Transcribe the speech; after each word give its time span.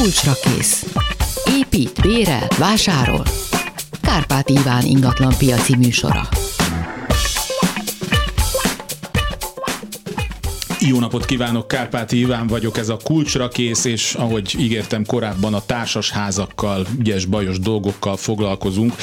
kulcsra 0.00 0.32
kész. 0.42 0.86
Épít, 1.58 2.00
bérel, 2.02 2.48
vásárol. 2.58 3.22
Kárpát 4.00 4.48
Iván 4.48 4.84
ingatlan 4.84 5.34
piaci 5.38 5.76
műsora. 5.76 6.28
Jó 10.80 10.98
napot 10.98 11.24
kívánok, 11.24 11.68
Kárpáti 11.68 12.18
Iván 12.18 12.46
vagyok, 12.46 12.78
ez 12.78 12.88
a 12.88 12.98
kulcsra 13.02 13.48
kész, 13.48 13.84
és 13.84 14.14
ahogy 14.14 14.56
ígértem 14.58 15.04
korábban, 15.04 15.54
a 15.54 15.64
társasházakkal, 15.66 16.86
ügyes, 16.98 17.24
bajos 17.24 17.58
dolgokkal 17.58 18.16
foglalkozunk. 18.16 18.94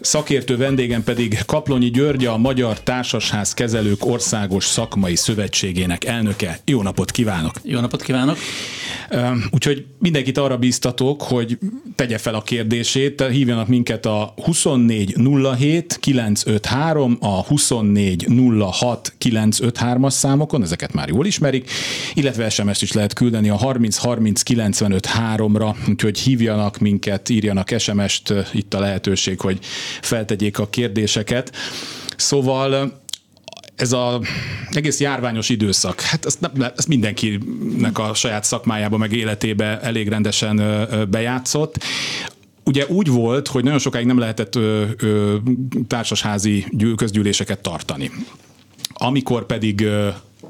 Szakértő 0.00 0.56
vendégem 0.56 1.04
pedig 1.04 1.38
Kaplonyi 1.46 1.90
György, 1.90 2.26
a 2.26 2.36
Magyar 2.36 2.80
Társasház 2.80 3.54
Kezelők 3.54 4.06
Országos 4.06 4.64
Szakmai 4.64 5.16
Szövetségének 5.16 6.04
elnöke. 6.04 6.58
Jó 6.64 6.82
napot 6.82 7.10
kívánok! 7.10 7.54
Jó 7.62 7.80
napot 7.80 8.02
kívánok! 8.02 8.36
Úgyhogy 9.50 9.86
mindenkit 9.98 10.38
arra 10.38 10.56
bíztatok, 10.56 11.22
hogy 11.22 11.58
tegye 11.94 12.18
fel 12.18 12.34
a 12.34 12.42
kérdését, 12.42 13.22
hívjanak 13.22 13.68
minket 13.68 14.06
a 14.06 14.34
2407 14.44 15.96
953, 16.00 17.18
a 17.20 17.44
2406 17.44 19.12
953-as 19.24 20.10
számokon, 20.10 20.62
ezeket 20.62 20.92
már 20.92 21.08
jól 21.08 21.26
ismerik, 21.26 21.70
illetve 22.14 22.48
SMS-t 22.50 22.82
is 22.82 22.92
lehet 22.92 23.12
küldeni 23.12 23.48
a 23.48 23.56
30 23.56 23.96
30 23.96 24.42
95 24.42 25.08
3-ra, 25.18 25.74
úgyhogy 25.88 26.18
hívjanak 26.18 26.78
minket, 26.78 27.28
írjanak 27.28 27.74
SMS-t, 27.78 28.34
itt 28.52 28.74
a 28.74 28.80
lehetőség, 28.80 29.40
hogy 29.40 29.58
feltegyék 30.00 30.58
a 30.58 30.68
kérdéseket. 30.68 31.56
Szóval 32.16 33.00
ez 33.76 33.92
a 33.92 34.20
egész 34.70 35.00
járványos 35.00 35.48
időszak, 35.48 36.00
hát 36.00 36.24
ezt, 36.24 36.40
nem, 36.40 36.72
ezt 36.76 36.88
mindenkinek 36.88 37.98
a 37.98 38.14
saját 38.14 38.44
szakmájába, 38.44 38.96
meg 38.96 39.12
életébe 39.12 39.80
elég 39.80 40.08
rendesen 40.08 40.88
bejátszott. 41.10 41.84
Ugye 42.64 42.86
úgy 42.86 43.08
volt, 43.08 43.48
hogy 43.48 43.64
nagyon 43.64 43.78
sokáig 43.78 44.06
nem 44.06 44.18
lehetett 44.18 44.56
ö, 44.56 44.84
ö, 44.98 45.36
társasházi 45.86 46.64
közgyűléseket 46.96 47.58
tartani. 47.58 48.10
Amikor 48.92 49.46
pedig 49.46 49.86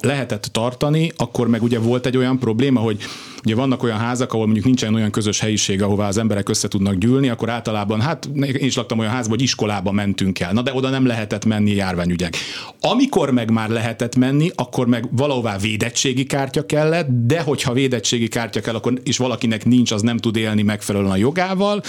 lehetett 0.05 0.43
tartani, 0.43 1.13
akkor 1.17 1.49
meg 1.49 1.63
ugye 1.63 1.79
volt 1.79 2.07
egy 2.07 2.17
olyan 2.17 2.39
probléma, 2.39 2.81
hogy 2.81 2.99
ugye 3.45 3.55
vannak 3.55 3.83
olyan 3.83 3.99
házak, 3.99 4.33
ahol 4.33 4.45
mondjuk 4.45 4.65
nincsen 4.65 4.95
olyan 4.95 5.11
közös 5.11 5.41
helyiség, 5.41 5.83
ahová 5.83 6.09
az 6.09 6.19
emberek 6.19 6.49
össze 6.49 6.69
tudnak 6.69 6.95
gyűlni, 6.95 7.29
akkor 7.29 7.51
általában, 7.51 8.01
hát 8.01 8.31
én 8.35 8.55
is 8.55 8.77
laktam 8.77 8.99
olyan 8.99 9.13
házban, 9.13 9.31
hogy 9.31 9.43
iskolába 9.43 9.93
mentünk 9.93 10.41
el. 10.41 10.53
Na 10.53 10.63
de 10.63 10.75
oda 10.75 10.89
nem 10.89 11.07
lehetett 11.07 11.45
menni 11.45 11.75
járványügyek. 11.75 12.37
Amikor 12.81 13.31
meg 13.31 13.51
már 13.51 13.69
lehetett 13.69 14.17
menni, 14.17 14.51
akkor 14.55 14.87
meg 14.87 15.09
valahová 15.11 15.59
védettségi 15.59 16.25
kártya 16.25 16.67
kellett, 16.67 17.07
de 17.11 17.41
hogyha 17.41 17.73
védettségi 17.73 18.29
kártya 18.29 18.61
kell, 18.61 18.75
akkor 18.75 18.93
is 19.03 19.17
valakinek 19.17 19.65
nincs, 19.65 19.91
az 19.91 20.03
nem 20.03 20.17
tud 20.17 20.37
élni 20.37 20.63
megfelelően 20.63 21.13
a 21.13 21.17
jogával. 21.17 21.83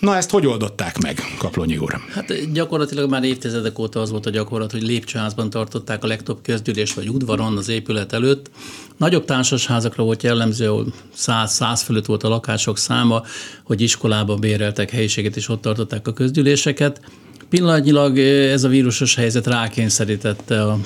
Na 0.00 0.16
ezt 0.16 0.30
hogy 0.30 0.46
oldották 0.46 0.98
meg, 0.98 1.20
Kaplonyi 1.38 1.76
úr? 1.76 2.00
Hát 2.14 2.52
gyakorlatilag 2.52 3.10
már 3.10 3.24
évtizedek 3.24 3.78
óta 3.78 4.00
az 4.00 4.10
volt 4.10 4.26
a 4.26 4.30
gyakorlat, 4.30 4.72
hogy 4.72 4.82
lépcsőházban 4.82 5.50
tartották 5.50 6.04
a 6.04 6.06
legtöbb 6.06 6.38
közgyűlés, 6.42 6.94
vagy 6.94 7.08
udvaron 7.08 7.56
az 7.56 7.68
épület 7.68 8.12
előtt. 8.12 8.50
Nagyobb 8.96 9.24
társasházakra 9.24 10.04
volt 10.04 10.22
jellemző, 10.22 10.68
ahol 10.68 10.86
100-100 11.16 11.80
fölött 11.84 12.06
volt 12.06 12.22
a 12.22 12.28
lakások 12.28 12.78
száma, 12.78 13.22
hogy 13.62 13.80
iskolába 13.80 14.34
béreltek 14.34 14.90
helyiséget, 14.90 15.36
és 15.36 15.48
ott 15.48 15.60
tartották 15.60 16.08
a 16.08 16.12
közgyűléseket. 16.12 17.00
Pillanatnyilag 17.48 18.18
ez 18.18 18.64
a 18.64 18.68
vírusos 18.68 19.14
helyzet 19.14 19.46
rákényszerítette 19.46 20.62
a 20.62 20.78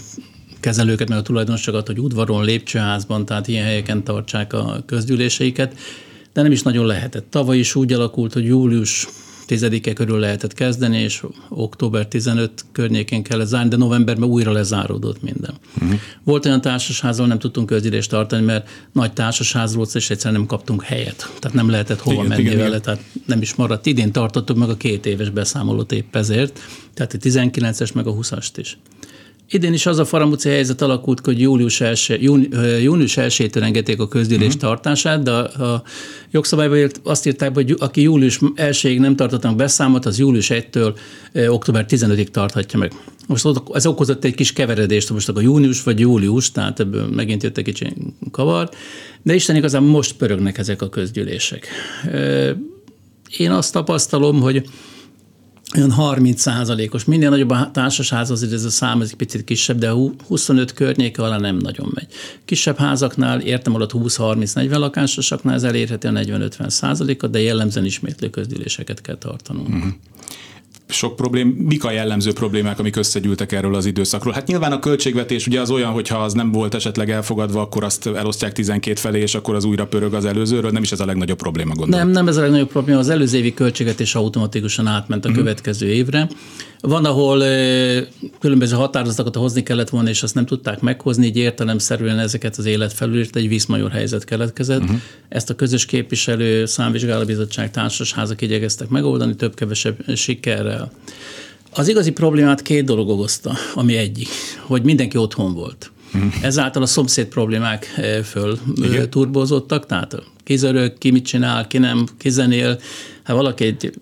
kezelőket, 0.61 1.09
meg 1.09 1.19
a 1.19 1.23
tulajdonosokat, 1.23 1.87
hogy 1.87 1.99
udvaron, 2.01 2.45
lépcsőházban, 2.45 3.25
tehát 3.25 3.49
ilyen 3.49 3.65
helyeken 3.65 4.05
tartsák 4.05 4.53
a 4.53 4.83
közgyűléseiket 4.87 5.75
de 6.33 6.43
nem 6.43 6.53
is 6.53 6.63
nagyon 6.63 6.87
lehetett. 6.87 7.31
Tavaly 7.31 7.59
is 7.59 7.75
úgy 7.75 7.93
alakult, 7.93 8.33
hogy 8.33 8.45
július 8.45 9.09
10-e 9.49 9.93
körül 9.93 10.19
lehetett 10.19 10.55
kezdeni, 10.55 10.99
és 10.99 11.23
október 11.49 12.07
15 12.07 12.65
környékén 12.73 13.23
kellett 13.23 13.47
zárni, 13.47 13.69
de 13.69 13.77
novemberben 13.77 14.29
újra 14.29 14.53
lezáródott 14.53 15.23
minden. 15.23 15.55
Uh-huh. 15.83 16.01
Volt 16.25 16.47
olyan 16.47 16.61
társasházal, 16.61 17.27
nem 17.27 17.39
tudtunk 17.39 17.67
közgyűlést 17.67 18.11
tartani, 18.11 18.45
mert 18.45 18.69
nagy 18.93 19.13
társasház 19.13 19.75
volt, 19.75 19.95
és 19.95 20.11
egyszerűen 20.11 20.41
nem 20.41 20.49
kaptunk 20.49 20.83
helyet. 20.83 21.31
Tehát 21.39 21.57
nem 21.57 21.71
lehetett 21.71 22.01
hova 22.01 22.17
igen, 22.17 22.27
menni 22.27 22.41
igen, 22.41 22.57
vele, 22.57 22.69
igen. 22.69 22.83
tehát 22.83 23.05
nem 23.27 23.43
is 23.43 23.55
maradt. 23.55 23.87
Idén 23.87 24.13
tartottuk 24.13 24.57
meg 24.57 24.69
a 24.69 24.77
két 24.77 25.07
éves 25.07 25.31
beszámolót 25.31 25.93
épp 25.93 26.17
ezért, 26.17 26.61
tehát 26.95 27.13
a 27.13 27.19
19-es 27.19 27.95
meg 27.95 28.07
a 28.07 28.15
20-ast 28.15 28.51
is. 28.57 28.79
Idén 29.53 29.73
is 29.73 29.87
az 29.87 29.99
a 29.99 30.05
faramúci 30.05 30.49
helyzet 30.49 30.83
alakult, 30.83 31.25
hogy 31.25 31.41
július 31.41 31.81
1, 31.81 32.19
júni, 32.21 32.49
június 32.83 33.15
1-től 33.17 33.63
engedték 33.63 34.01
a 34.01 34.09
közgyűlés 34.09 34.47
uh-huh. 34.47 34.61
tartását, 34.61 35.23
de 35.23 35.31
a, 35.31 35.73
a 35.73 35.83
jogszabályban 36.31 36.91
azt 37.03 37.27
írták, 37.27 37.55
hogy 37.55 37.75
aki 37.79 38.03
július 38.03 38.39
1-ig 38.57 38.99
nem 38.99 39.17
tartottak 39.17 39.57
beszámot, 39.57 40.07
az 40.07 40.19
július 40.19 40.51
1-től 40.53 40.99
október 41.49 41.85
15-ig 41.89 42.27
tarthatja 42.27 42.79
meg. 42.79 42.93
Most 43.27 43.47
ez 43.73 43.87
okozott 43.87 44.25
egy 44.25 44.35
kis 44.35 44.53
keveredést, 44.53 45.11
most 45.11 45.29
a 45.29 45.41
június 45.41 45.83
vagy 45.83 46.01
július, 46.01 46.53
tehát 46.53 46.81
ebből 46.81 47.07
megint 47.07 47.43
jött 47.43 47.59
egy 47.59 47.65
kicsi 47.65 47.93
kavar, 48.31 48.69
de 49.23 49.35
Isten 49.35 49.57
igazán 49.57 49.83
most 49.83 50.13
pörögnek 50.13 50.59
ezek 50.59 50.83
a 50.83 50.89
közgyűlések. 50.89 51.67
Én 53.37 53.51
azt 53.51 53.73
tapasztalom, 53.73 54.41
hogy 54.41 54.65
olyan 55.77 55.91
30 55.91 56.41
százalékos. 56.41 57.05
Minél 57.05 57.31
nagyobb 57.31 57.51
a 57.51 57.71
társasház, 57.73 58.31
azért 58.31 58.53
ez 58.53 58.65
a 58.65 58.71
szám 58.71 59.01
ez 59.01 59.09
egy 59.11 59.17
picit 59.17 59.45
kisebb, 59.45 59.79
de 59.79 59.91
25 60.27 60.73
környéke 60.73 61.23
alá 61.23 61.39
nem 61.39 61.57
nagyon 61.57 61.91
megy. 61.95 62.07
Kisebb 62.45 62.79
házaknál, 62.79 63.41
értem 63.41 63.75
alatt 63.75 63.93
20-30-40 63.95 64.79
lakásosaknál 64.79 65.55
ez 65.55 65.63
elérheti 65.63 66.07
a 66.07 66.11
40-50 66.11 66.69
százalékot, 66.69 67.31
de 67.31 67.41
jellemzően 67.41 67.87
ismétlő 67.87 68.31
közgyűléseket 68.31 69.01
kell 69.01 69.17
tartanunk. 69.17 69.69
Uh-huh 69.69 69.93
sok 70.93 71.17
problém, 71.17 71.49
mik 71.49 71.85
a 71.85 71.91
jellemző 71.91 72.33
problémák, 72.33 72.79
amik 72.79 72.97
összegyűltek 72.97 73.53
erről 73.53 73.75
az 73.75 73.87
időszakról? 73.87 74.33
Hát 74.33 74.47
nyilván 74.47 74.73
a 74.73 74.79
költségvetés 74.79 75.47
ugye 75.47 75.61
az 75.61 75.71
olyan, 75.71 75.91
hogyha 75.91 76.19
az 76.19 76.33
nem 76.33 76.53
volt 76.53 76.75
esetleg 76.75 77.11
elfogadva, 77.11 77.61
akkor 77.61 77.85
azt 77.85 78.07
elosztják 78.07 78.53
12 78.53 78.97
felé, 79.01 79.21
és 79.21 79.35
akkor 79.35 79.55
az 79.55 79.65
újra 79.65 79.87
pörög 79.87 80.15
az 80.15 80.25
előzőről. 80.25 80.71
Nem 80.71 80.83
is 80.83 80.93
ez 80.93 81.01
a 81.01 81.07
legnagyobb 81.07 81.39
probléma, 81.39 81.75
gondolom. 81.75 82.07
Nem, 82.07 82.11
nem 82.11 82.29
ez 82.29 82.37
a 82.37 82.41
legnagyobb 82.41 82.69
probléma. 82.69 82.99
Az 82.99 83.09
előző 83.09 83.39
évi 83.39 83.55
költségvetés 83.55 84.15
automatikusan 84.15 84.87
átment 84.87 85.25
a 85.25 85.29
uh-huh. 85.29 85.45
következő 85.45 85.87
évre. 85.87 86.29
Van, 86.81 87.05
ahol 87.05 87.39
különböző 88.39 88.77
határozatokat 88.77 89.37
hozni 89.37 89.63
kellett 89.63 89.89
volna, 89.89 90.09
és 90.09 90.23
azt 90.23 90.35
nem 90.35 90.47
tudták 90.47 90.81
meghozni, 90.81 91.27
így 91.27 91.37
értelemszerűen 91.37 92.19
ezeket 92.19 92.57
az 92.57 92.67
élet 92.67 92.93
felülírt, 92.93 93.37
egy 93.37 93.49
vízmajor 93.49 93.91
helyzet 93.91 94.25
keletkezett. 94.25 94.83
Uh-huh. 94.83 95.01
Ezt 95.29 95.51
a 95.51 95.55
közös 95.55 95.87
képviselő 95.87 96.65
számvizsgálóbizottság 96.65 97.71
társasházak 97.71 98.41
igyekeztek 98.41 98.89
megoldani, 98.89 99.37
több-kevesebb 99.37 99.97
sikerrel. 100.15 100.80
Az 101.75 101.89
igazi 101.89 102.11
problémát 102.11 102.63
két 102.63 102.85
dolog 102.85 103.09
okozta, 103.09 103.55
ami 103.75 103.97
egyik, 103.97 104.29
hogy 104.67 104.83
mindenki 104.83 105.17
otthon 105.17 105.55
volt. 105.55 105.91
Uh-huh. 106.15 106.33
Ezáltal 106.43 106.83
a 106.83 106.87
szomszéd 106.87 107.27
problémák 107.27 107.85
föl 108.25 108.59
Igen. 108.83 109.11
turbozottak, 109.11 109.87
tehát 109.87 110.23
kizörög, 110.45 110.99
ki 110.99 111.11
mit 111.11 111.25
csinál, 111.25 111.67
ki 111.67 111.79
nem, 111.79 112.07
ki 112.19 112.31
zenél, 112.31 112.81
ha 113.25 113.35
valaki 113.35 113.65
egy 113.65 113.93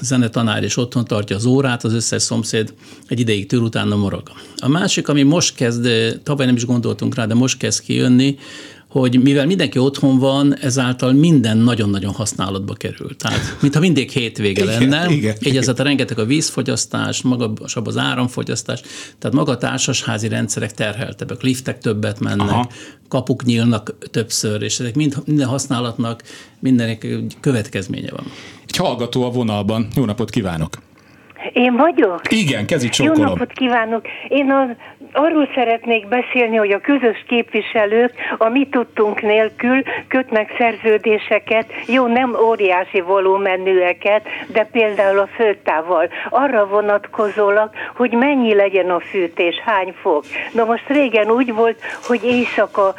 zenetanár 0.00 0.62
és 0.62 0.76
otthon 0.76 1.04
tartja 1.04 1.36
az 1.36 1.44
órát, 1.44 1.84
az 1.84 1.92
összes 1.92 2.22
szomszéd 2.22 2.74
egy 3.06 3.20
ideig 3.20 3.46
tűr, 3.46 3.60
utána 3.60 3.96
morog. 3.96 4.22
A 4.56 4.68
másik, 4.68 5.08
ami 5.08 5.22
most 5.22 5.54
kezd, 5.54 5.88
tavaly 6.22 6.46
nem 6.46 6.56
is 6.56 6.64
gondoltunk 6.64 7.14
rá, 7.14 7.26
de 7.26 7.34
most 7.34 7.58
kezd 7.58 7.82
kijönni, 7.82 8.38
hogy 8.88 9.22
mivel 9.22 9.46
mindenki 9.46 9.78
otthon 9.78 10.18
van, 10.18 10.56
ezáltal 10.58 11.12
minden 11.12 11.56
nagyon-nagyon 11.56 12.12
használatba 12.12 12.74
kerül. 12.74 13.16
Tehát, 13.16 13.56
mintha 13.60 13.80
mindig 13.80 14.10
hétvége 14.10 14.62
igen, 14.62 14.88
lenne, 14.88 15.10
igen, 15.10 15.34
így 15.34 15.46
igen. 15.46 15.62
ezáltal 15.62 15.84
rengeteg 15.84 16.18
a 16.18 16.24
vízfogyasztás, 16.24 17.22
magasabb 17.22 17.86
az 17.86 17.96
áramfogyasztás, 17.96 18.80
tehát 19.18 19.36
maga 19.36 19.52
a 19.52 19.56
társasházi 19.56 20.28
rendszerek 20.28 20.74
terheltebbek, 20.74 21.42
liftek 21.42 21.78
többet 21.78 22.20
mennek, 22.20 22.48
Aha. 22.48 22.70
kapuk 23.08 23.44
nyílnak 23.44 23.94
többször, 24.10 24.62
és 24.62 24.80
ezek 24.80 24.94
mind, 24.94 25.16
minden 25.24 25.46
használatnak 25.46 26.22
mindenek 26.58 27.06
következménye 27.40 28.10
van. 28.10 28.24
Egy 28.66 28.76
hallgató 28.76 29.24
a 29.24 29.30
vonalban. 29.30 29.88
Jó 29.94 30.04
napot 30.04 30.30
kívánok! 30.30 30.87
Én 31.52 31.76
vagyok? 31.76 32.20
Igen, 32.28 32.66
kezit 32.66 32.96
Jó 32.96 33.12
napot 33.12 33.52
kívánok! 33.52 34.06
Én 34.28 34.50
a 34.50 34.76
arról 35.12 35.48
szeretnék 35.54 36.08
beszélni, 36.08 36.56
hogy 36.56 36.72
a 36.72 36.80
közös 36.80 37.24
képviselők 37.28 38.12
a 38.38 38.48
mi 38.48 38.68
tudtunk 38.68 39.22
nélkül 39.22 39.82
kötnek 40.08 40.54
szerződéseket, 40.58 41.72
jó, 41.86 42.06
nem 42.06 42.36
óriási 42.46 43.00
volumenűeket, 43.00 44.26
de 44.46 44.64
például 44.72 45.18
a 45.18 45.26
főtával. 45.26 46.08
Arra 46.30 46.66
vonatkozólag, 46.66 47.70
hogy 47.96 48.12
mennyi 48.12 48.54
legyen 48.54 48.90
a 48.90 49.00
fűtés, 49.00 49.54
hány 49.64 49.94
fok. 50.00 50.24
Na 50.52 50.64
most 50.64 50.88
régen 50.88 51.30
úgy 51.30 51.54
volt, 51.54 51.80
hogy 52.06 52.24
éjszaka 52.24 52.94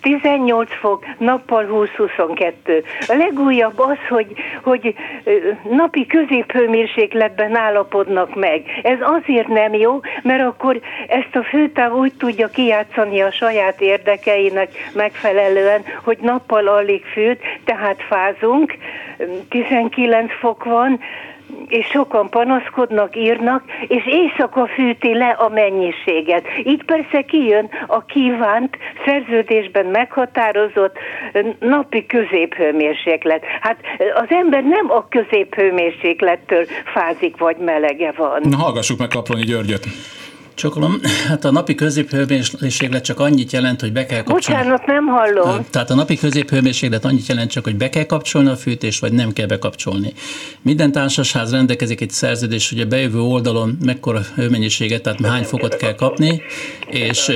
18 0.00 0.70
fok, 0.80 1.04
nappal 1.18 1.66
20-22. 1.96 2.84
A 3.08 3.14
legújabb 3.14 3.78
az, 3.78 3.98
hogy, 4.08 4.32
hogy 4.62 4.94
napi 5.70 6.06
középhőmérsékletben 6.06 7.56
állapodnak 7.82 8.34
meg. 8.34 8.62
Ez 8.82 8.98
azért 9.00 9.48
nem 9.48 9.74
jó, 9.74 10.00
mert 10.22 10.42
akkor 10.42 10.80
ezt 11.08 11.36
a 11.36 11.42
főtáv 11.42 11.92
úgy 11.92 12.12
tudja 12.18 12.48
kijátszani 12.48 13.20
a 13.20 13.32
saját 13.32 13.80
érdekeinek 13.80 14.70
megfelelően, 14.94 15.82
hogy 16.04 16.18
nappal 16.20 16.68
alig 16.68 17.04
fűt, 17.04 17.40
tehát 17.64 18.02
fázunk, 18.08 18.74
19 19.48 20.32
fok 20.40 20.64
van, 20.64 21.00
és 21.68 21.86
sokan 21.86 22.28
panaszkodnak, 22.30 23.16
írnak, 23.16 23.62
és 23.88 24.06
éjszaka 24.06 24.66
fűti 24.66 25.14
le 25.14 25.28
a 25.28 25.48
mennyiséget. 25.48 26.44
Így 26.64 26.84
persze 26.84 27.22
kijön 27.22 27.68
a 27.86 28.04
kívánt, 28.04 28.76
szerződésben 29.04 29.86
meghatározott 29.86 30.96
napi 31.58 32.06
középhőmérséklet. 32.06 33.44
Hát 33.60 33.76
az 34.14 34.26
ember 34.28 34.62
nem 34.62 34.90
a 34.90 35.08
középhőmérséklettől 35.08 36.64
fázik, 36.84 37.36
vagy 37.36 37.56
melege 37.56 38.12
van. 38.16 38.40
Na, 38.42 38.56
hallgassuk 38.56 38.98
meg 38.98 39.08
Kaplonyi 39.08 39.44
Györgyöt. 39.44 39.86
Csokolom, 40.54 41.00
hát 41.28 41.44
a 41.44 41.50
napi 41.50 41.74
középhőmérséklet 41.74 43.04
csak 43.04 43.20
annyit 43.20 43.52
jelent, 43.52 43.80
hogy 43.80 43.92
be 43.92 44.06
kell 44.06 44.22
kapcsolni. 44.22 44.62
Bocsánat, 44.62 44.86
nem 44.86 45.06
hallom. 45.06 45.66
Tehát 45.70 45.90
a 45.90 45.94
napi 45.94 46.16
középhőmérséklet 46.16 47.04
annyit 47.04 47.26
jelent 47.26 47.50
csak, 47.50 47.64
hogy 47.64 47.76
be 47.76 47.88
kell 47.88 48.04
kapcsolni 48.04 48.48
a 48.48 48.56
fűtést, 48.56 49.00
vagy 49.00 49.12
nem 49.12 49.32
kell 49.32 49.46
bekapcsolni. 49.46 50.12
Minden 50.62 50.92
társasház 50.92 51.50
rendelkezik 51.50 52.00
egy 52.00 52.10
szerződés, 52.10 52.70
hogy 52.70 52.80
a 52.80 52.86
bejövő 52.86 53.20
oldalon 53.20 53.78
mekkora 53.84 54.20
hőmennyiséget, 54.34 55.02
tehát 55.02 55.26
hány 55.26 55.44
fokot 55.44 55.76
kell 55.76 55.94
kapni, 55.94 56.42
és 56.86 57.30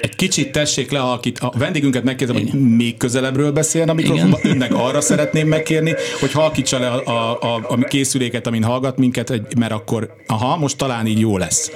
egy 0.00 0.16
kicsit 0.16 0.52
tessék 0.52 0.90
le, 0.90 1.00
akit 1.00 1.38
a 1.38 1.52
vendégünket 1.58 2.02
megkérdezem, 2.02 2.42
hogy 2.42 2.60
még 2.76 2.96
közelebbről 2.96 3.52
beszélne 3.52 3.90
a 3.90 3.94
mikrofonba, 3.94 4.38
önnek 4.42 4.74
arra 4.74 5.00
szeretném 5.00 5.48
megkérni, 5.48 5.94
hogy 6.20 6.32
halkítsa 6.32 6.78
le 6.78 6.88
a, 6.88 7.06
a, 7.06 7.38
a, 7.40 7.64
a 7.68 7.76
készüléket, 7.76 8.46
amin 8.46 8.62
hallgat 8.62 8.98
minket, 8.98 9.56
mert 9.58 9.72
akkor, 9.72 10.14
aha, 10.26 10.56
most 10.56 10.76
talán 10.76 11.06
így 11.06 11.20
jó 11.20 11.38
lesz. 11.38 11.70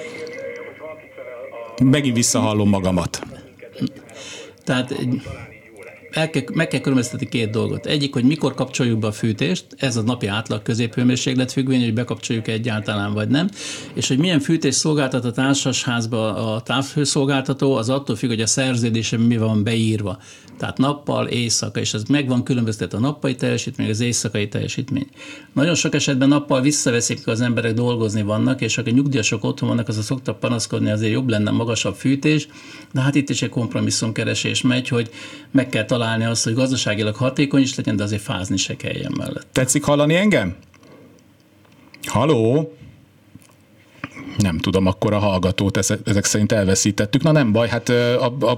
Megint 1.82 2.16
visszahallom 2.16 2.68
magamat. 2.68 3.22
Tehát 4.64 4.94
el 6.12 6.30
kell, 6.30 6.42
meg 6.52 6.68
kell 6.68 6.80
különböztetni 6.80 7.28
két 7.28 7.50
dolgot. 7.50 7.86
Egyik, 7.86 8.12
hogy 8.12 8.24
mikor 8.24 8.54
kapcsoljuk 8.54 8.98
be 8.98 9.06
a 9.06 9.12
fűtést, 9.12 9.66
ez 9.76 9.96
a 9.96 10.02
napi 10.02 10.26
átlag 10.26 10.62
középhőmérséklet 10.62 11.52
függvény, 11.52 11.82
hogy 11.82 11.94
bekapcsoljuk 11.94 12.48
egyáltalán 12.48 13.12
vagy 13.12 13.28
nem, 13.28 13.48
és 13.94 14.08
hogy 14.08 14.18
milyen 14.18 14.40
fűtés 14.40 14.74
szolgáltat 14.74 15.24
a 15.24 15.30
társasházba 15.30 16.54
a 16.54 16.60
távhőszolgáltató, 16.60 17.74
az 17.74 17.88
attól 17.88 18.16
függ, 18.16 18.28
hogy 18.28 18.40
a 18.40 18.46
szerződése 18.46 19.18
mi 19.18 19.36
van 19.36 19.62
beírva. 19.62 20.18
Tehát 20.58 20.78
nappal, 20.78 21.26
éjszaka, 21.26 21.80
és 21.80 21.94
ez 21.94 22.02
meg 22.04 22.28
van 22.28 22.42
a 22.90 22.98
nappali 22.98 23.34
teljesítmény, 23.34 23.88
az 23.88 24.00
éjszakai 24.00 24.48
teljesítmény. 24.48 25.06
Nagyon 25.52 25.74
sok 25.74 25.94
esetben 25.94 26.28
nappal 26.28 26.60
visszaveszik, 26.60 27.26
az 27.26 27.40
emberek 27.40 27.74
dolgozni 27.74 28.22
vannak, 28.22 28.60
és 28.60 28.78
akik 28.78 28.94
nyugdíjasok 28.94 29.44
otthon 29.44 29.68
vannak, 29.68 29.88
az 29.88 29.98
a 29.98 30.02
szoktak 30.02 30.40
panaszkodni, 30.40 30.90
azért 30.90 31.12
jobb 31.12 31.28
lenne 31.28 31.50
magasabb 31.50 31.94
fűtés, 31.94 32.48
de 32.92 33.00
hát 33.00 33.14
itt 33.14 33.30
is 33.30 33.42
egy 33.42 33.48
kompromisszumkeresés 33.48 34.62
megy, 34.62 34.88
hogy 34.88 35.10
meg 35.50 35.68
kell 35.68 35.84
találni 35.84 36.01
azt, 36.02 36.44
hogy 36.44 36.54
gazdaságilag 36.54 37.14
hatékony 37.14 37.60
is 37.60 37.74
legyen, 37.74 37.96
de 37.96 38.02
azért 38.02 38.22
fázni 38.22 38.56
se 38.56 38.76
kelljen 38.76 39.12
mellett. 39.18 39.46
Tetszik 39.52 39.84
hallani 39.84 40.14
engem? 40.14 40.56
Haló? 42.06 42.74
Nem 44.38 44.58
tudom, 44.58 44.86
akkor 44.86 45.12
a 45.12 45.18
hallgatót 45.18 45.76
ezek 46.04 46.24
szerint 46.24 46.52
elveszítettük. 46.52 47.22
Na 47.22 47.32
nem 47.32 47.52
baj, 47.52 47.68
hát 47.68 47.88
a, 47.88 48.26
a, 48.26 48.34
a 48.40 48.56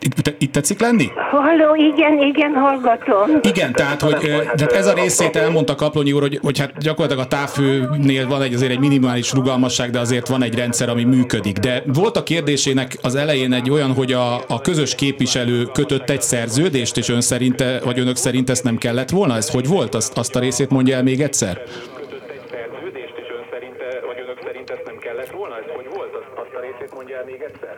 itt, 0.00 0.34
itt 0.38 0.52
tetszik 0.52 0.80
lenni? 0.80 1.08
Halló, 1.30 1.74
igen, 1.74 2.18
igen, 2.22 2.54
hallgatom. 2.54 3.40
Igen, 3.42 3.72
tehát, 3.72 4.00
hogy 4.00 4.18
tehát 4.56 4.72
ez 4.72 4.86
a 4.86 4.92
részét 4.92 5.36
elmondta 5.36 5.74
Kaplonyi 5.74 6.12
úr, 6.12 6.20
hogy, 6.20 6.38
hogy 6.42 6.58
hát 6.58 6.78
gyakorlatilag 6.78 7.24
a 7.24 7.28
távfőnél 7.28 8.28
van 8.28 8.42
egy, 8.42 8.54
azért 8.54 8.70
egy 8.70 8.78
minimális 8.78 9.32
rugalmasság, 9.32 9.90
de 9.90 9.98
azért 9.98 10.28
van 10.28 10.42
egy 10.42 10.54
rendszer, 10.54 10.88
ami 10.88 11.04
működik. 11.04 11.58
De 11.58 11.82
volt 11.86 12.16
a 12.16 12.22
kérdésének 12.22 12.96
az 13.02 13.14
elején 13.14 13.52
egy 13.52 13.70
olyan, 13.70 13.92
hogy 13.92 14.12
a, 14.12 14.34
a 14.48 14.60
közös 14.60 14.94
képviselő 14.94 15.64
kötött 15.72 16.10
egy 16.10 16.22
szerződést, 16.22 16.96
és 16.96 17.08
ön 17.08 17.20
szerinte, 17.20 17.80
vagy 17.84 17.98
önök 17.98 18.16
szerint 18.16 18.50
ezt 18.50 18.64
nem 18.64 18.76
kellett 18.76 19.10
volna? 19.10 19.36
Ez 19.36 19.50
hogy 19.50 19.68
volt? 19.68 19.94
Azt, 19.94 20.18
azt 20.18 20.36
a 20.36 20.40
részét 20.40 20.70
mondja 20.70 20.96
el 20.96 21.02
még 21.02 21.20
egyszer? 21.20 21.62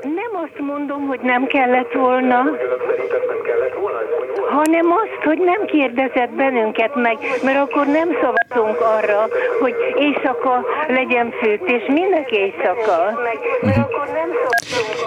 Nem 0.03 0.33
azt 0.45 0.59
mondom, 0.59 1.07
hogy 1.07 1.21
nem 1.21 1.47
kellett 1.47 1.93
volna, 1.93 2.39
hanem 4.51 4.87
azt, 4.93 5.23
hogy 5.25 5.39
nem 5.39 5.65
kérdezett 5.67 6.31
bennünket 6.31 6.95
meg, 6.95 7.17
mert 7.43 7.59
akkor 7.59 7.87
nem 7.87 8.09
szavazunk 8.21 8.81
arra, 8.81 9.29
hogy 9.61 9.75
éjszaka 9.99 10.65
legyen 10.89 11.31
fűtés, 11.31 11.83
mindenki 11.87 12.37
éjszaka. 12.37 13.21
Mert 13.63 13.77
akkor 13.77 14.07
nem 14.07 14.31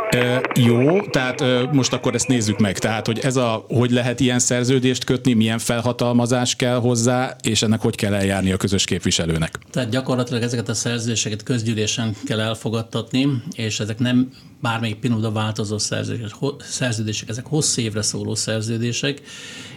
E, 0.10 0.42
jó, 0.54 1.02
tehát 1.02 1.42
e, 1.42 1.46
most 1.72 1.94
akkor 1.94 2.14
ezt 2.14 2.28
nézzük 2.28 2.60
meg. 2.60 2.78
Tehát, 2.78 3.06
hogy 3.06 3.20
ez 3.20 3.36
a, 3.36 3.66
hogy 3.68 3.92
lehet 3.92 4.20
ilyen 4.20 4.40
szerződést 4.40 5.04
kötni, 5.04 5.34
milyen 5.34 5.58
felhatalmazás 5.58 6.56
kell 6.56 6.76
hozzá, 6.76 7.36
és 7.42 7.62
ennek 7.62 7.82
hogy 7.82 7.96
kell 7.96 8.14
eljárni 8.14 8.52
a 8.52 8.58
közös 8.58 8.86
képviselőnek? 8.86 9.60
Tehát 9.72 9.90
gyakorlatilag 9.90 10.44
ezeket 10.44 10.63
a 10.70 10.74
szerződéseket 10.74 11.44
közgyűlésen 11.44 12.16
kell 12.26 12.40
elfogadtatni, 12.40 13.28
és 13.56 13.80
ezek 13.80 14.00
nem 14.00 14.32
bármelyik 14.64 14.96
pillanatban 14.96 15.34
változó 15.34 15.78
szerződések, 15.78 16.36
szerződések, 16.60 17.30
ezek 17.30 17.46
hosszú 17.46 17.82
évre 17.82 18.02
szóló 18.02 18.36
szerződések, 18.36 19.22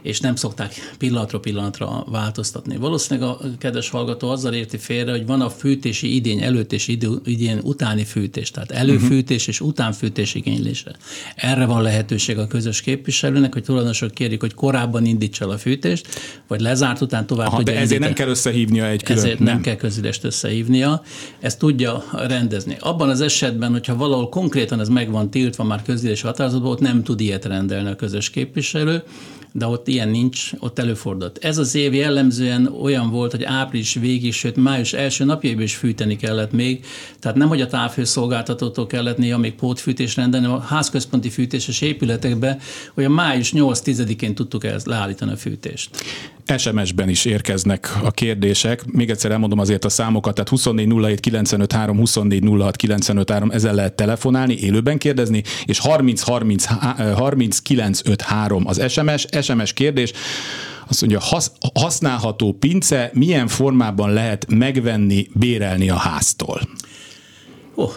és 0.03 0.21
nem 0.21 0.37
szokták 0.37 0.95
pillanatra 0.99 1.41
pillanatra 1.41 2.05
változtatni. 2.11 2.77
Valószínűleg 2.77 3.29
a 3.29 3.39
kedves 3.59 3.91
hallgató 3.91 4.31
azzal 4.31 4.53
érti 4.53 4.77
félre, 4.77 5.11
hogy 5.11 5.27
van 5.27 5.41
a 5.41 5.51
fűtési 5.51 6.15
idény 6.15 6.43
előtt 6.43 6.73
és 6.73 6.89
idén 7.25 7.61
utáni 7.63 8.05
fűtés, 8.05 8.51
tehát 8.51 8.71
előfűtés 8.71 9.37
uh-huh. 9.37 9.49
és 9.49 9.61
utánfűtés 9.61 10.35
igénylése. 10.35 10.97
Erre 11.37 11.65
van 11.65 11.83
lehetőség 11.83 12.39
a 12.39 12.47
közös 12.47 12.81
képviselőnek, 12.81 13.53
hogy 13.53 13.63
tulajdonosok 13.63 14.11
kérik, 14.11 14.41
hogy 14.41 14.55
korábban 14.55 15.05
indítsa 15.05 15.45
el 15.45 15.51
a 15.51 15.59
fűtést, 15.59 16.07
vagy 16.49 16.61
lezárt 16.61 17.01
után 17.01 17.27
tovább 17.27 17.47
Aha, 17.47 17.63
de 17.63 17.71
ezért 17.71 17.83
indítani. 17.83 18.05
nem 18.05 18.15
kell 18.15 18.29
összehívnia 18.29 18.87
egy 18.87 19.03
külön. 19.03 19.23
Ezért 19.23 19.39
nem, 19.39 19.47
nem 19.47 19.61
kell 19.61 19.77
közülést 19.77 20.25
összehívnia, 20.25 21.03
ezt 21.41 21.59
tudja 21.59 22.05
rendezni. 22.13 22.77
Abban 22.81 23.09
az 23.09 23.21
esetben, 23.21 23.71
hogyha 23.73 23.97
valahol 23.97 24.29
konkrétan 24.29 24.76
ez 24.81 24.89
meg 24.89 25.11
van 25.11 25.31
tiltva 25.31 25.65
már 25.65 25.83
közülési 25.83 26.27
határozatban, 26.27 26.71
ott 26.71 26.81
nem 26.81 27.03
tud 27.03 27.21
ilyet 27.21 27.45
rendelni 27.45 27.91
a 27.91 27.97
közös 27.97 28.31
képviselő, 28.31 29.03
de 29.57 29.67
ott 29.67 29.89
ilyen 29.89 30.09
nincs, 30.09 30.51
ott 30.59 30.79
előfordult. 30.79 31.39
Ez 31.45 31.59
az 31.59 31.75
év 31.75 31.95
jellemzően 31.95 32.67
olyan 32.83 33.11
volt, 33.11 33.31
hogy 33.31 33.45
április 33.45 33.95
végig, 33.95 34.33
sőt 34.33 34.57
május 34.57 34.93
első 34.93 35.25
napjaiban 35.25 35.63
is 35.63 35.75
fűteni 35.75 36.17
kellett 36.17 36.53
még, 36.53 36.85
tehát 37.19 37.37
nem, 37.37 37.49
hogy 37.49 37.61
a 37.61 37.67
távhőszolgáltatótól 37.67 38.87
kellett 38.87 39.17
néha 39.17 39.39
még 39.39 39.55
pótfűtés 39.55 40.17
rendelni, 40.17 40.47
a 40.47 40.59
házközponti 40.59 41.31
fűtéses 41.31 41.81
épületekbe, 41.81 42.59
a 42.95 43.09
május 43.09 43.53
8-10-én 43.55 44.35
tudtuk 44.35 44.65
ezt 44.65 44.87
leállítani 44.87 45.33
a 45.33 45.37
fűtést. 45.37 45.91
SMS-ben 46.57 47.09
is 47.09 47.25
érkeznek 47.25 47.97
a 48.03 48.11
kérdések. 48.11 48.85
Még 48.93 49.11
egyszer 49.11 49.31
elmondom 49.31 49.59
azért 49.59 49.85
a 49.85 49.89
számokat, 49.89 50.35
tehát 50.35 50.49
24 50.49 51.21
953, 51.21 51.97
24 51.97 52.43
953, 52.77 53.51
ezzel 53.51 53.75
lehet 53.75 53.95
telefonálni, 53.95 54.59
élőben 54.59 54.99
kérdezni, 54.99 55.43
és 55.65 55.79
30 55.79 56.23
30 56.23 56.65
30 57.15 57.59
953 57.59 58.67
az 58.67 58.83
SMS. 58.89 59.27
SMS 59.55 59.73
kérdés, 59.73 60.13
azt 60.89 61.01
mondja, 61.01 61.21
használható 61.75 62.53
pince 62.53 63.11
milyen 63.13 63.49
formában 63.49 64.13
lehet 64.13 64.47
megvenni, 64.49 65.27
bérelni 65.33 65.91
a 65.91 65.97
háztól? 65.97 66.61
Ó, 67.77 67.89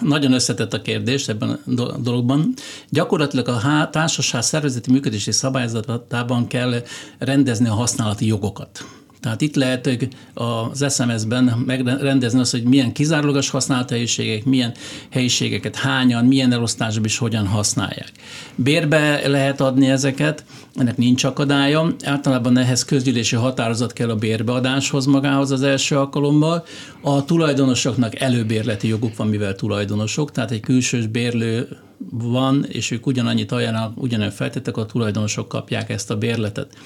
nagyon 0.00 0.32
összetett 0.32 0.72
a 0.72 0.82
kérdés 0.82 1.28
ebben 1.28 1.48
a 1.76 1.98
dologban. 1.98 2.54
Gyakorlatilag 2.88 3.48
a 3.48 3.88
társaság 3.90 4.42
szervezeti 4.42 4.90
működési 4.90 5.32
szabályzatában 5.32 6.46
kell 6.46 6.82
rendezni 7.18 7.68
a 7.68 7.74
használati 7.74 8.26
jogokat. 8.26 8.84
Tehát 9.20 9.40
itt 9.40 9.54
lehet 9.54 10.08
az 10.34 10.94
SMS-ben 10.94 11.62
megrendezni 11.66 12.40
azt, 12.40 12.50
hogy 12.50 12.62
milyen 12.62 12.92
kizárólagos 12.92 13.50
használt 13.50 13.90
helyiségek, 13.90 14.44
milyen 14.44 14.74
helyiségeket 15.10 15.76
hányan, 15.76 16.24
milyen 16.24 16.52
elosztásban 16.52 17.04
is 17.04 17.18
hogyan 17.18 17.46
használják. 17.46 18.12
Bérbe 18.54 19.28
lehet 19.28 19.60
adni 19.60 19.90
ezeket, 19.90 20.44
ennek 20.74 20.96
nincs 20.96 21.24
akadálya. 21.24 21.94
Általában 22.04 22.58
ehhez 22.58 22.84
közgyűlési 22.84 23.36
határozat 23.36 23.92
kell 23.92 24.10
a 24.10 24.16
bérbeadáshoz 24.16 25.06
magához 25.06 25.50
az 25.50 25.62
első 25.62 25.96
alkalommal. 25.96 26.64
A 27.02 27.24
tulajdonosoknak 27.24 28.20
előbérleti 28.20 28.88
joguk 28.88 29.16
van, 29.16 29.28
mivel 29.28 29.54
tulajdonosok, 29.54 30.32
tehát 30.32 30.50
egy 30.50 30.60
külsős 30.60 31.06
bérlő 31.06 31.68
van, 32.10 32.66
és 32.68 32.90
ők 32.90 33.06
ugyanannyit 33.06 33.52
ajánlanak, 33.52 34.02
ugyanolyan 34.02 34.32
feltétek, 34.32 34.76
a 34.76 34.86
tulajdonosok 34.86 35.48
kapják 35.48 35.90
ezt 35.90 36.10
a 36.10 36.16
bérletet. 36.16 36.76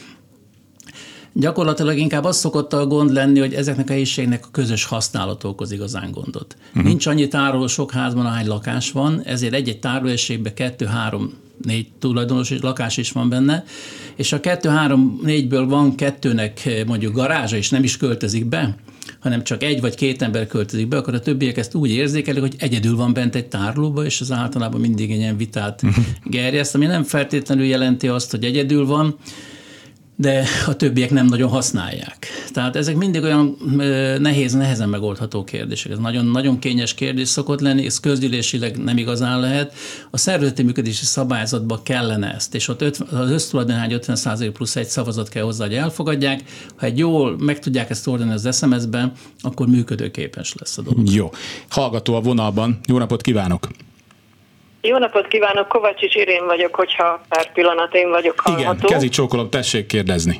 Gyakorlatilag 1.36 1.98
inkább 1.98 2.24
az 2.24 2.36
szokott 2.36 2.72
a 2.72 2.86
gond 2.86 3.12
lenni, 3.12 3.38
hogy 3.38 3.54
ezeknek 3.54 3.88
a 3.88 3.92
helyiségnek 3.92 4.44
a 4.46 4.48
közös 4.50 4.84
használat 4.84 5.44
okoz 5.44 5.72
igazán 5.72 6.10
gondot. 6.10 6.56
Uh-huh. 6.68 6.84
Nincs 6.84 7.06
annyi 7.06 7.28
tároló 7.28 7.66
sok 7.66 7.92
házban, 7.92 8.26
ahány 8.26 8.46
lakás 8.46 8.90
van, 8.90 9.22
ezért 9.24 9.54
egy-egy 9.54 9.78
tárolóegységben 9.78 10.54
kettő, 10.54 10.86
három, 10.86 11.32
négy 11.62 11.86
tulajdonos 11.98 12.50
és 12.50 12.60
lakás 12.60 12.96
is 12.96 13.12
van 13.12 13.28
benne, 13.28 13.64
és 14.16 14.32
a 14.32 14.40
kettő, 14.40 14.68
három, 14.68 15.20
négyből 15.22 15.66
van 15.66 15.94
kettőnek 15.94 16.66
eh, 16.66 16.84
mondjuk 16.86 17.14
garázsa, 17.14 17.56
és 17.56 17.70
nem 17.70 17.82
is 17.82 17.96
költözik 17.96 18.46
be, 18.46 18.76
hanem 19.18 19.44
csak 19.44 19.62
egy 19.62 19.80
vagy 19.80 19.94
két 19.94 20.22
ember 20.22 20.46
költözik 20.46 20.88
be, 20.88 20.96
akkor 20.96 21.14
a 21.14 21.20
többiek 21.20 21.56
ezt 21.56 21.74
úgy 21.74 21.90
érzékelik, 21.90 22.40
hogy 22.40 22.54
egyedül 22.58 22.96
van 22.96 23.12
bent 23.12 23.34
egy 23.34 23.46
tárlóba, 23.46 24.04
és 24.04 24.20
az 24.20 24.32
általában 24.32 24.80
mindig 24.80 25.10
egy 25.10 25.18
ilyen 25.18 25.36
vitát 25.36 25.82
uh-huh. 25.82 26.04
gerjeszt, 26.24 26.74
ami 26.74 26.86
nem 26.86 27.02
feltétlenül 27.02 27.64
jelenti 27.64 28.08
azt, 28.08 28.30
hogy 28.30 28.44
egyedül 28.44 28.86
van, 28.86 29.16
de 30.16 30.44
a 30.66 30.76
többiek 30.76 31.10
nem 31.10 31.26
nagyon 31.26 31.50
használják. 31.50 32.26
Tehát 32.52 32.76
ezek 32.76 32.96
mindig 32.96 33.22
olyan 33.22 33.56
nehéz, 34.18 34.52
nehezen 34.52 34.88
megoldható 34.88 35.44
kérdések. 35.44 35.92
Ez 35.92 35.98
nagyon, 35.98 36.26
nagyon 36.26 36.58
kényes 36.58 36.94
kérdés 36.94 37.28
szokott 37.28 37.60
lenni, 37.60 37.86
ez 37.86 38.00
közgyűlésileg 38.00 38.76
nem 38.76 38.96
igazán 38.96 39.40
lehet. 39.40 39.74
A 40.10 40.16
szervezeti 40.16 40.62
működési 40.62 41.04
szabályzatban 41.04 41.82
kellene 41.82 42.34
ezt, 42.34 42.54
és 42.54 42.68
ott 42.68 42.82
az 43.10 43.30
össztulajdonhány 43.30 43.98
50% 44.00 44.50
plusz 44.52 44.76
egy 44.76 44.88
szavazat 44.88 45.28
kell 45.28 45.42
hozzá, 45.42 45.64
hogy 45.64 45.74
elfogadják. 45.74 46.42
Ha 46.76 46.86
egy 46.86 46.98
jól 46.98 47.36
meg 47.38 47.58
tudják 47.58 47.90
ezt 47.90 48.06
oldani 48.06 48.32
az 48.32 48.56
SMS-ben, 48.56 49.12
akkor 49.40 49.66
működőképes 49.66 50.54
lesz 50.58 50.78
a 50.78 50.82
dolog. 50.82 51.12
Jó. 51.12 51.30
Hallgató 51.68 52.14
a 52.14 52.20
vonalban. 52.20 52.78
Jó 52.86 52.98
napot 52.98 53.22
kívánok! 53.22 53.68
Jó 54.86 54.98
napot 54.98 55.28
kívánok, 55.28 55.68
Kovacsics 55.68 56.14
Irén 56.14 56.46
vagyok, 56.46 56.74
hogyha 56.74 57.20
pár 57.28 57.52
pillanat 57.52 57.94
én 57.94 58.10
vagyok 58.10 58.40
hallható. 58.40 58.62
Igen, 58.62 58.76
kezi 58.86 59.08
csókolom, 59.08 59.50
tessék 59.50 59.86
kérdezni. 59.86 60.36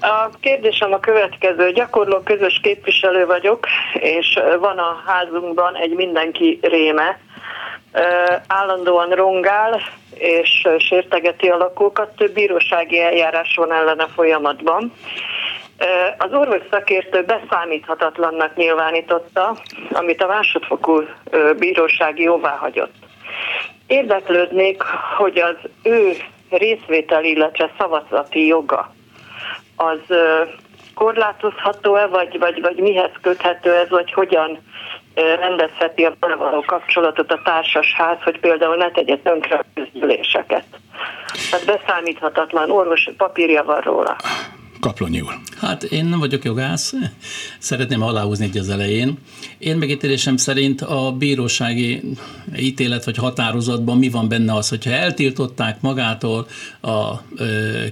A 0.00 0.28
kérdésem 0.40 0.92
a 0.92 1.00
következő. 1.00 1.72
Gyakorló 1.72 2.20
közös 2.20 2.60
képviselő 2.62 3.26
vagyok, 3.26 3.66
és 3.92 4.38
van 4.58 4.78
a 4.78 5.02
házunkban 5.06 5.76
egy 5.76 5.94
mindenki 5.94 6.58
réme. 6.62 7.18
Állandóan 8.46 9.10
rongál, 9.10 9.80
és 10.14 10.68
sértegeti 10.78 11.48
a 11.48 11.56
lakókat. 11.56 12.16
Több 12.16 12.32
bírósági 12.32 13.00
eljárás 13.00 13.54
van 13.56 13.72
ellene 13.72 14.06
folyamatban. 14.14 14.92
Az 16.18 16.32
orvos 16.32 16.62
szakértő 16.70 17.24
beszámíthatatlannak 17.24 18.56
nyilvánította, 18.56 19.56
amit 19.92 20.22
a 20.22 20.26
másodfokú 20.26 21.02
bíróság 21.58 22.18
jóvá 22.20 22.56
hagyott. 22.56 23.03
Érdeklődnék, 23.86 24.82
hogy 25.16 25.38
az 25.38 25.56
ő 25.82 26.12
részvétel, 26.50 27.24
illetve 27.24 27.70
szavazati 27.78 28.46
joga 28.46 28.94
az 29.76 30.16
korlátozható-e, 30.94 32.06
vagy, 32.06 32.38
vagy, 32.38 32.60
vagy 32.60 32.76
mihez 32.76 33.10
köthető 33.22 33.72
ez, 33.72 33.88
vagy 33.88 34.12
hogyan 34.12 34.58
rendezheti 35.14 36.04
a 36.04 36.14
való 36.20 36.64
kapcsolatot 36.66 37.32
a 37.32 37.40
társasház, 37.44 38.16
hogy 38.22 38.40
például 38.40 38.76
ne 38.76 38.90
tegye 38.90 39.16
tönkre 39.16 39.56
a 39.56 39.64
közgyűléseket. 39.74 40.64
Tehát 41.50 41.66
beszámíthatatlan 41.66 42.70
orvos 42.70 43.08
papírja 43.16 43.64
van 43.64 43.80
róla. 43.80 44.16
Kaplonyi 44.84 45.20
úr. 45.20 45.38
Hát 45.56 45.82
én 45.82 46.04
nem 46.04 46.18
vagyok 46.18 46.44
jogász, 46.44 46.92
szeretném 47.58 48.02
aláhúzni 48.02 48.44
egy 48.44 48.58
az 48.58 48.68
elején. 48.68 49.18
Én 49.58 49.76
megítélésem 49.76 50.36
szerint 50.36 50.80
a 50.80 51.12
bírósági 51.18 52.00
ítélet 52.58 53.04
vagy 53.04 53.16
határozatban 53.16 53.98
mi 53.98 54.08
van 54.08 54.28
benne 54.28 54.54
az, 54.54 54.68
hogyha 54.68 54.90
eltiltották 54.90 55.80
magától 55.80 56.46
a 56.80 57.22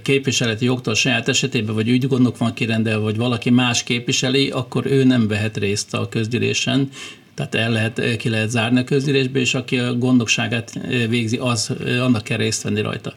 képviseleti 0.03 0.65
jogtól 0.65 0.95
saját 0.95 1.27
esetében, 1.27 1.75
vagy 1.75 1.89
ügygondok 1.89 2.37
van 2.37 2.53
kirendelve, 2.53 3.03
vagy 3.03 3.17
valaki 3.17 3.49
más 3.49 3.83
képviseli, 3.83 4.49
akkor 4.49 4.85
ő 4.85 5.03
nem 5.03 5.27
vehet 5.27 5.57
részt 5.57 5.93
a 5.93 6.09
közgyűlésen, 6.09 6.89
tehát 7.35 7.55
el 7.55 7.71
lehet, 7.71 8.17
ki 8.17 8.29
lehet 8.29 8.49
zárni 8.49 8.79
a 8.79 8.83
közgyűlésbe, 8.83 9.39
és 9.39 9.53
aki 9.53 9.77
a 9.77 9.93
gondokságát 9.93 10.71
eh, 10.75 11.07
végzi, 11.07 11.37
az 11.37 11.71
eh, 11.85 12.03
annak 12.03 12.23
kell 12.23 12.37
részt 12.37 12.63
venni 12.63 12.81
rajta. 12.81 13.13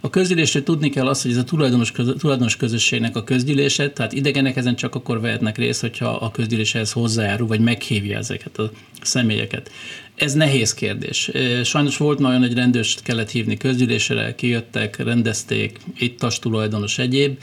A 0.00 0.10
közgyűlésről 0.10 0.62
tudni 0.62 0.90
kell 0.90 1.06
azt, 1.06 1.22
hogy 1.22 1.30
ez 1.30 1.36
a 1.36 1.44
tulajdonos, 1.44 1.92
közö, 1.92 2.12
tulajdonos 2.12 2.56
közösségnek 2.56 3.16
a 3.16 3.24
közgyűlése, 3.24 3.90
tehát 3.90 4.12
idegenek 4.12 4.56
ezen 4.56 4.76
csak 4.76 4.94
akkor 4.94 5.20
vehetnek 5.20 5.58
részt, 5.58 5.80
hogyha 5.80 6.08
a 6.08 6.30
közgyűléshez 6.30 6.92
hozzájárul, 6.92 7.46
vagy 7.46 7.60
meghívja 7.60 8.18
ezeket 8.18 8.58
a 8.58 8.70
személyeket. 9.02 9.70
Ez 10.14 10.32
nehéz 10.32 10.74
kérdés. 10.74 11.28
Eh, 11.28 11.64
sajnos 11.64 11.96
volt 11.96 12.18
már 12.18 12.30
olyan, 12.30 12.42
hogy 12.42 12.54
rendőrst 12.54 13.02
kellett 13.02 13.30
hívni 13.30 13.56
közgyűlésre, 13.56 14.34
kijöttek, 14.34 14.96
rendezték, 14.96 15.78
ittas 15.98 16.38
tulajdonos 16.38 16.98
egyéb, 16.98 17.38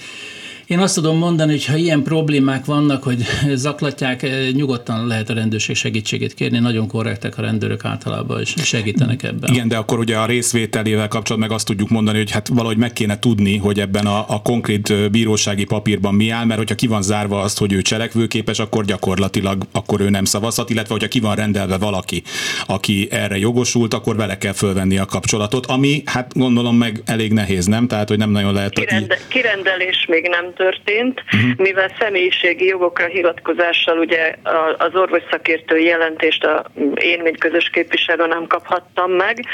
én 0.67 0.79
azt 0.79 0.95
tudom 0.95 1.17
mondani, 1.17 1.51
hogy 1.51 1.65
ha 1.65 1.75
ilyen 1.75 2.03
problémák 2.03 2.65
vannak, 2.65 3.03
hogy 3.03 3.17
zaklatják, 3.65 4.23
eh, 4.23 4.49
nyugodtan 4.51 5.07
lehet 5.07 5.29
a 5.29 5.33
rendőrség 5.33 5.75
segítségét 5.75 6.33
kérni, 6.33 6.59
nagyon 6.59 6.87
korrektek 6.87 7.37
a 7.37 7.41
rendőrök 7.41 7.85
általában, 7.85 8.39
és 8.39 8.53
segítenek 8.57 9.23
ebben. 9.23 9.53
Igen, 9.53 9.67
de 9.67 9.77
akkor 9.77 9.99
ugye 9.99 10.17
a 10.17 10.25
részvételével 10.25 11.07
kapcsolatban 11.07 11.49
meg 11.49 11.51
azt 11.51 11.65
tudjuk 11.65 11.89
mondani, 11.89 12.17
hogy 12.17 12.31
hát 12.31 12.47
valahogy 12.47 12.77
meg 12.77 12.93
kéne 12.93 13.19
tudni, 13.19 13.57
hogy 13.57 13.79
ebben 13.79 14.05
a, 14.05 14.25
a 14.27 14.41
konkrét 14.41 15.11
bírósági 15.11 15.63
papírban 15.63 16.15
mi 16.15 16.29
áll, 16.29 16.45
mert 16.45 16.59
hogyha 16.59 16.75
ki 16.75 16.87
van 16.87 17.01
zárva 17.01 17.41
azt, 17.41 17.57
hogy 17.57 17.73
ő 17.73 17.81
cselekvőképes, 17.81 18.59
akkor 18.59 18.85
gyakorlatilag 18.85 19.63
akkor 19.71 20.01
ő 20.01 20.09
nem 20.09 20.25
szavazhat, 20.25 20.69
illetve 20.69 20.93
hogyha 20.93 21.07
ki 21.07 21.19
van 21.19 21.35
rendelve 21.35 21.77
valaki, 21.77 22.23
aki 22.65 23.07
erre 23.11 23.37
jogosult, 23.37 23.93
akkor 23.93 24.15
vele 24.15 24.37
kell 24.37 24.53
fölvenni 24.53 24.97
a 24.97 25.05
kapcsolatot, 25.05 25.65
ami 25.65 26.01
hát 26.05 26.31
gondolom 26.33 26.77
meg 26.77 27.01
elég 27.05 27.33
nehéz, 27.33 27.65
nem? 27.65 27.87
Tehát, 27.87 28.07
hogy 28.07 28.17
nem 28.17 28.29
nagyon 28.29 28.53
lehet. 28.53 28.73
Kirende, 28.73 29.17
kirendelés 29.27 30.05
még 30.09 30.27
nem 30.27 30.53
történt, 30.57 31.23
uh-huh. 31.33 31.57
mivel 31.57 31.91
személyiségi 31.99 32.65
jogokra 32.65 33.05
hivatkozással 33.05 33.97
ugye 33.97 34.35
az 34.77 34.95
orvos 34.95 35.21
szakértő 35.31 35.79
jelentést 35.79 36.43
a, 36.43 36.65
én, 36.95 37.19
mint 37.21 37.37
közös 37.37 37.69
képviselő 37.69 38.27
nem 38.27 38.47
kaphattam 38.47 39.11
meg, 39.11 39.45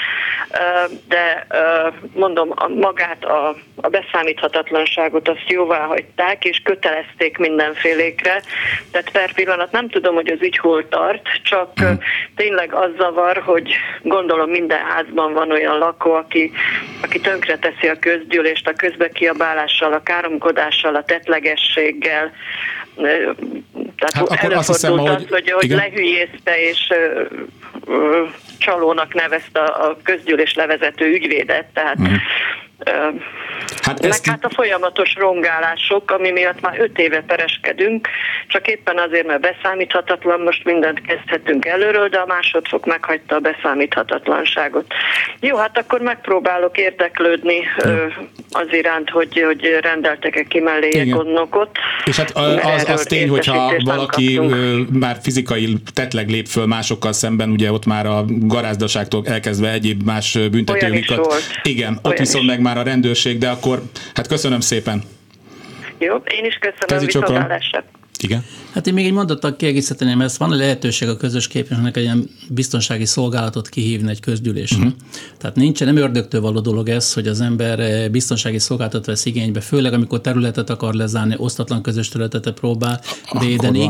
de 1.07 1.47
mondom, 2.13 2.53
magát 2.79 3.23
a, 3.23 3.55
a 3.75 3.89
beszámíthatatlanságot 3.89 5.27
azt 5.27 5.43
jóvá 5.47 5.79
hagyták, 5.79 6.45
és 6.45 6.61
kötelezték 6.63 7.37
mindenfélékre, 7.37 8.41
tehát 8.91 9.11
per 9.11 9.33
pillanat 9.33 9.71
nem 9.71 9.89
tudom, 9.89 10.15
hogy 10.15 10.31
az 10.31 10.41
ügy 10.41 10.57
hol 10.57 10.87
tart, 10.87 11.27
csak 11.43 11.71
uh-huh. 11.81 11.97
tényleg 12.35 12.73
az 12.73 12.89
zavar, 12.97 13.41
hogy 13.45 13.73
gondolom 14.01 14.49
minden 14.49 14.85
házban 14.85 15.33
van 15.33 15.51
olyan 15.51 15.77
lakó, 15.77 16.13
aki, 16.13 16.51
aki 17.01 17.19
tönkreteszi 17.19 17.87
a 17.87 17.99
közgyűlést 17.99 18.67
a 18.67 18.73
közbekiabálással, 18.73 19.93
a 19.93 20.03
káromkodással, 20.03 20.92
a 20.95 21.03
tetlegességgel. 21.03 22.31
Tehát 23.97 24.13
hát 24.13 24.29
akkor 24.29 24.53
azt 24.53 24.67
hiszem, 24.67 24.99
az, 24.99 25.09
hogy, 25.09 25.29
hogy, 25.29 25.51
hogy 25.51 25.69
lehülyézte 25.69 26.69
és 26.69 26.93
csalónak 28.57 29.13
nevezte 29.13 29.59
a 29.59 29.97
közgyűlés 30.03 30.53
levezető 30.53 31.05
ügyvédet, 31.05 31.65
tehát 31.73 31.99
uh-huh. 31.99 32.17
Hát 33.81 34.01
Meg 34.01 34.09
ezt... 34.09 34.27
hát 34.27 34.45
a 34.45 34.49
folyamatos 34.49 35.15
rongálások, 35.15 36.11
ami 36.11 36.31
miatt 36.31 36.61
már 36.61 36.79
öt 36.79 36.97
éve 36.99 37.21
pereskedünk, 37.21 38.07
csak 38.47 38.67
éppen 38.67 38.97
azért, 38.97 39.27
mert 39.27 39.41
beszámíthatatlan, 39.41 40.39
most 40.39 40.63
mindent 40.63 41.01
kezdhetünk 41.01 41.65
előről, 41.65 42.07
de 42.07 42.17
a 42.17 42.25
másodfok 42.25 42.85
meghagyta 42.85 43.35
a 43.35 43.39
beszámíthatatlanságot. 43.39 44.93
Jó, 45.39 45.57
hát 45.57 45.77
akkor 45.77 46.01
megpróbálok 46.01 46.77
érdeklődni 46.77 47.59
az 48.51 48.67
iránt, 48.71 49.09
hogy, 49.09 49.43
hogy 49.45 49.79
rendeltek-e 49.81 50.43
ki 50.43 50.59
mellé 50.59 51.09
gondnokot. 51.09 51.69
És 52.05 52.17
hát 52.17 52.31
az, 52.31 52.89
az 52.89 53.03
tény, 53.03 53.29
hogyha 53.29 53.73
valaki 53.83 54.39
már 54.91 55.17
fizikai 55.21 55.75
tetleg 55.93 56.29
lép 56.29 56.47
föl 56.47 56.65
másokkal 56.65 57.13
szemben, 57.13 57.49
ugye 57.49 57.71
ott 57.71 57.85
már 57.85 58.05
a 58.05 58.25
garázdaságtól 58.27 59.23
elkezdve 59.25 59.71
egyéb 59.71 60.03
más 60.05 60.37
büntetőjogikat. 60.51 61.33
Igen, 61.63 61.93
ott 61.93 62.05
Olyan 62.05 62.17
viszont 62.17 62.43
is. 62.43 62.49
meg 62.49 62.61
már 62.61 62.72
a 62.77 62.83
rendőrség, 62.83 63.37
de 63.37 63.49
akkor 63.49 63.81
hát 64.13 64.27
köszönöm 64.27 64.59
szépen. 64.59 65.03
Jó, 65.97 66.15
én 66.15 66.45
is 66.45 66.59
köszönöm, 66.59 67.05
viszontlátásra. 67.05 67.83
Igen. 68.23 68.43
Hát 68.73 68.87
én 68.87 68.93
még 68.93 69.05
egy 69.05 69.11
mondattal 69.11 69.55
kiegészíteném 69.55 70.21
ezt. 70.21 70.37
Van 70.37 70.51
a 70.51 70.55
lehetőség 70.55 71.07
a 71.07 71.17
közös 71.17 71.47
képviselőnek 71.47 71.97
egy 71.97 72.03
ilyen 72.03 72.29
biztonsági 72.49 73.05
szolgálatot 73.05 73.69
kihívni 73.69 74.09
egy 74.09 74.19
közgyűlésre. 74.19 74.77
Uh-huh. 74.77 74.93
Tehát 75.37 75.55
nincsen, 75.55 75.87
nem 75.93 76.03
ördögtől 76.03 76.41
való 76.41 76.59
dolog 76.59 76.89
ez, 76.89 77.13
hogy 77.13 77.27
az 77.27 77.41
ember 77.41 77.79
eh, 77.79 78.09
biztonsági 78.09 78.59
szolgáltatot 78.59 79.05
vesz 79.05 79.25
igénybe, 79.25 79.59
főleg 79.59 79.93
amikor 79.93 80.21
területet 80.21 80.69
akar 80.69 80.93
lezárni, 80.93 81.35
osztatlan 81.37 81.81
közös 81.81 82.09
területet 82.09 82.51
próbál 82.51 83.01
védeni. 83.39 83.89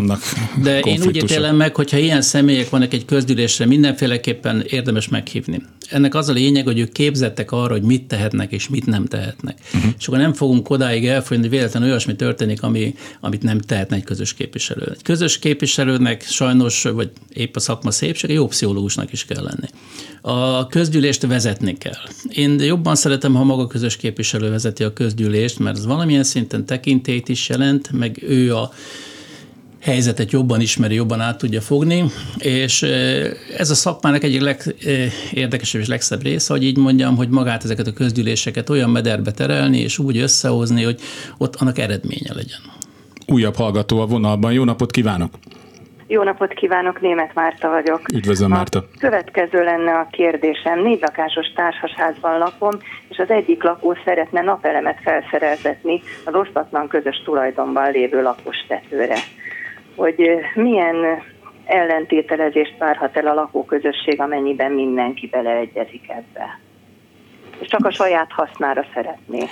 De 0.63 0.79
én 0.79 1.01
úgy 1.01 1.15
ítélem 1.15 1.55
meg, 1.55 1.75
hogyha 1.75 1.97
ilyen 1.97 2.21
személyek 2.21 2.69
vannak 2.69 2.93
egy 2.93 3.05
közgyűlésre, 3.05 3.65
mindenféleképpen 3.65 4.63
érdemes 4.67 5.07
meghívni. 5.07 5.61
Ennek 5.93 6.15
az 6.15 6.29
a 6.29 6.33
lényeg, 6.33 6.65
hogy 6.65 6.79
ők 6.79 6.91
képzettek 6.91 7.51
arra, 7.51 7.73
hogy 7.73 7.81
mit 7.81 8.03
tehetnek 8.03 8.51
és 8.51 8.69
mit 8.69 8.85
nem 8.85 9.05
tehetnek. 9.05 9.57
Uh-huh. 9.73 9.91
És 9.99 10.07
akkor 10.07 10.19
nem 10.19 10.33
fogunk 10.33 10.69
odáig 10.69 11.07
elfogyni, 11.07 11.43
hogy 11.43 11.57
véletlenül 11.57 11.89
olyasmi 11.89 12.15
történik, 12.15 12.63
ami, 12.63 12.95
amit 13.19 13.43
nem 13.43 13.59
tehetne 13.59 13.95
egy 13.95 14.03
közös 14.03 14.33
képviselő. 14.33 14.91
Egy 14.95 15.01
közös 15.01 15.39
képviselőnek 15.39 16.23
sajnos, 16.23 16.83
vagy 16.83 17.11
épp 17.33 17.55
a 17.55 17.59
szakma 17.59 17.91
szépsége, 17.91 18.33
jó 18.33 18.47
pszichológusnak 18.47 19.11
is 19.11 19.25
kell 19.25 19.43
lenni. 19.43 19.67
A 20.21 20.67
közgyűlést 20.67 21.25
vezetni 21.25 21.77
kell. 21.77 22.01
Én 22.29 22.59
jobban 22.59 22.95
szeretem, 22.95 23.33
ha 23.33 23.43
maga 23.43 23.67
közös 23.67 23.97
képviselő 23.97 24.49
vezeti 24.49 24.83
a 24.83 24.93
közgyűlést, 24.93 25.59
mert 25.59 25.77
ez 25.77 25.85
valamilyen 25.85 26.23
szinten 26.23 26.65
tekintét 26.65 27.29
is 27.29 27.49
jelent, 27.49 27.91
meg 27.91 28.23
ő 28.27 28.55
a 28.55 28.71
helyzetet 29.83 30.31
jobban 30.31 30.61
ismeri, 30.61 30.95
jobban 30.95 31.19
át 31.19 31.37
tudja 31.37 31.61
fogni, 31.61 32.03
és 32.37 32.81
ez 33.57 33.69
a 33.69 33.75
szakmának 33.75 34.23
egyik 34.23 34.41
legérdekesebb 34.41 35.81
és 35.81 35.87
legszebb 35.87 36.21
része, 36.21 36.53
hogy 36.53 36.63
így 36.63 36.77
mondjam, 36.77 37.15
hogy 37.15 37.29
magát 37.29 37.63
ezeket 37.63 37.87
a 37.87 37.93
közgyűléseket 37.93 38.69
olyan 38.69 38.89
mederbe 38.89 39.31
terelni, 39.31 39.77
és 39.77 39.99
úgy 39.99 40.17
összehozni, 40.17 40.83
hogy 40.83 40.99
ott 41.37 41.55
annak 41.55 41.77
eredménye 41.77 42.33
legyen 42.33 42.59
újabb 43.27 43.55
hallgató 43.55 43.99
a 44.01 44.05
vonalban. 44.05 44.51
Jó 44.51 44.63
napot 44.63 44.91
kívánok! 44.91 45.33
Jó 46.07 46.23
napot 46.23 46.53
kívánok, 46.53 47.01
német 47.01 47.33
Márta 47.33 47.69
vagyok. 47.69 48.01
Üdvözlöm, 48.13 48.49
Márta. 48.49 48.79
A 48.79 48.97
következő 48.99 49.63
lenne 49.63 49.91
a 49.91 50.07
kérdésem. 50.11 50.81
Négy 50.81 51.01
lakásos 51.01 51.47
társasházban 51.55 52.37
lakom, 52.37 52.71
és 53.09 53.17
az 53.17 53.29
egyik 53.29 53.63
lakó 53.63 53.97
szeretne 54.05 54.41
napelemet 54.41 54.99
felszereltetni 55.03 56.01
az 56.23 56.33
osztatlan 56.33 56.87
közös 56.87 57.21
tulajdonban 57.25 57.91
lévő 57.91 58.21
lakos 58.21 58.57
tetőre. 58.67 59.15
Hogy 59.95 60.15
milyen 60.55 60.95
ellentételezést 61.65 62.77
várhat 62.77 63.17
el 63.17 63.27
a 63.27 63.33
lakóközösség, 63.33 64.21
amennyiben 64.21 64.71
mindenki 64.71 65.27
beleegyezik 65.27 66.09
ebbe. 66.09 66.59
És 67.59 67.67
csak 67.67 67.85
a 67.85 67.91
saját 67.91 68.31
hasznára 68.31 68.85
szeretné 68.93 69.47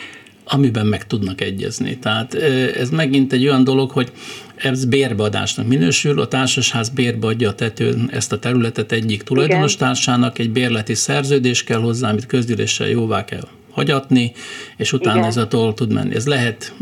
amiben 0.45 0.85
meg 0.85 1.07
tudnak 1.07 1.41
egyezni. 1.41 1.97
Tehát 1.99 2.33
ez 2.77 2.89
megint 2.89 3.33
egy 3.33 3.47
olyan 3.47 3.63
dolog, 3.63 3.91
hogy 3.91 4.11
ez 4.55 4.85
bérbeadásnak 4.85 5.67
minősül, 5.67 6.19
a 6.19 6.27
társasház 6.27 6.89
bérbeadja 6.89 7.49
a 7.49 7.55
tetőn 7.55 8.09
ezt 8.11 8.31
a 8.31 8.39
területet 8.39 8.91
egyik 8.91 9.23
tulajdonos 9.23 9.75
társának, 9.75 10.39
egy 10.39 10.49
bérleti 10.49 10.93
szerződés 10.93 11.63
kell 11.63 11.79
hozzá, 11.79 12.09
amit 12.09 12.25
közgyűléssel 12.25 12.87
jóvá 12.87 13.25
kell 13.25 13.47
hagyatni, 13.71 14.31
és 14.77 14.93
utána 14.93 15.17
Igen. 15.17 15.27
ez 15.27 15.37
a 15.37 15.47
toll 15.47 15.73
tud 15.73 15.93
menni. 15.93 16.15
Ez 16.15 16.27
lehet 16.27 16.73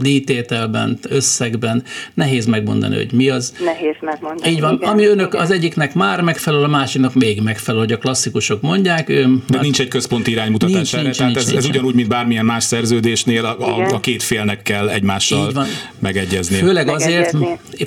díjtételben, 0.00 0.98
összegben, 1.08 1.82
nehéz 2.14 2.46
megmondani, 2.46 2.96
hogy 2.96 3.12
mi 3.12 3.28
az. 3.28 3.54
Nehéz 3.64 3.96
megmondani. 4.00 4.50
Így 4.50 4.60
van, 4.60 4.74
igen, 4.74 4.88
ami 4.88 5.04
önök 5.04 5.26
igen. 5.26 5.40
az 5.40 5.50
egyiknek 5.50 5.94
már 5.94 6.20
megfelel, 6.20 6.64
a 6.64 6.68
másiknak 6.68 7.14
még 7.14 7.42
megfelel, 7.42 7.80
hogy 7.80 7.92
a 7.92 7.98
klasszikusok 7.98 8.60
mondják. 8.60 9.08
Ő, 9.08 9.22
De 9.22 9.54
hát, 9.54 9.62
nincs 9.62 9.80
egy 9.80 9.88
központi 9.88 10.30
iránymutatás 10.30 10.74
nincs, 10.74 10.94
erre, 10.94 11.02
nincs, 11.02 11.16
tehát 11.16 11.32
nincs, 11.32 11.44
ez, 11.46 11.52
nincs, 11.52 11.64
ez 11.64 11.70
ugyanúgy, 11.70 11.94
mint 11.94 12.08
bármilyen 12.08 12.44
más 12.44 12.64
szerződésnél, 12.64 13.44
a, 13.44 13.58
a, 13.58 13.94
a 13.94 14.00
két 14.00 14.22
félnek 14.22 14.62
kell 14.62 14.88
egymással 14.88 15.66
megegyezni. 15.98 16.56
Főleg 16.56 16.88
azért, 16.88 17.36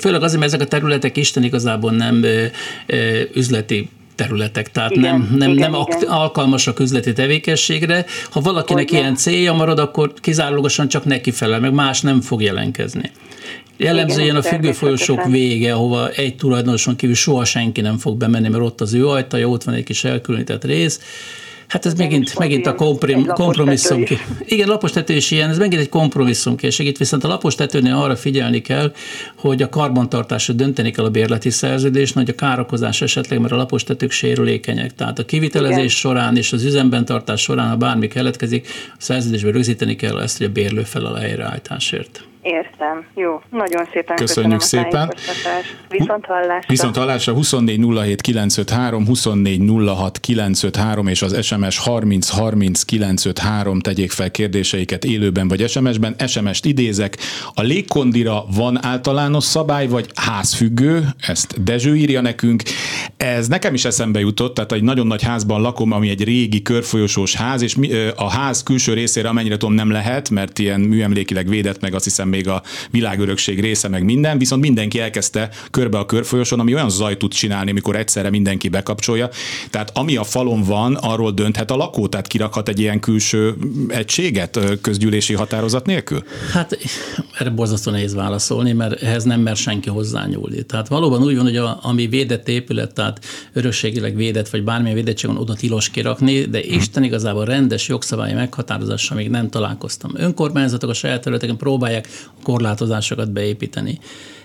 főleg 0.00 0.22
azért, 0.22 0.40
mert 0.40 0.52
ezek 0.52 0.66
a 0.66 0.68
területek 0.68 1.16
Isten 1.16 1.42
igazából 1.42 1.92
nem 1.92 2.22
ö, 2.22 2.44
ö, 2.86 3.20
üzleti 3.34 3.88
területek, 4.14 4.70
tehát 4.70 4.90
igen, 4.90 5.02
nem, 5.02 5.36
nem, 5.36 5.50
igen, 5.50 5.70
nem 5.70 5.80
igen. 5.86 6.08
alkalmasak 6.08 6.80
üzleti 6.80 7.12
tevékenységre. 7.12 8.04
Ha 8.30 8.40
valakinek 8.40 8.90
Hogy 8.90 8.98
ilyen 8.98 9.14
célja 9.14 9.52
marad, 9.52 9.78
akkor 9.78 10.12
kizárólagosan 10.14 10.88
csak 10.88 11.04
neki 11.04 11.30
felel, 11.30 11.60
meg 11.60 11.72
más 11.72 12.00
nem 12.00 12.20
fog 12.20 12.42
jelenkezni. 12.42 13.10
Jellemzően 13.76 14.36
a 14.36 14.42
függőfolyosok 14.42 15.24
vége, 15.24 15.72
ahova 15.72 16.08
egy 16.08 16.36
tulajdonoson 16.36 16.96
kívül 16.96 17.14
soha 17.14 17.44
senki 17.44 17.80
nem 17.80 17.98
fog 17.98 18.16
bemenni, 18.16 18.48
mert 18.48 18.62
ott 18.62 18.80
az 18.80 18.94
ő 18.94 19.08
ajtaja, 19.08 19.48
ott 19.48 19.64
van 19.64 19.74
egy 19.74 19.84
kis 19.84 20.04
elkülönített 20.04 20.64
rész, 20.64 21.00
Hát 21.74 21.86
ez 21.86 21.94
megint, 21.94 22.38
megint 22.38 22.66
a 22.66 22.74
komprim, 22.74 23.26
kompromisszum. 23.26 24.04
Igen, 24.44 24.68
lapos 24.68 24.90
tető 24.90 25.14
is 25.14 25.30
ilyen, 25.30 25.50
ez 25.50 25.58
megint 25.58 25.80
egy 25.80 25.88
kompromisszum 25.88 26.56
készség. 26.56 26.98
viszont 26.98 27.24
a 27.24 27.28
lapos 27.28 27.54
tetőnél 27.54 27.94
arra 27.94 28.16
figyelni 28.16 28.60
kell, 28.60 28.92
hogy 29.36 29.62
a 29.62 29.68
karbantartásra 29.68 30.54
dönteni 30.54 30.90
kell 30.90 31.04
a 31.04 31.10
bérleti 31.10 31.50
szerződés, 31.50 32.12
nagy 32.12 32.28
a 32.28 32.34
károkozás 32.34 33.02
esetleg, 33.02 33.40
mert 33.40 33.52
a 33.52 33.56
lapos 33.56 33.84
tetők 33.84 34.10
sérülékenyek. 34.10 34.94
Tehát 34.94 35.18
a 35.18 35.24
kivitelezés 35.24 35.76
Igen. 35.76 35.88
során 35.88 36.36
és 36.36 36.52
az 36.52 36.64
üzemben 36.64 37.04
tartás 37.04 37.40
során, 37.40 37.68
ha 37.68 37.76
bármi 37.76 38.08
keletkezik, 38.08 38.68
a 38.92 38.96
szerződésben 38.98 39.52
rögzíteni 39.52 39.96
kell 39.96 40.20
ezt, 40.20 40.36
hogy 40.36 40.46
a 40.46 40.50
bérlő 40.50 40.82
felel 40.82 41.12
a 41.12 41.18
helyreállításért. 41.18 42.24
Értem. 42.44 43.04
Jó. 43.14 43.40
Nagyon 43.50 43.88
szépen 43.92 44.16
köszönjük 44.16 44.58
köszönöm 44.58 44.58
szépen. 44.58 45.14
Viszont 45.88 46.26
hallásra. 46.26 46.68
Viszont 46.68 46.96
hallásra 46.96 47.32
24 47.32 47.80
07 48.04 48.20
953, 48.20 49.06
24 49.06 49.62
06 49.86 50.18
953 50.18 51.06
és 51.06 51.22
az 51.22 51.44
SMS 51.44 51.78
30 51.78 52.28
30 52.28 52.82
953 52.82 53.80
tegyék 53.80 54.10
fel 54.10 54.30
kérdéseiket 54.30 55.04
élőben 55.04 55.48
vagy 55.48 55.68
SMS-ben. 55.68 56.16
SMS-t 56.26 56.64
idézek. 56.64 57.16
A 57.54 57.62
légkondira 57.62 58.44
van 58.54 58.84
általános 58.84 59.44
szabály, 59.44 59.86
vagy 59.86 60.06
házfüggő? 60.14 61.04
Ezt 61.26 61.62
Dezső 61.62 61.96
írja 61.96 62.20
nekünk. 62.20 62.62
Ez 63.16 63.48
nekem 63.48 63.74
is 63.74 63.84
eszembe 63.84 64.20
jutott, 64.20 64.54
tehát 64.54 64.72
egy 64.72 64.82
nagyon 64.82 65.06
nagy 65.06 65.22
házban 65.22 65.60
lakom, 65.60 65.92
ami 65.92 66.08
egy 66.08 66.24
régi 66.24 66.62
körfolyosós 66.62 67.34
ház, 67.34 67.62
és 67.62 67.76
a 68.16 68.30
ház 68.30 68.62
külső 68.62 68.94
részére 68.94 69.28
amennyire 69.28 69.56
tudom 69.56 69.74
nem 69.74 69.90
lehet, 69.90 70.30
mert 70.30 70.58
ilyen 70.58 70.80
műemlékileg 70.80 71.48
védett, 71.48 71.80
meg 71.80 71.94
azt 71.94 72.04
hiszem 72.04 72.32
még 72.34 72.48
a 72.48 72.62
világörökség 72.90 73.60
része, 73.60 73.88
meg 73.88 74.04
minden, 74.04 74.38
viszont 74.38 74.62
mindenki 74.62 75.00
elkezdte 75.00 75.50
körbe 75.70 75.98
a 75.98 76.06
körfolyoson, 76.06 76.60
ami 76.60 76.74
olyan 76.74 76.90
zaj 76.90 77.16
tud 77.16 77.32
csinálni, 77.32 77.70
amikor 77.70 77.96
egyszerre 77.96 78.30
mindenki 78.30 78.68
bekapcsolja. 78.68 79.28
Tehát 79.70 79.90
ami 79.94 80.16
a 80.16 80.24
falon 80.24 80.62
van, 80.62 80.94
arról 80.94 81.32
dönthet 81.32 81.70
a 81.70 81.76
lakó, 81.76 82.06
tehát 82.08 82.26
kirakhat 82.26 82.68
egy 82.68 82.80
ilyen 82.80 83.00
külső 83.00 83.54
egységet 83.88 84.58
közgyűlési 84.80 85.34
határozat 85.34 85.86
nélkül? 85.86 86.22
Hát 86.52 86.78
erre 87.38 87.50
borzasztó 87.50 87.90
nehéz 87.90 88.14
válaszolni, 88.14 88.72
mert 88.72 89.02
ehhez 89.02 89.24
nem 89.24 89.40
mer 89.40 89.56
senki 89.56 89.88
hozzányúlni. 89.88 90.62
Tehát 90.62 90.88
valóban 90.88 91.22
úgy 91.22 91.36
van, 91.36 91.44
hogy 91.44 91.56
a, 91.56 91.78
ami 91.82 92.06
védett 92.06 92.48
épület, 92.48 92.94
tehát 92.94 93.24
örökségileg 93.52 94.16
védett, 94.16 94.48
vagy 94.48 94.64
bármilyen 94.64 94.96
védettség 94.96 95.30
van, 95.30 95.38
oda 95.38 95.54
tilos 95.54 95.90
kirakni, 95.90 96.40
de 96.44 96.60
hmm. 96.60 96.78
Isten 96.78 97.02
igazából 97.02 97.44
rendes 97.44 97.88
jogszabályi 97.88 98.34
meghatározással 98.34 99.16
még 99.16 99.30
nem 99.30 99.50
találkoztam. 99.50 100.10
Önkormányzatok 100.14 100.90
a 100.90 100.94
saját 100.94 101.20
területeken 101.20 101.56
próbálják 101.56 102.08
korlátozásokat 102.42 103.32
beépíteni. 103.32 103.98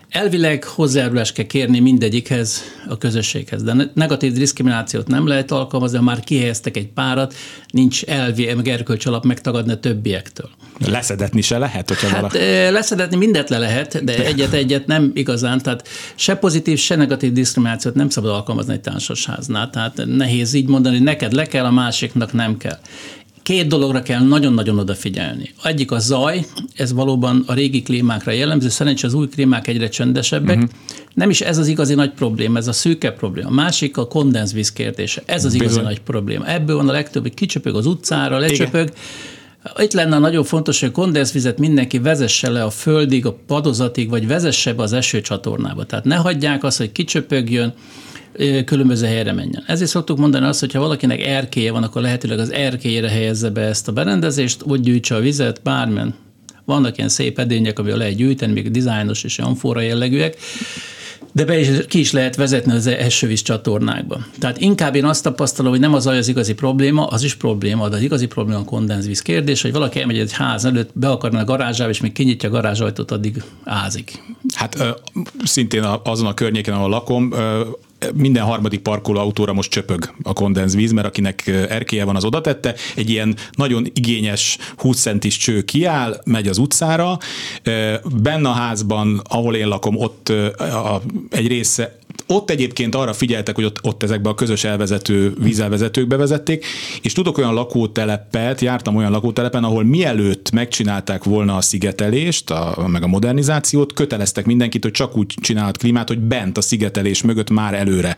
Elvileg 0.10 0.64
hozzájárulást 0.64 1.34
kell 1.34 1.46
kérni 1.46 1.80
mindegyikhez, 1.80 2.62
a 2.88 2.98
közösséghez, 2.98 3.64
de 3.64 3.92
negatív 3.94 4.34
diszkriminációt 4.34 5.08
nem 5.08 5.28
lehet 5.28 5.52
alkalmazni, 5.52 5.98
ha 5.98 6.04
már 6.04 6.20
kihelyeztek 6.20 6.78
egy 6.78 6.88
párat, 6.88 7.34
nincs 7.72 8.04
elvi, 8.04 8.54
meg 8.54 8.68
erkölcs 8.68 9.06
alap 9.06 9.26
megtagadni 9.26 9.72
a 9.72 9.80
többiektől. 9.80 10.50
Leszedetni 10.86 11.42
se 11.42 11.58
lehet, 11.58 11.88
hogyha 11.88 12.08
hát, 12.08 12.16
valaki... 12.16 12.38
Leszedetni 12.72 13.16
mindent 13.16 13.50
le 13.50 13.58
lehet, 13.58 14.04
de 14.04 14.26
egyet-egyet 14.26 14.88
nem 14.88 15.12
igazán, 15.14 15.62
tehát 15.62 15.88
se 16.16 16.36
pozitív, 16.36 16.78
se 16.78 16.96
negatív 16.96 17.32
diszkriminációt 17.32 17.96
nem 17.96 18.10
szabad 18.10 18.32
alkalmazni 18.32 18.74
egy 18.74 18.82
társasháznál, 18.82 19.70
tehát 19.70 20.02
nehéz 20.06 20.54
így 20.54 20.68
mondani, 20.68 21.00
neked 21.00 21.34
le 21.34 21.46
kell, 21.46 21.66
a 21.66 21.72
másiknak 21.72 22.34
nem 22.34 22.58
kell 22.58 22.78
két 23.50 23.68
dologra 23.68 24.02
kell 24.02 24.22
nagyon-nagyon 24.22 24.80
odafigyelni. 24.80 25.54
Egyik 25.64 25.92
a 25.92 26.00
zaj, 26.00 26.46
ez 26.76 26.94
valóban 26.94 27.44
a 27.48 27.54
régi 27.54 27.82
klímákra 27.82 28.32
jellemző, 28.32 28.70
szerencsére 28.70 29.08
az 29.08 29.14
új 29.14 29.28
klímák 29.28 29.68
egyre 29.68 29.90
csöndesebbek. 29.90 30.56
Uh-huh. 30.56 30.72
Nem 31.14 31.30
is 31.30 31.42
ez 31.42 31.58
az 31.58 31.68
igazi 31.68 31.94
nagy 31.94 32.12
probléma, 32.12 32.58
ez 32.58 32.68
a 32.68 32.72
szűke 32.72 33.12
probléma. 33.12 33.48
A 33.48 33.52
másik 33.52 33.98
a 33.98 34.08
kondenzvíz 34.08 34.72
kérdése. 34.72 35.24
Ez 35.26 35.46
az 35.46 35.54
igazi 35.54 35.70
Bizony. 35.70 35.84
nagy 35.84 36.02
probléma. 36.02 36.48
Ebből 36.48 36.76
van 36.76 36.90
a 36.90 36.92
legtöbb, 36.92 37.22
hogy 37.22 37.34
kicsöpög 37.34 37.76
az 37.76 37.86
utcára, 37.86 38.38
lecsöpög. 38.38 38.90
Igen. 39.64 39.86
Itt 39.86 39.94
lenne 39.94 40.20
nagyon 40.20 40.44
fontos, 40.44 40.80
hogy 40.80 40.90
a 40.90 40.92
kondenzvizet 40.92 41.60
mindenki 41.60 42.00
vezesse 42.00 42.50
le 42.50 42.64
a 42.64 42.70
földig, 42.70 43.26
a 43.26 43.38
padozatig, 43.48 44.10
vagy 44.10 44.28
vezesse 44.28 44.74
be 44.74 44.84
az 44.84 44.94
esőcsatornába. 44.94 45.84
Tehát 45.84 46.06
ne 46.06 46.16
hagyják 46.16 46.64
azt, 46.64 46.78
hogy 46.78 46.92
kicsöpögjön, 46.92 47.74
különböző 48.66 49.06
helyre 49.06 49.34
menjen. 49.34 49.64
Ezért 49.68 49.90
szoktuk 49.90 50.18
mondani 50.18 50.46
azt, 50.46 50.60
hogy 50.60 50.74
ha 50.74 50.80
valakinek 50.80 51.26
erkéje 51.26 51.72
van, 51.72 51.84
akkor 51.84 52.02
lehetőleg 52.02 52.40
az 52.40 52.52
erkélyére 52.52 53.10
helyezze 53.10 53.50
be 53.50 53.62
ezt 53.62 53.88
a 53.88 53.92
berendezést, 53.92 54.64
úgy 54.64 54.80
gyűjtse 54.80 55.16
a 55.16 55.20
vizet, 55.20 55.62
bármilyen. 55.64 56.16
Vannak 56.66 56.98
ilyen 56.98 57.10
szép 57.10 57.40
edények, 57.40 57.80
amivel 57.80 57.98
lehet 57.98 58.16
gyűjteni, 58.16 58.54
még 58.54 58.72
dizájnos 58.72 59.24
és 59.24 59.40
amfora 59.40 59.82
jellegűek, 59.82 60.38
de 61.32 61.46
be 61.46 61.60
is, 61.60 61.68
ki 61.88 62.00
is 62.00 62.12
lehet 62.12 62.36
vezetni 62.36 62.72
az 62.72 62.88
esővíz 62.88 63.42
csatornákba. 63.42 64.26
Tehát 64.40 64.62
inkább 64.62 64.96
én 64.96 65.06
azt 65.06 65.24
tapasztalom, 65.24 65.72
hogy 65.72 65.80
nem 65.80 65.94
az 65.94 66.08
az 66.08 66.28
igazi 66.28 66.54
probléma, 66.54 67.08
az 67.08 67.24
is 67.24 67.36
probléma, 67.36 67.90
de 67.90 67.96
az 67.96 68.02
igazi 68.02 68.28
probléma 68.28 68.60
a 68.60 68.64
kondenzvíz 68.64 69.22
kérdés, 69.22 69.62
hogy 69.62 69.72
valaki 69.72 70.00
elmegy 70.00 70.18
egy 70.18 70.32
ház 70.32 70.66
előtt, 70.66 70.90
be 70.94 71.10
akarna 71.10 71.40
a 71.40 71.44
garázsába, 71.44 71.90
és 71.90 72.02
még 72.02 72.12
kinyitja 72.12 72.50
a 72.50 72.52
garázsajtót, 72.52 73.12
addig 73.12 73.44
ázik. 73.64 74.24
Hát 74.54 74.80
ö, 74.80 74.90
szintén 75.44 75.84
azon 76.04 76.28
a 76.28 76.34
környéken, 76.34 76.74
ahol 76.74 76.90
lakom, 76.90 77.32
ö, 77.34 77.62
minden 78.14 78.44
harmadik 78.44 78.80
parkoló 78.80 79.20
autóra 79.20 79.54
most 79.54 79.72
csöpög 79.72 80.14
a 80.24 80.34
kondenzvíz, 80.34 80.92
mert 80.92 81.08
akinek 81.08 81.48
erkéje 81.48 82.04
van, 82.04 82.16
az 82.16 82.26
oda 82.26 82.42
tette. 82.42 82.76
Egy 82.96 83.10
ilyen 83.10 83.36
nagyon 83.52 83.86
igényes 83.94 84.58
20 84.78 85.02
centis 85.02 85.38
cső 85.38 85.62
kiáll, 85.62 86.22
megy 86.26 86.48
az 86.48 86.58
utcára. 86.58 87.18
Benne 88.22 88.50
a 88.50 88.54
házban, 88.54 89.22
ahol 89.24 89.56
én 89.56 89.68
lakom, 89.68 89.96
ott 89.96 90.34
egy 91.30 91.48
része 91.48 91.99
ott 92.32 92.50
egyébként 92.50 92.96
arra 92.96 93.14
figyeltek, 93.14 93.56
hogy 93.56 93.64
ott, 93.64 93.78
ott 93.82 94.04
ezekbe 94.04 94.30
a 94.30 94.34
közös 94.34 94.64
elvezető 94.64 95.34
vízelvezetőkbe 95.40 96.16
vezették, 96.16 96.66
és 97.02 97.14
tudok 97.14 97.38
olyan 97.38 97.54
lakótelepet, 97.54 98.62
jártam 98.62 98.96
olyan 98.96 99.12
lakótelepen, 99.12 99.64
ahol 99.64 99.84
mielőtt 99.84 100.52
megcsinálták 100.52 101.24
volna 101.24 101.56
a 101.56 101.62
szigetelést, 101.62 102.50
a, 102.50 102.88
meg 102.88 103.04
a 103.04 103.08
modernizációt, 103.08 103.94
köteleztek 103.94 104.46
mindenkit, 104.46 104.84
hogy 104.84 104.92
csak 104.92 105.18
úgy 105.18 105.34
csinálhat 105.42 105.78
klímát, 105.78 106.08
hogy 106.08 106.20
bent 106.20 106.58
a 106.58 106.62
szigetelés 106.62 107.22
mögött 107.22 107.50
már 107.50 107.74
előre 107.74 108.18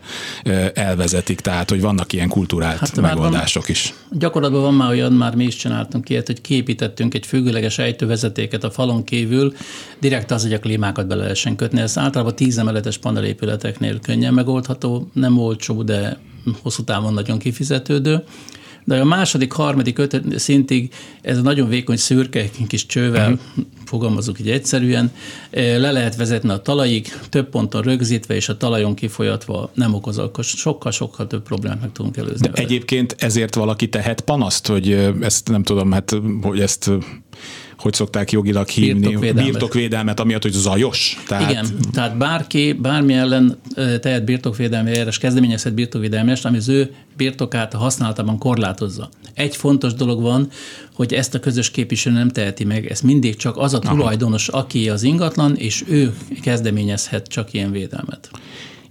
elvezetik, 0.73 1.39
tehát 1.39 1.69
hogy 1.69 1.81
vannak 1.81 2.13
ilyen 2.13 2.29
kulturált 2.29 2.77
hát 2.77 3.01
megoldások 3.01 3.61
van, 3.61 3.71
is. 3.71 3.93
Gyakorlatban 4.09 4.61
van 4.61 4.73
már 4.73 4.89
olyan, 4.89 5.13
már 5.13 5.35
mi 5.35 5.43
is 5.43 5.55
csináltunk 5.55 6.09
ilyet, 6.09 6.27
hogy 6.27 6.41
képítettünk 6.41 7.13
egy 7.13 7.25
függőleges 7.25 7.77
ejtővezetéket 7.77 8.63
a 8.63 8.71
falon 8.71 9.03
kívül, 9.03 9.53
direkt 9.99 10.31
az, 10.31 10.41
hogy 10.41 10.53
a 10.53 10.59
klímákat 10.59 11.07
bele 11.07 11.21
lehessen 11.21 11.55
kötni. 11.55 11.81
Ez 11.81 11.97
általában 11.97 12.35
tíz 12.35 12.57
emeletes 12.57 12.97
panelépületeknél 12.97 13.99
könnyen 14.01 14.33
megoldható, 14.33 15.09
nem 15.13 15.37
olcsó, 15.37 15.83
de 15.83 16.19
hosszú 16.61 16.83
távon 16.83 17.13
nagyon 17.13 17.37
kifizetődő. 17.37 18.23
De 18.83 18.99
a 18.99 19.05
második, 19.05 19.51
harmadik, 19.51 19.97
ötödik 19.97 20.37
szintig 20.37 20.93
ez 21.21 21.37
a 21.37 21.41
nagyon 21.41 21.69
vékony 21.69 21.95
szürke 21.95 22.49
kis 22.67 22.85
csővel 22.85 23.31
uh-huh. 23.31 23.65
fogalmazunk 23.85 24.39
így 24.39 24.49
egyszerűen, 24.49 25.11
le 25.51 25.91
lehet 25.91 26.15
vezetni 26.15 26.49
a 26.49 26.61
talajig, 26.61 27.07
több 27.29 27.49
ponton 27.49 27.81
rögzítve 27.81 28.35
és 28.35 28.49
a 28.49 28.57
talajon 28.57 28.93
kifolyatva 28.93 29.71
nem 29.73 29.93
okoz, 29.93 30.17
akkor 30.17 30.43
sokkal-sokkal 30.43 31.27
több 31.27 31.43
problémát 31.43 31.81
meg 31.81 31.91
tudunk 31.91 32.17
előzni. 32.17 32.47
De 32.47 32.51
vele. 32.51 32.63
egyébként 32.63 33.15
ezért 33.17 33.55
valaki 33.55 33.89
tehet 33.89 34.21
panaszt, 34.21 34.67
hogy 34.67 34.91
ezt 35.21 35.49
nem 35.49 35.63
tudom, 35.63 35.91
hát 35.91 36.15
hogy 36.41 36.59
ezt 36.59 36.91
hogy 37.81 37.93
szokták 37.93 38.31
jogilag 38.31 38.67
hívni, 38.67 38.99
birtokvédelmet, 38.99 39.51
birtokvédelmet 39.51 40.19
amiatt, 40.19 40.41
hogy 40.41 40.51
zajos. 40.51 41.17
Tehát... 41.27 41.49
Igen, 41.49 41.65
tehát 41.93 42.17
bárki, 42.17 42.73
bármi 42.73 43.13
ellen 43.13 43.57
tehet 43.75 44.25
birtokvédelmi 44.25 44.89
eljárás, 44.89 45.17
kezdeményezhet 45.17 45.73
birtokvédelmi 45.73 46.33
ami 46.43 46.57
az 46.57 46.69
ő 46.69 46.93
birtokát 47.17 47.73
használatában 47.73 48.37
korlátozza. 48.37 49.09
Egy 49.33 49.55
fontos 49.55 49.93
dolog 49.93 50.21
van, 50.21 50.49
hogy 50.93 51.13
ezt 51.13 51.33
a 51.33 51.39
közös 51.39 51.71
képviselő 51.71 52.15
nem 52.15 52.29
teheti 52.29 52.63
meg, 52.63 52.85
ez 52.85 53.01
mindig 53.01 53.35
csak 53.35 53.57
az 53.57 53.73
a 53.73 53.79
tulajdonos, 53.79 54.47
aki 54.47 54.89
az 54.89 55.03
ingatlan, 55.03 55.55
és 55.55 55.83
ő 55.87 56.13
kezdeményezhet 56.41 57.27
csak 57.27 57.53
ilyen 57.53 57.71
védelmet. 57.71 58.29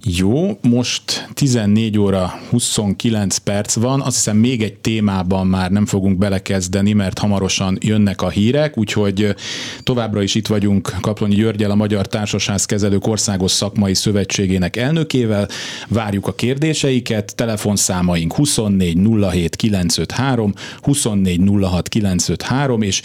Jó, 0.05 0.57
most 0.61 1.27
14 1.33 1.97
óra 1.97 2.33
29 2.49 3.37
perc 3.37 3.75
van, 3.75 4.01
azt 4.01 4.15
hiszem 4.15 4.37
még 4.37 4.63
egy 4.63 4.73
témában 4.73 5.47
már 5.47 5.71
nem 5.71 5.85
fogunk 5.85 6.17
belekezdeni, 6.17 6.93
mert 6.93 7.19
hamarosan 7.19 7.77
jönnek 7.81 8.21
a 8.21 8.29
hírek, 8.29 8.77
úgyhogy 8.77 9.35
továbbra 9.83 10.21
is 10.21 10.35
itt 10.35 10.47
vagyunk 10.47 10.95
Kaplonyi 11.01 11.35
Györgyel, 11.35 11.71
a 11.71 11.75
Magyar 11.75 12.07
Társasház 12.07 12.65
Kezelők 12.65 13.07
Országos 13.07 13.51
Szakmai 13.51 13.93
Szövetségének 13.93 14.75
elnökével. 14.75 15.47
Várjuk 15.87 16.27
a 16.27 16.33
kérdéseiket, 16.33 17.35
telefonszámaink 17.35 18.33
24 18.33 18.97
07 19.31 19.55
953, 19.55 20.53
24 20.81 21.41
06 21.61 21.87
953, 21.87 22.81
és 22.81 23.01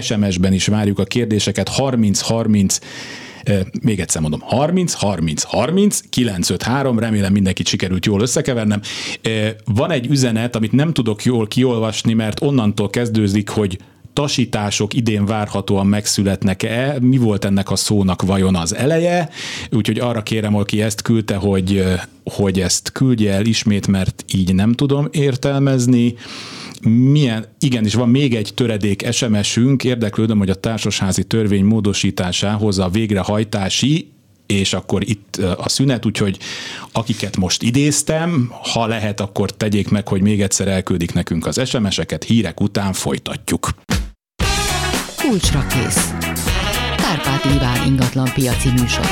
SMS-ben 0.00 0.52
is 0.52 0.66
várjuk 0.66 0.98
a 0.98 1.04
kérdéseket. 1.04 1.68
30 1.68 2.20
30 2.20 2.78
még 3.82 4.00
egyszer 4.00 4.20
mondom, 4.20 4.40
30, 4.40 4.92
30, 4.92 5.42
30, 5.42 6.00
953, 6.10 6.98
remélem 6.98 7.32
mindenkit 7.32 7.66
sikerült 7.66 8.06
jól 8.06 8.20
összekevernem. 8.20 8.80
Van 9.64 9.90
egy 9.90 10.06
üzenet, 10.06 10.56
amit 10.56 10.72
nem 10.72 10.92
tudok 10.92 11.24
jól 11.24 11.46
kiolvasni, 11.46 12.12
mert 12.12 12.42
onnantól 12.42 12.90
kezdődik, 12.90 13.48
hogy 13.48 13.78
tasítások 14.12 14.94
idén 14.94 15.26
várhatóan 15.26 15.86
megszületnek-e, 15.86 16.96
mi 17.00 17.16
volt 17.16 17.44
ennek 17.44 17.70
a 17.70 17.76
szónak 17.76 18.22
vajon 18.22 18.56
az 18.56 18.74
eleje, 18.74 19.28
úgyhogy 19.70 19.98
arra 19.98 20.22
kérem, 20.22 20.56
aki 20.56 20.82
ezt 20.82 21.02
küldte, 21.02 21.34
hogy, 21.34 21.84
hogy 22.24 22.60
ezt 22.60 22.92
küldje 22.92 23.32
el 23.32 23.44
ismét, 23.44 23.86
mert 23.86 24.24
így 24.34 24.54
nem 24.54 24.72
tudom 24.72 25.08
értelmezni. 25.10 26.14
Milyen, 26.82 27.46
igenis 27.58 27.94
van 27.94 28.08
még 28.08 28.34
egy 28.34 28.50
töredék 28.54 29.12
SMS-ünk, 29.12 29.84
érdeklődöm, 29.84 30.38
hogy 30.38 30.50
a 30.50 30.54
társasházi 30.54 31.24
törvény 31.24 31.64
módosításához 31.64 32.78
a 32.78 32.88
végrehajtási 32.88 34.10
és 34.50 34.72
akkor 34.72 35.08
itt 35.08 35.36
a 35.36 35.68
szünet, 35.68 36.06
úgyhogy 36.06 36.38
akiket 36.92 37.36
most 37.36 37.62
idéztem, 37.62 38.52
ha 38.72 38.86
lehet, 38.86 39.20
akkor 39.20 39.50
tegyék 39.50 39.88
meg, 39.88 40.08
hogy 40.08 40.22
még 40.22 40.42
egyszer 40.42 40.68
elküldik 40.68 41.12
nekünk 41.12 41.46
az 41.46 41.68
SMS-eket, 41.68 42.24
hírek 42.24 42.60
után 42.60 42.92
folytatjuk. 42.92 43.68
Kulcsra 45.28 45.66
kész. 45.66 46.14
Kárpát 46.96 47.44
Iván 47.44 47.86
ingatlan 47.86 48.30
piaci 48.34 48.68
műsora. 48.68 49.08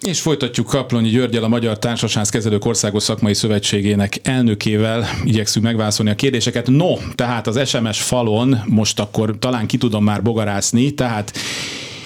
És 0.00 0.20
folytatjuk 0.20 0.66
Kaplonyi 0.66 1.08
Györgyel, 1.08 1.44
a 1.44 1.48
Magyar 1.48 1.78
Társasház 1.78 2.28
Kezelők 2.28 2.64
Országos 2.64 3.02
Szakmai 3.02 3.34
Szövetségének 3.34 4.20
elnökével. 4.22 5.04
Igyekszünk 5.24 5.64
megválaszolni 5.64 6.10
a 6.10 6.14
kérdéseket. 6.14 6.66
No, 6.66 6.94
tehát 7.14 7.46
az 7.46 7.68
SMS 7.68 8.02
falon 8.02 8.62
most 8.66 9.00
akkor 9.00 9.38
talán 9.38 9.66
ki 9.66 9.76
tudom 9.76 10.04
már 10.04 10.22
bogarászni, 10.22 10.90
tehát 10.90 11.32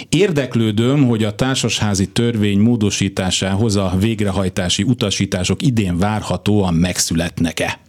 Érdeklődöm, 0.08 1.06
hogy 1.06 1.24
a 1.24 1.34
társasházi 1.34 2.08
törvény 2.08 2.58
módosításához 2.58 3.76
a 3.76 3.92
végrehajtási 3.98 4.82
utasítások 4.82 5.62
idén 5.62 5.98
várhatóan 5.98 6.74
megszületnek-e? 6.74 7.85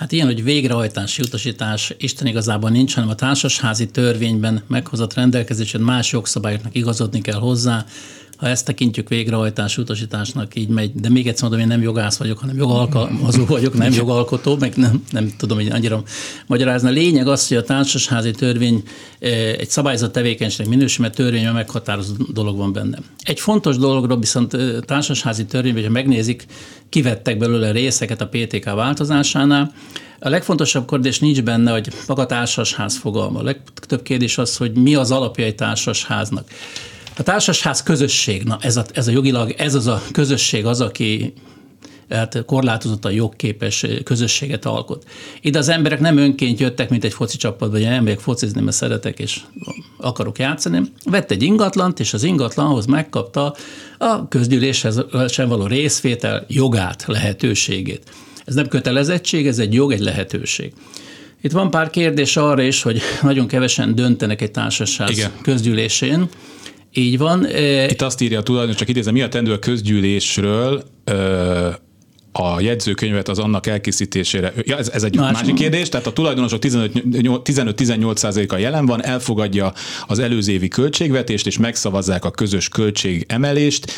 Hát 0.00 0.12
ilyen, 0.12 0.26
hogy 0.26 0.44
végrehajtási 0.44 1.22
utasítás 1.22 1.94
Isten 1.98 2.26
igazából 2.26 2.70
nincs, 2.70 2.94
hanem 2.94 3.08
a 3.08 3.14
társasházi 3.14 3.90
törvényben 3.90 4.62
meghozott 4.66 5.14
rendelkezésen 5.14 5.80
más 5.80 6.12
jogszabályoknak 6.12 6.74
igazodni 6.74 7.20
kell 7.20 7.38
hozzá, 7.38 7.84
ha 8.40 8.48
ezt 8.48 8.64
tekintjük 8.64 9.08
végrehajtás 9.08 9.78
utasításnak, 9.78 10.54
így 10.54 10.68
megy, 10.68 10.92
de 10.94 11.08
még 11.08 11.26
egyszer 11.26 11.42
mondom, 11.42 11.60
én 11.60 11.66
nem 11.66 11.82
jogász 11.82 12.16
vagyok, 12.16 12.38
hanem 12.38 12.56
jogalkalmazó 12.56 13.44
vagyok, 13.44 13.74
nem 13.74 13.92
jogalkotó, 13.92 14.56
meg 14.56 14.76
nem, 14.76 15.04
nem 15.10 15.32
tudom 15.36 15.58
hogy 15.58 15.70
annyira 15.70 16.02
magyarázni. 16.46 16.88
A 16.88 16.92
lényeg 16.92 17.28
az, 17.28 17.48
hogy 17.48 17.56
a 17.56 17.62
társasházi 17.62 18.30
törvény 18.30 18.82
eh, 19.18 19.30
egy 19.52 19.70
szabályzott 19.70 20.12
tevékenység 20.12 20.66
minősül, 20.66 21.04
mert 21.04 21.16
törvény 21.16 21.48
meghatározott 21.48 22.32
dolog 22.32 22.56
van 22.56 22.72
benne. 22.72 22.98
Egy 23.22 23.40
fontos 23.40 23.76
dologról 23.76 24.18
viszont 24.18 24.54
eh, 24.54 24.80
társasházi 24.80 25.44
törvény, 25.44 25.72
hogyha 25.72 25.90
megnézik, 25.90 26.46
kivettek 26.88 27.38
belőle 27.38 27.70
részeket 27.70 28.20
a 28.20 28.28
PTK 28.28 28.64
változásánál, 28.64 29.72
a 30.22 30.28
legfontosabb 30.28 30.88
kérdés 30.88 31.18
nincs 31.18 31.42
benne, 31.42 31.72
hogy 31.72 31.88
maga 32.06 32.26
társasház 32.26 32.96
fogalma. 32.96 33.38
A 33.38 33.42
legtöbb 33.42 34.02
kérdés 34.02 34.38
az, 34.38 34.56
hogy 34.56 34.72
mi 34.72 34.94
az 34.94 35.10
alapja 35.10 35.44
egy 35.44 35.54
társasháznak. 35.54 36.48
A 37.16 37.22
társasház 37.22 37.82
közösség, 37.82 38.42
na 38.42 38.58
ez 38.60 38.76
a, 38.76 38.84
ez 38.92 39.08
a 39.08 39.10
jogilag, 39.10 39.50
ez 39.50 39.74
az 39.74 39.86
a 39.86 40.02
közösség 40.12 40.66
az, 40.66 40.80
aki 40.80 41.32
hát 42.08 42.44
korlátozott 42.44 43.04
a 43.04 43.10
jogképes 43.10 43.86
közösséget 44.04 44.64
alkot. 44.64 45.04
Ide 45.40 45.58
az 45.58 45.68
emberek 45.68 46.00
nem 46.00 46.16
önként 46.16 46.60
jöttek, 46.60 46.90
mint 46.90 47.04
egy 47.04 47.12
foci 47.12 47.36
csapatba, 47.36 47.76
hogy 47.76 47.86
nem 47.86 48.04
megyek 48.04 48.20
focizni, 48.20 48.60
mert 48.60 48.76
szeretek 48.76 49.18
és 49.18 49.40
akarok 49.96 50.38
játszani. 50.38 50.80
Vett 51.04 51.30
egy 51.30 51.42
ingatlant, 51.42 52.00
és 52.00 52.12
az 52.14 52.22
ingatlanhoz 52.22 52.86
megkapta 52.86 53.54
a 53.98 54.28
közgyűléshez 54.28 55.04
sem 55.28 55.48
való 55.48 55.66
részvétel 55.66 56.44
jogát, 56.48 57.04
lehetőségét. 57.06 58.10
Ez 58.44 58.54
nem 58.54 58.68
kötelezettség, 58.68 59.46
ez 59.46 59.58
egy 59.58 59.74
jog, 59.74 59.92
egy 59.92 60.00
lehetőség. 60.00 60.72
Itt 61.42 61.52
van 61.52 61.70
pár 61.70 61.90
kérdés 61.90 62.36
arra 62.36 62.62
is, 62.62 62.82
hogy 62.82 63.00
nagyon 63.22 63.46
kevesen 63.46 63.94
döntenek 63.94 64.42
egy 64.42 64.50
társaság 64.50 65.30
közgyűlésén, 65.42 66.28
így 66.92 67.18
van. 67.18 67.46
Itt 67.88 68.02
azt 68.02 68.20
írja 68.20 68.38
a 68.38 68.42
tulajdonos, 68.42 68.78
csak 68.78 68.88
idézem, 68.88 69.14
mi 69.14 69.22
a 69.22 69.28
tendő 69.28 69.52
a 69.52 69.58
közgyűlésről, 69.58 70.84
a 72.32 72.60
jegyzőkönyvet 72.60 73.28
az 73.28 73.38
annak 73.38 73.66
elkészítésére. 73.66 74.52
Ja, 74.62 74.76
ez, 74.76 74.88
ez 74.88 75.02
egy 75.02 75.16
Más 75.16 75.32
másik 75.32 75.54
kérdés, 75.54 75.88
tehát 75.88 76.06
a 76.06 76.12
tulajdonosok 76.12 76.62
15-18%-a 76.62 78.56
jelen 78.56 78.86
van, 78.86 79.04
elfogadja 79.04 79.72
az 80.06 80.18
előző 80.18 80.52
évi 80.52 80.68
költségvetést, 80.68 81.46
és 81.46 81.58
megszavazzák 81.58 82.24
a 82.24 82.30
közös 82.30 82.68
költségemelést. 82.68 83.92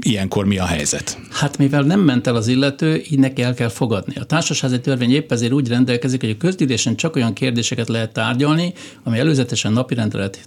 Ilyenkor 0.00 0.44
mi 0.44 0.58
a 0.58 0.64
helyzet? 0.64 1.18
Hát 1.30 1.58
mivel 1.58 1.82
nem 1.82 2.00
ment 2.00 2.26
el 2.26 2.36
az 2.36 2.48
illető, 2.48 3.02
így 3.10 3.18
neki 3.18 3.42
el 3.42 3.54
kell 3.54 3.68
fogadni. 3.68 4.14
A 4.16 4.24
társasági 4.24 4.80
törvény 4.80 5.12
épp 5.12 5.32
ezért 5.32 5.52
úgy 5.52 5.68
rendelkezik, 5.68 6.20
hogy 6.20 6.30
a 6.30 6.36
közgyűlésen 6.36 6.96
csak 6.96 7.16
olyan 7.16 7.32
kérdéseket 7.32 7.88
lehet 7.88 8.12
tárgyalni, 8.12 8.72
ami 9.02 9.18
előzetesen 9.18 9.72
napirendre 9.72 10.20
lett 10.20 10.38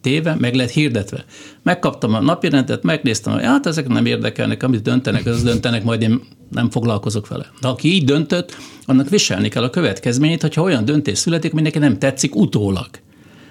téve, 0.00 0.36
meg 0.38 0.54
lehet 0.54 0.70
hirdetve. 0.70 1.24
Megkaptam 1.62 2.14
a 2.14 2.20
napirendet, 2.20 2.82
megnéztem, 2.82 3.32
hogy 3.32 3.42
hát 3.42 3.66
ezek 3.66 3.88
nem 3.88 4.06
érdekelnek, 4.06 4.62
amit 4.62 4.82
döntenek, 4.82 5.26
az 5.26 5.42
döntenek, 5.42 5.84
majd 5.84 6.02
én 6.02 6.20
nem 6.50 6.70
foglalkozok 6.70 7.28
vele. 7.28 7.46
De 7.60 7.68
aki 7.68 7.92
így 7.92 8.04
döntött, 8.04 8.56
annak 8.86 9.08
viselni 9.08 9.48
kell 9.48 9.62
a 9.62 9.70
következményét, 9.70 10.40
hogyha 10.40 10.62
olyan 10.62 10.84
döntés 10.84 11.18
születik, 11.18 11.52
ami 11.52 11.62
neki 11.62 11.78
nem 11.78 11.98
tetszik 11.98 12.34
utólag. 12.34 12.88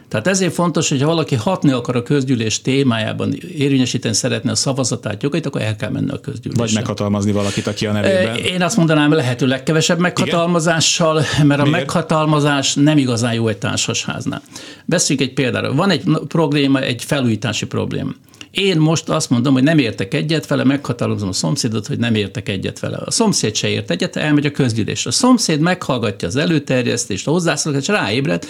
Tehát 0.09 0.27
ezért 0.27 0.53
fontos, 0.53 0.89
hogy 0.89 1.01
ha 1.01 1.07
valaki 1.07 1.35
hatni 1.35 1.71
akar 1.71 1.95
a 1.95 2.03
közgyűlés 2.03 2.61
témájában, 2.61 3.33
érvényesíteni 3.57 4.13
szeretne 4.13 4.51
a 4.51 4.55
szavazatát, 4.55 5.23
jogait, 5.23 5.45
akkor 5.45 5.61
el 5.61 5.75
kell 5.75 5.89
menni 5.89 6.11
a 6.11 6.19
közgyűlésre. 6.19 6.63
Vagy 6.63 6.73
meghatalmazni 6.73 7.31
valakit, 7.31 7.67
aki 7.67 7.85
a 7.85 7.91
nevében. 7.91 8.35
Én 8.35 8.61
azt 8.61 8.77
mondanám, 8.77 9.11
lehető 9.11 9.47
legkevesebb 9.47 9.99
meghatalmazással, 9.99 11.21
Igen? 11.33 11.45
mert 11.45 11.59
a 11.59 11.63
Miért? 11.63 11.77
meghatalmazás 11.79 12.73
nem 12.73 12.97
igazán 12.97 13.33
jó 13.33 13.47
egy 13.47 13.57
társasháznál. 13.57 14.41
Beszéljük 14.85 15.27
egy 15.27 15.33
példára. 15.33 15.73
Van 15.73 15.89
egy 15.89 16.03
probléma, 16.27 16.81
egy 16.81 17.03
felújítási 17.03 17.65
probléma. 17.65 18.11
Én 18.51 18.77
most 18.77 19.09
azt 19.09 19.29
mondom, 19.29 19.53
hogy 19.53 19.63
nem 19.63 19.77
értek 19.77 20.13
egyet 20.13 20.47
vele, 20.47 20.63
meghatározom 20.63 21.29
a 21.29 21.33
szomszédot, 21.33 21.87
hogy 21.87 21.99
nem 21.99 22.15
értek 22.15 22.49
egyet 22.49 22.79
vele. 22.79 22.97
A 22.97 23.11
szomszéd 23.11 23.55
se 23.55 23.67
ért 23.69 23.91
egyet, 23.91 24.15
elmegy 24.15 24.45
a 24.45 24.51
közgyűlésre. 24.51 25.09
A 25.09 25.13
szomszéd 25.13 25.59
meghallgatja 25.59 26.27
az 26.27 26.35
előterjesztést, 26.35 27.27
a 27.27 27.31
hozzászólást, 27.31 27.89
és 27.89 27.95
ráébred, 27.95 28.45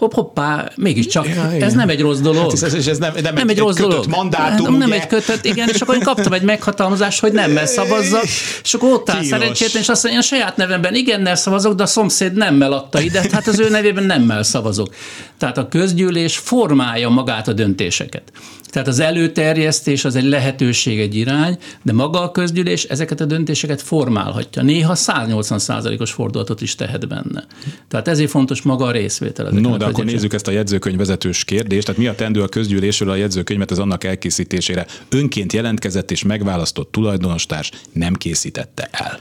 hopp, 0.00 0.12
hoppá, 0.12 0.70
mégiscsak, 0.76 1.28
ja, 1.28 1.52
ez 1.52 1.72
nem 1.72 1.88
egy 1.88 2.00
rossz 2.00 2.18
dolog. 2.18 2.58
Hát 2.58 2.62
ez, 2.62 2.86
ez 2.86 2.98
nem, 2.98 3.12
nem, 3.22 3.34
nem 3.34 3.48
egy, 3.48 3.50
egy 3.50 3.58
rossz 3.58 3.76
dolog. 3.76 4.06
mandátum, 4.06 4.64
Nem, 4.64 4.88
nem 4.88 4.92
egy 4.92 5.06
kötött, 5.06 5.44
igen, 5.44 5.68
és 5.68 5.80
akkor 5.80 5.94
én 5.94 6.00
kaptam 6.00 6.32
egy 6.32 6.42
meghatalmazást, 6.42 7.20
hogy 7.20 7.32
nem 7.32 7.56
szavazzak, 7.64 8.24
és 8.62 8.74
akkor 8.74 8.92
ott 8.92 9.10
áll 9.10 9.22
szerencsétlen, 9.22 9.82
és 9.82 9.88
azt 9.88 10.02
mondja, 10.02 10.20
a 10.20 10.24
saját 10.24 10.56
nevemben 10.56 10.94
igennel 10.94 11.36
szavazok, 11.36 11.74
de 11.74 11.82
a 11.82 11.86
szomszéd 11.86 12.32
nemmel 12.32 12.72
adta 12.72 13.00
ide, 13.00 13.22
hát 13.32 13.46
az 13.46 13.58
ő 13.58 13.68
nevében 13.68 14.04
nemmel 14.04 14.42
szavazok. 14.42 14.94
Tehát 15.38 15.58
a 15.58 15.68
közgyűlés 15.68 16.38
formálja 16.38 17.08
magát 17.08 17.48
a 17.48 17.52
döntéseket. 17.52 18.32
Tehát 18.70 18.88
az 18.88 18.98
előterjesztés 18.98 20.04
az 20.04 20.16
egy 20.16 20.24
lehetőség, 20.24 21.00
egy 21.00 21.14
irány, 21.14 21.58
de 21.82 21.92
maga 21.92 22.22
a 22.22 22.30
közgyűlés 22.30 22.84
ezeket 22.84 23.20
a 23.20 23.24
döntéseket 23.24 23.82
formálhatja. 23.82 24.62
Néha 24.62 24.92
180%-os 24.96 26.12
fordulatot 26.12 26.60
is 26.60 26.74
tehet 26.74 27.08
benne. 27.08 27.44
Tehát 27.88 28.08
ezért 28.08 28.30
fontos 28.30 28.62
maga 28.62 28.84
a 28.84 28.90
részvétel. 28.90 29.50
No, 29.50 29.76
de 29.76 29.89
akkor 29.90 30.04
nézzük 30.04 30.32
ezt 30.32 30.46
a 30.46 30.50
jegyzőkönyvvezetős 30.50 31.44
kérdést. 31.44 31.86
Tehát 31.86 32.00
mi 32.00 32.06
a 32.06 32.14
tendő 32.14 32.42
a 32.42 32.48
közgyűlésről 32.48 33.10
a 33.10 33.14
jegyzőkönyvet 33.14 33.70
az 33.70 33.78
annak 33.78 34.04
elkészítésére? 34.04 34.86
Önként 35.08 35.52
jelentkezett 35.52 36.10
és 36.10 36.22
megválasztott 36.22 36.92
tulajdonostárs 36.92 37.70
nem 37.92 38.14
készítette 38.14 38.88
el. 38.92 39.20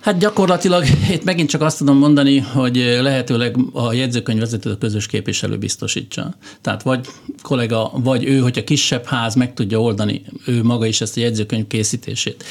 Hát 0.00 0.18
gyakorlatilag 0.18 0.84
itt 1.14 1.24
megint 1.24 1.48
csak 1.48 1.60
azt 1.60 1.78
tudom 1.78 1.98
mondani, 1.98 2.38
hogy 2.38 2.76
lehetőleg 3.02 3.56
a 3.72 3.92
jegyzőkönyvvezetőt 3.92 4.72
a 4.72 4.78
közös 4.78 5.06
képviselő 5.06 5.58
biztosítsa. 5.58 6.34
Tehát 6.60 6.82
vagy 6.82 7.06
kollega, 7.42 7.90
vagy 7.94 8.24
ő, 8.24 8.38
hogyha 8.38 8.64
kisebb 8.64 9.04
ház 9.04 9.34
meg 9.34 9.54
tudja 9.54 9.80
oldani 9.80 10.22
ő 10.46 10.62
maga 10.62 10.86
is 10.86 11.00
ezt 11.00 11.16
a 11.16 11.20
jegyzőkönyv 11.20 11.66
készítését. 11.66 12.44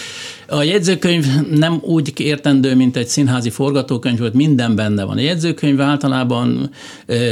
A 0.47 0.63
jegyzőkönyv 0.63 1.25
nem 1.51 1.79
úgy 1.81 2.19
értendő, 2.19 2.75
mint 2.75 2.97
egy 2.97 3.07
színházi 3.07 3.49
forgatókönyv, 3.49 4.19
hogy 4.19 4.33
minden 4.33 4.75
benne 4.75 5.03
van. 5.03 5.17
A 5.17 5.21
jegyzőkönyv 5.21 5.81
általában 5.81 6.69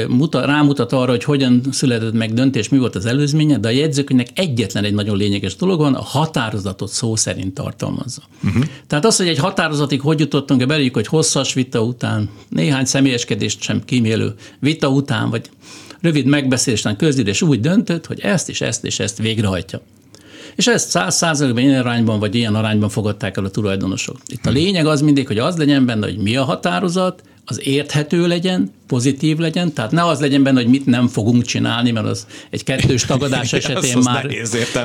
mutat, 0.08 0.46
rámutat 0.46 0.94
arra, 0.94 1.12
hogy 1.12 1.24
hogyan 1.24 1.62
született 1.72 2.14
meg 2.14 2.34
döntés, 2.34 2.70
mi 2.70 2.78
volt 2.78 2.96
az 2.96 3.06
előzménye, 3.06 3.58
de 3.58 3.68
a 3.68 3.72
jegyzőkönyvnek 3.72 4.30
egyetlen 4.36 4.84
egy 4.84 4.94
nagyon 4.94 5.18
lényeges 5.18 5.56
dolog 5.56 5.80
van, 5.80 5.94
a 5.94 6.02
határozatot 6.02 6.90
szó 6.90 7.16
szerint 7.16 7.54
tartalmazza. 7.54 8.22
Uh-huh. 8.44 8.64
Tehát 8.88 9.06
az, 9.06 9.18
hogy 9.18 9.28
egy 9.28 9.38
határozatig 9.38 10.02
hogy 10.08 10.20
jutottunk, 10.20 10.66
beléjük, 10.66 10.94
hogy 10.94 11.08
hosszas 11.08 11.54
vita 11.54 11.82
után, 11.82 12.30
néhány 12.50 12.86
személyeskedést 12.86 13.62
sem 13.62 13.84
kímélő 13.86 14.34
vita 14.60 14.90
után, 14.90 15.30
vagy 15.30 15.50
rövid 16.02 16.26
megbeszélésen 16.26 16.96
közgyűlés 16.96 17.42
úgy 17.42 17.60
döntött, 17.60 18.06
hogy 18.06 18.20
ezt 18.20 18.50
és 18.50 18.62
ezt 18.62 18.86
és 18.86 19.00
ezt 19.00 19.18
végrehajtja. 19.18 19.82
És 20.56 20.68
ezt 20.68 20.90
száz 20.90 21.16
százalékban 21.16 21.64
ilyen 21.64 21.80
arányban, 21.80 22.20
vagy 22.20 22.36
ilyen 22.36 22.56
arányban 22.56 22.90
fogadták 22.90 23.38
el 23.38 23.46
a 23.46 23.50
tulajdonosok. 23.50 24.18
Itt 24.28 24.46
a 24.46 24.50
lényeg 24.50 24.86
az 24.86 25.02
mindig, 25.02 25.28
hogy 25.28 25.38
az 25.38 25.58
legyen 25.58 25.86
benne, 25.86 26.06
hogy 26.06 26.18
mi 26.18 26.36
a 26.36 26.44
határozat, 26.44 27.22
az 27.50 27.68
érthető 27.68 28.28
legyen, 28.28 28.72
pozitív 28.88 29.38
legyen, 29.38 29.74
tehát 29.74 29.92
ne 29.92 30.06
az 30.06 30.20
legyen 30.20 30.44
benne, 30.44 30.62
hogy 30.62 30.70
mit 30.70 30.86
nem 30.86 31.08
fogunk 31.08 31.44
csinálni, 31.44 31.92
mert 31.92 32.06
az 32.06 32.28
egy 32.50 32.64
kettős 32.64 33.06
tagadás 33.06 33.54
esetén 33.60 33.98
az, 33.98 34.06
már... 34.06 34.30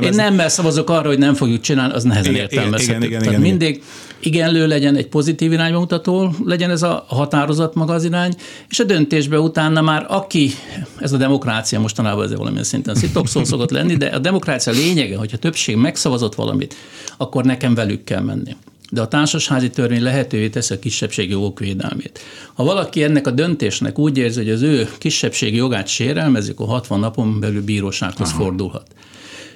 Én 0.01 0.13
nem 0.15 0.49
szavazok 0.49 0.91
arra, 0.91 1.09
hogy 1.09 1.19
nem 1.19 1.35
fogjuk 1.35 1.61
csinálni, 1.61 1.93
az 1.95 2.05
nehezen 2.05 2.35
értelmezhető. 2.35 2.97
Igen, 2.97 3.03
igen, 3.03 3.09
igen, 3.09 3.21
tehát 3.21 3.39
igen, 3.39 3.51
mindig 3.51 3.83
igenlő 4.21 4.67
legyen, 4.67 4.97
egy 4.97 5.09
pozitív 5.09 5.53
irányba 5.53 5.79
mutató 5.79 6.35
legyen 6.45 6.71
ez 6.71 6.83
a 6.83 7.05
határozat 7.09 7.75
maga 7.75 7.93
az 7.93 8.05
irány, 8.05 8.35
és 8.69 8.79
a 8.79 8.85
döntésbe 8.85 9.39
utána 9.39 9.81
már 9.81 10.07
aki, 10.09 10.51
ez 10.99 11.13
a 11.13 11.17
demokrácia 11.17 11.81
mostanában 11.81 12.25
ez 12.25 12.37
valamilyen 12.37 12.65
szinten 12.65 12.95
szitokszó 12.95 13.45
szokott 13.45 13.71
lenni, 13.71 13.97
de 13.97 14.07
a 14.07 14.19
demokrácia 14.19 14.73
lényege, 14.73 15.17
hogyha 15.17 15.37
többség 15.37 15.77
megszavazott 15.77 16.35
valamit, 16.35 16.75
akkor 17.17 17.45
nekem 17.45 17.75
velük 17.75 18.05
kell 18.05 18.21
menni 18.21 18.57
de 18.93 19.01
a 19.01 19.09
társasházi 19.09 19.71
törvény 19.71 20.03
lehetővé 20.03 20.49
teszi 20.49 20.75
a 20.75 20.79
kisebbségi 20.79 21.31
jogok 21.31 21.59
védelmét. 21.59 22.21
Ha 22.55 22.65
valaki 22.65 23.03
ennek 23.03 23.27
a 23.27 23.31
döntésnek 23.31 23.99
úgy 23.99 24.19
érzi, 24.19 24.41
hogy 24.41 24.51
az 24.51 24.63
ő 24.63 24.89
kisebbségi 24.99 25.57
jogát 25.57 25.87
sérelmezik, 25.87 26.61
akkor 26.61 26.75
60 26.75 27.01
napon 27.01 27.41
belül 27.41 27.63
bírósághoz 27.63 28.29
Aha. 28.29 28.43
fordulhat. 28.43 28.87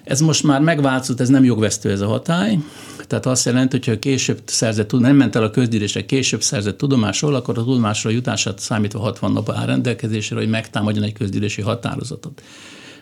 Ez 0.04 0.20
most 0.20 0.42
már 0.42 0.60
megváltozott, 0.60 1.20
ez 1.20 1.28
nem 1.28 1.44
jogvesztő 1.44 1.90
ez 1.90 2.00
a 2.00 2.06
hatály, 2.06 2.58
tehát 3.06 3.26
azt 3.26 3.44
jelenti, 3.44 3.76
hogy 3.76 3.86
ha 3.86 3.98
később 3.98 4.40
szerzett, 4.44 4.92
nem 4.92 5.16
ment 5.16 5.36
el 5.36 5.42
a 5.42 5.50
közdírésre, 5.50 6.06
később 6.06 6.42
szerzett 6.42 6.78
tudomásról, 6.78 7.34
akkor 7.34 7.58
a 7.58 7.64
tudomásra 7.64 8.10
jutását 8.10 8.58
számítva 8.58 8.98
60 8.98 9.32
nap 9.32 9.50
áll 9.50 9.66
rendelkezésre, 9.66 10.36
hogy 10.36 10.48
megtámadjon 10.48 11.04
egy 11.04 11.12
közdírési 11.12 11.62
határozatot. 11.62 12.42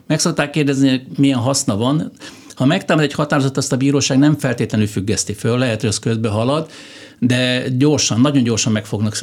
Meg 0.07 0.21
szokták 0.21 0.51
kérdezni, 0.51 0.89
hogy 0.89 1.03
milyen 1.17 1.39
haszna 1.39 1.77
van. 1.77 2.13
Ha 2.55 2.65
megtámad 2.65 3.05
egy 3.05 3.13
határozatot, 3.13 3.57
azt 3.57 3.73
a 3.73 3.77
bíróság 3.77 4.19
nem 4.19 4.39
feltétlenül 4.39 4.87
függeszti 4.87 5.33
föl, 5.33 5.59
lehet, 5.59 5.81
hogy 5.81 5.89
az 5.89 5.99
közbe 5.99 6.29
halad, 6.29 6.71
de 7.19 7.65
gyorsan, 7.77 8.21
nagyon 8.21 8.43
gyorsan 8.43 8.73
meg 8.73 8.87
fognak, 8.87 9.19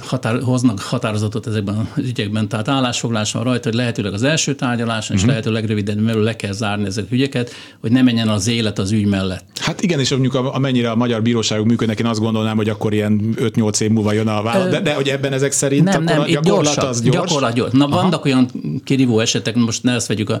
határ, 0.00 0.42
hoznak 0.42 0.80
határozatot 0.80 1.46
ezekben 1.46 1.88
az 1.94 2.02
ügyekben. 2.04 2.48
Tehát 2.48 2.68
állásfoglás 2.68 3.32
van 3.32 3.42
rajta, 3.42 3.68
hogy 3.68 3.78
lehetőleg 3.78 4.12
az 4.12 4.22
első 4.22 4.54
tárgyaláson, 4.54 5.00
uh-huh. 5.00 5.16
és 5.16 5.20
mhm. 5.20 5.30
lehetőleg 5.30 5.60
legrövidebb 5.60 6.04
belül 6.04 6.22
le 6.22 6.36
kell 6.36 6.52
zárni 6.52 6.86
ezek 6.86 7.10
ügyeket, 7.10 7.50
hogy 7.80 7.92
ne 7.92 8.02
menjen 8.02 8.28
az 8.28 8.48
élet 8.48 8.78
az 8.78 8.90
ügy 8.90 9.06
mellett. 9.06 9.44
Hát 9.60 9.82
igen, 9.82 10.00
és 10.00 10.10
mondjuk 10.10 10.34
amennyire 10.34 10.90
a 10.90 10.96
magyar 10.96 11.22
bíróságok 11.22 11.66
működnek, 11.66 12.00
én 12.00 12.06
azt 12.06 12.20
gondolnám, 12.20 12.56
hogy 12.56 12.68
akkor 12.68 12.92
ilyen 12.92 13.34
5-8 13.36 13.80
év 13.80 13.90
múlva 13.90 14.12
jön 14.12 14.28
a 14.28 14.42
válasz. 14.42 14.70
De, 14.70 14.80
de 14.80 14.94
hogy 14.94 15.08
ebben 15.08 15.32
ezek 15.32 15.52
szerint 15.52 15.84
nem, 15.84 16.02
nem, 16.02 16.20
a 16.20 16.26
gyakorlat 16.26 16.62
gyorsabb, 16.64 16.88
az 16.88 17.02
gyors? 17.02 17.16
Gyakorlat 17.16 17.54
gyors. 17.54 17.72
Na, 17.72 17.84
Aha. 17.84 18.02
vannak 18.02 18.24
olyan 18.24 18.48
kirívó 18.84 19.20
esetek, 19.20 19.54
most 19.54 19.82
ne 19.82 19.92
ezt 19.92 20.06
vegyük 20.06 20.30
a 20.30 20.40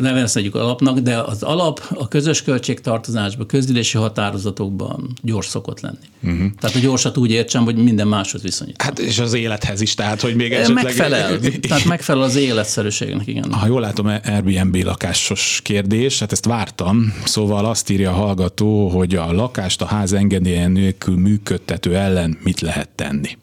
ne 0.00 0.12
veszedjük 0.12 0.54
alapnak, 0.54 0.98
de 0.98 1.18
az 1.18 1.42
alap 1.42 1.80
a 1.94 2.08
közös 2.08 2.42
költségtartozásban, 2.42 3.46
közülési 3.46 3.96
határozatokban 3.96 5.16
gyors 5.22 5.46
szokott 5.46 5.80
lenni. 5.80 5.96
Uh-huh. 6.22 6.50
Tehát 6.60 6.76
a 6.76 6.78
gyorsat 6.78 7.16
úgy 7.16 7.30
értsem, 7.30 7.64
hogy 7.64 7.76
minden 7.76 8.08
máshoz 8.08 8.42
viszonyít. 8.42 8.82
Hát 8.82 8.98
és 8.98 9.18
az 9.18 9.32
élethez 9.34 9.80
is, 9.80 9.94
tehát 9.94 10.20
hogy 10.20 10.34
még 10.34 10.52
esetleg... 10.52 10.84
Megfelel, 10.84 11.38
tehát 11.60 11.84
megfelel 11.84 12.22
az 12.22 12.36
életszerűségnek, 12.36 13.26
igen. 13.26 13.52
Ha 13.52 13.66
jól 13.66 13.80
látom, 13.80 14.06
Airbnb 14.06 14.76
lakásos 14.76 15.60
kérdés, 15.64 16.18
hát 16.18 16.32
ezt 16.32 16.44
vártam, 16.44 17.14
szóval 17.24 17.64
azt 17.64 17.90
írja 17.90 18.10
a 18.10 18.14
hallgató, 18.14 18.88
hogy 18.88 19.14
a 19.14 19.32
lakást 19.32 19.82
a 19.82 19.86
ház 19.86 20.12
engedélye 20.12 20.66
nélkül 20.66 21.16
működtető 21.16 21.96
ellen 21.96 22.38
mit 22.42 22.60
lehet 22.60 22.88
tenni? 22.88 23.36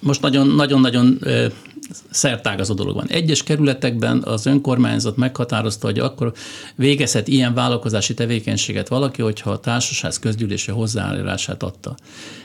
Most 0.00 0.20
nagyon-nagyon 0.56 1.18
szertágazó 2.10 2.74
dolog 2.74 2.94
van. 2.94 3.06
Egyes 3.08 3.42
kerületekben 3.42 4.22
az 4.24 4.46
önkormányzat 4.46 5.16
meghatározta, 5.16 5.86
hogy 5.86 5.98
akkor 5.98 6.32
végezhet 6.74 7.28
ilyen 7.28 7.54
vállalkozási 7.54 8.14
tevékenységet 8.14 8.88
valaki, 8.88 9.22
hogyha 9.22 9.50
a 9.50 9.58
társaság 9.58 10.12
közgyűlése 10.20 10.72
hozzáállását 10.72 11.62
adta. 11.62 11.94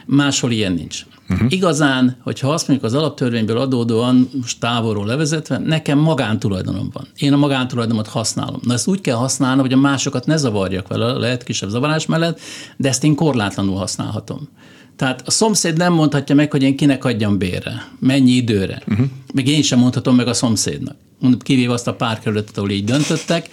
Máshol 0.05 0.51
ilyen 0.51 0.73
nincs. 0.73 1.05
Uh-huh. 1.29 1.51
Igazán, 1.51 2.17
hogyha 2.23 2.53
azt 2.53 2.67
mondjuk 2.67 2.91
az 2.91 2.97
alaptörvényből 2.97 3.57
adódóan, 3.57 4.29
most 4.41 4.59
távolról 4.59 5.05
levezetve, 5.05 5.57
nekem 5.57 5.97
magántulajdonom 5.97 6.89
van. 6.93 7.07
Én 7.17 7.33
a 7.33 7.37
magántulajdonomat 7.37 8.07
használom. 8.07 8.59
Na 8.63 8.73
ezt 8.73 8.87
úgy 8.87 9.01
kell 9.01 9.15
használnom, 9.15 9.59
hogy 9.59 9.73
a 9.73 9.77
másokat 9.77 10.25
ne 10.25 10.37
zavarjak 10.37 10.87
vele, 10.87 11.11
lehet 11.11 11.43
kisebb 11.43 11.69
zavarás 11.69 12.05
mellett, 12.05 12.39
de 12.77 12.89
ezt 12.89 13.03
én 13.03 13.15
korlátlanul 13.15 13.75
használhatom. 13.75 14.49
Tehát 14.97 15.27
a 15.27 15.31
szomszéd 15.31 15.77
nem 15.77 15.93
mondhatja 15.93 16.35
meg, 16.35 16.51
hogy 16.51 16.63
én 16.63 16.75
kinek 16.75 17.05
adjam 17.05 17.37
bérre, 17.37 17.87
mennyi 17.99 18.31
időre. 18.31 18.81
Uh-huh. 18.87 19.07
Még 19.33 19.47
én 19.47 19.61
sem 19.61 19.79
mondhatom 19.79 20.15
meg 20.15 20.27
a 20.27 20.33
szomszédnak. 20.33 20.95
Kivéve 21.39 21.73
azt 21.73 21.87
a 21.87 21.93
pár 21.93 22.19
kerületet, 22.19 22.57
ahol 22.57 22.69
így 22.69 22.83
döntöttek. 22.83 23.49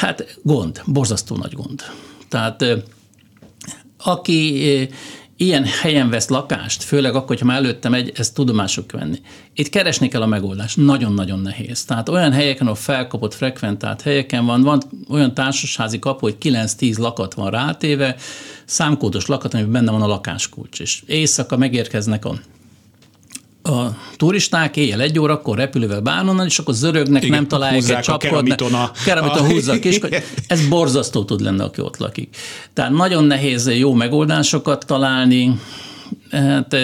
Hát 0.00 0.38
gond, 0.42 0.82
borzasztó 0.86 1.36
nagy 1.36 1.52
gond. 1.52 1.82
Tehát 2.28 2.64
aki 3.96 4.88
ilyen 5.40 5.64
helyen 5.64 6.10
vesz 6.10 6.28
lakást, 6.28 6.82
főleg 6.82 7.14
akkor, 7.14 7.26
hogyha 7.26 7.46
már 7.46 7.56
előttem 7.56 7.94
egy, 7.94 8.12
ezt 8.14 8.34
tudomásuk 8.34 8.92
venni. 8.92 9.20
Itt 9.54 9.68
keresni 9.68 10.08
kell 10.08 10.22
a 10.22 10.26
megoldást, 10.26 10.76
nagyon-nagyon 10.76 11.40
nehéz. 11.40 11.84
Tehát 11.84 12.08
olyan 12.08 12.32
helyeken, 12.32 12.66
ahol 12.66 12.78
felkapott, 12.78 13.34
frekventált 13.34 14.02
helyeken 14.02 14.46
van, 14.46 14.62
van 14.62 14.82
olyan 15.08 15.34
társasházi 15.34 15.98
kapu, 15.98 16.18
hogy 16.20 16.36
9-10 16.40 16.98
lakat 16.98 17.34
van 17.34 17.50
rátéve, 17.50 18.16
számkódos 18.64 19.26
lakat, 19.26 19.54
amiben 19.54 19.72
benne 19.72 19.90
van 19.90 20.02
a 20.02 20.06
lakáskulcs. 20.06 20.80
És 20.80 21.02
éjszaka 21.06 21.56
megérkeznek 21.56 22.24
a 22.24 22.38
a 23.68 23.96
turisták 24.16 24.76
éjjel 24.76 25.00
egy 25.00 25.18
órakor 25.18 25.56
repülővel 25.56 26.00
bánonnan, 26.00 26.46
és 26.46 26.58
akkor 26.58 26.74
zörögnek, 26.74 27.22
Igen, 27.22 27.34
nem 27.36 27.48
találják 27.48 27.88
egy 27.88 27.98
csapkot. 28.00 28.50
A 28.60 28.90
keramiton 29.04 29.46
húzza 29.46 29.72
a 29.72 29.78
kis, 29.78 30.00
ez 30.46 30.68
borzasztó 30.68 31.24
tud 31.24 31.40
lenni, 31.40 31.60
aki 31.60 31.80
ott 31.80 31.96
lakik. 31.96 32.36
Tehát 32.72 32.90
nagyon 32.90 33.24
nehéz 33.24 33.68
jó 33.68 33.92
megoldásokat 33.94 34.86
találni, 34.86 35.60
Hát 36.30 36.76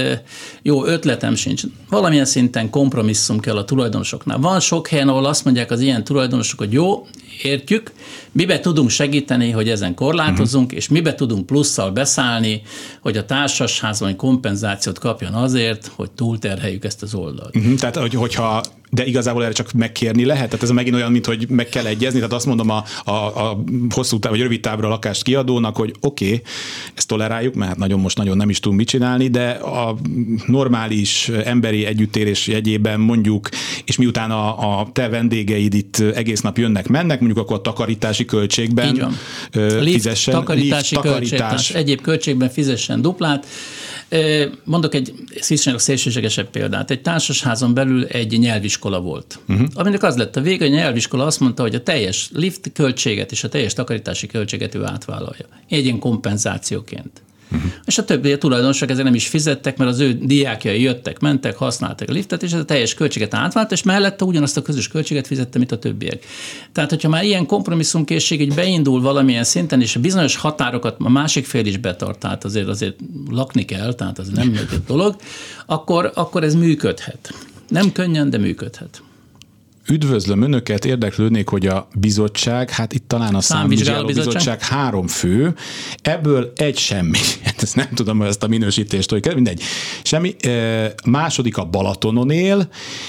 jó, 0.63 0.85
ötletem 0.85 1.35
sincs. 1.35 1.63
Valamilyen 1.89 2.25
szinten 2.25 2.71
kompromisszum 2.71 3.41
kell 3.41 3.57
a 3.57 3.65
tulajdonosoknál. 3.65 4.39
Van 4.39 4.61
sok 4.61 4.89
helyen, 4.89 5.09
ahol 5.09 5.25
azt 5.25 5.45
mondják 5.45 5.71
az 5.71 5.81
ilyen 5.81 6.05
tulajdonosok, 6.05 6.59
hogy 6.59 6.73
jó, 6.73 7.07
értjük, 7.43 7.93
mibe 8.33 8.61
tudunk 8.61 8.91
segíteni, 8.91 9.51
hogy 9.51 9.69
ezen 9.69 9.95
korlátozunk, 9.95 10.65
uh-huh. 10.65 10.79
és 10.79 10.89
mibe 10.89 11.15
tudunk 11.15 11.47
plusszal 11.47 11.91
beszállni, 11.91 12.63
hogy 13.01 13.17
a 13.17 13.25
társasházban 13.25 14.17
kompenzációt 14.17 14.99
kapjon 14.99 15.33
azért, 15.33 15.91
hogy 15.95 16.11
túlterheljük 16.11 16.85
ezt 16.85 17.03
az 17.03 17.15
oldalt. 17.15 17.57
Uh-huh. 17.57 17.75
Tehát, 17.75 17.97
hogy, 17.97 18.15
hogyha 18.15 18.63
de 18.91 19.05
igazából 19.05 19.45
erre 19.45 19.53
csak 19.53 19.73
megkérni 19.73 20.25
lehet? 20.25 20.49
Tehát 20.49 20.63
ez 20.63 20.71
megint 20.71 20.95
olyan, 20.95 21.13
mint 21.13 21.27
hogy 21.27 21.47
meg 21.49 21.69
kell 21.69 21.87
egyezni, 21.87 22.19
tehát 22.19 22.33
azt 22.33 22.47
mondom 22.47 22.71
a, 22.71 22.85
a, 23.05 23.11
a 23.11 23.65
hosszú 23.91 24.19
táv, 24.19 24.33
vagy 24.33 24.41
rövid 24.41 24.61
távra 24.61 24.89
lakást 24.89 25.23
kiadónak, 25.23 25.77
hogy 25.77 25.95
oké, 26.01 26.25
okay, 26.25 26.43
ezt 26.95 27.09
toleráljuk, 27.09 27.55
mert 27.55 27.77
nagyon 27.77 28.01
most 28.01 28.17
nagyon 28.17 28.37
nem 28.37 28.51
is 28.51 28.61
tudunk 28.61 28.79
mit 28.79 28.89
csinálni, 28.89 29.29
de 29.35 29.51
a 29.51 29.97
normális 30.47 31.29
emberi 31.29 31.85
együttérés 31.85 32.47
jegyében 32.47 33.01
mondjuk, 33.01 33.49
és 33.85 33.97
miután 33.97 34.31
a, 34.31 34.79
a 34.81 34.89
te 34.93 35.09
vendégeid 35.09 35.75
itt 35.75 35.99
egész 35.99 36.41
nap 36.41 36.59
jönnek, 36.59 36.89
mennek, 36.89 37.21
mondjuk 37.21 37.39
akkor 37.39 37.57
a 37.57 37.61
takarítási 37.61 38.25
költségben 38.25 38.95
Így 38.95 39.01
van. 39.01 39.15
fizessen. 39.83 40.35
Takarítási 40.35 40.95
lift, 40.95 41.07
takarítás. 41.07 41.71
egyéb 41.71 42.01
költségben 42.01 42.51
fizessen 42.51 43.03
duplát. 43.03 43.47
Mondok 44.65 44.95
egy 44.95 45.15
szélsőségesebb 45.77 46.51
példát. 46.51 46.91
Egy 46.91 47.01
társasházon 47.03 47.75
belül 47.75 48.05
egy 48.05 48.39
nyelviskola 48.39 49.01
volt, 49.01 49.39
uh-huh. 49.49 49.67
aminek 49.75 50.03
az 50.03 50.17
lett 50.17 50.37
a 50.37 50.41
vége, 50.41 50.65
hogy 50.65 50.75
a 50.75 50.77
nyelviskola 50.77 51.25
azt 51.25 51.41
mondta, 51.41 51.63
hogy 51.63 51.75
a 51.75 51.83
teljes 51.83 52.31
lift 52.33 52.73
költséget 52.73 53.33
és 53.33 53.45
a 53.45 53.49
teljes 53.49 53.73
takarítási 53.73 54.27
költséget 54.27 54.75
ő 54.75 54.85
átvállalja. 54.85 55.47
Egy 55.69 55.85
ilyen 55.85 55.99
kompenzációként. 55.99 57.23
Uh-huh. 57.53 57.71
És 57.85 57.99
a 57.99 58.05
többi 58.05 58.33
a 58.33 58.39
tulajdonosok 58.39 58.91
ezzel 58.91 59.05
nem 59.05 59.15
is 59.15 59.27
fizettek, 59.27 59.77
mert 59.77 59.91
az 59.91 60.01
ő 60.01 60.19
diákjai 60.23 60.81
jöttek, 60.81 61.19
mentek, 61.19 61.57
használták 61.57 62.09
a 62.09 62.13
liftet, 62.13 62.43
és 62.43 62.53
ez 62.53 62.61
a 62.61 62.65
teljes 62.65 62.95
költséget 62.95 63.35
átvált, 63.35 63.73
és 63.73 63.83
mellette 63.83 64.25
ugyanazt 64.25 64.57
a 64.57 64.63
közös 64.63 64.89
költséget 64.89 65.27
fizette, 65.27 65.59
mint 65.59 65.73
a 65.73 65.79
többiek. 65.79 66.25
Tehát, 66.73 66.91
hogyha 66.91 67.09
már 67.09 67.25
ilyen 67.25 67.47
kompromisszumkészség 67.47 68.41
így 68.41 68.55
beindul 68.55 69.01
valamilyen 69.01 69.45
szinten, 69.45 69.81
és 69.81 69.97
bizonyos 69.97 70.37
határokat 70.37 70.97
a 70.99 71.11
másik 71.11 71.47
fél 71.47 71.67
is 71.67 71.77
betart, 71.77 72.19
tehát 72.19 72.45
azért, 72.45 72.69
azért 72.69 72.97
lakni 73.31 73.65
kell, 73.65 73.95
tehát 73.95 74.19
az 74.19 74.29
nem 74.29 74.53
egy 74.53 74.83
dolog, 74.87 75.17
akkor, 75.67 76.11
akkor 76.15 76.45
ez 76.45 76.55
működhet. 76.55 77.35
Nem 77.69 77.93
könnyen, 77.93 78.31
de 78.31 78.39
működhet. 78.39 79.03
Üdvözlöm 79.89 80.43
Önöket, 80.43 80.85
érdeklődnék, 80.85 81.49
hogy 81.49 81.67
a 81.67 81.89
bizottság, 81.95 82.71
hát 82.71 82.93
itt 82.93 83.09
talán 83.09 83.35
a 83.35 83.41
számvizsgáló 83.41 84.07
bizottság. 84.07 84.63
három 84.63 85.07
fő, 85.07 85.55
ebből 86.03 86.53
egy 86.57 86.77
semmi. 86.77 87.19
Hát 87.45 87.63
ezt 87.63 87.77
nem 87.77 87.89
tudom, 87.95 88.23
ezt 88.23 88.43
a 88.43 88.47
minősítést, 88.47 89.11
hogy 89.11 89.21
kell, 89.21 89.35
mindegy. 89.35 89.63
Semmi. 90.03 90.37
Második 91.05 91.57
a 91.57 91.65
Balatonon 91.65 92.31
él, 92.31 92.69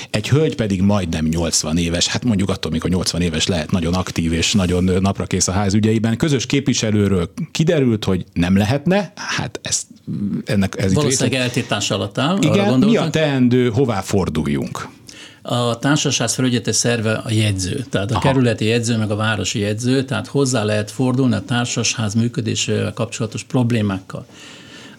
egy 0.10 0.30
hölgy 0.30 0.56
pedig 0.56 0.82
majdnem 0.82 1.26
80 1.26 1.78
éves. 1.78 2.08
Hát 2.08 2.24
mondjuk 2.24 2.50
attól, 2.50 2.72
mikor 2.72 2.90
80 2.90 3.22
éves 3.22 3.48
lehet, 3.48 3.72
nagyon 3.72 3.94
aktív 3.94 4.34
és 4.34 4.54
nagyon 4.54 4.84
napra 4.84 5.26
kész 5.26 5.48
a 5.48 5.52
ház 5.52 5.74
ügyeiben. 5.74 6.18
Közös 6.18 6.46
képviselőről 6.46 7.32
kiderült, 7.52 8.06
hogy 8.06 8.26
nem 8.34 8.58
lehetne, 8.58 9.14
hát 9.16 9.60
ezt 9.62 9.86
ennek 10.46 10.76
ez 10.78 10.94
Valószínűleg 10.94 11.42
eltiltás 11.42 11.92
alatt 11.92 12.18
áll. 12.18 12.38
Igen, 12.42 12.80
mi 12.80 12.98
a 12.98 13.10
teendő, 13.10 13.70
hová 13.70 14.02
forduljunk? 14.02 14.88
A 15.48 15.80
társaság 15.80 16.30
felügyelete 16.30 16.72
szerve 16.72 17.14
a 17.14 17.32
jegyző, 17.32 17.86
tehát 17.90 18.12
a 18.12 18.16
Aha. 18.16 18.28
kerületi 18.28 18.66
jegyző, 18.66 18.98
meg 18.98 19.12
a 19.12 19.16
városi 19.16 19.60
jegyző, 19.60 20.04
tehát 20.04 20.28
hozzá 20.28 20.64
lehet 20.64 20.92
fordulni 20.92 21.36
a 21.36 21.42
társasház 21.42 22.14
működésével 22.14 22.94
kapcsolatos 22.94 23.44
problémákkal. 23.44 24.26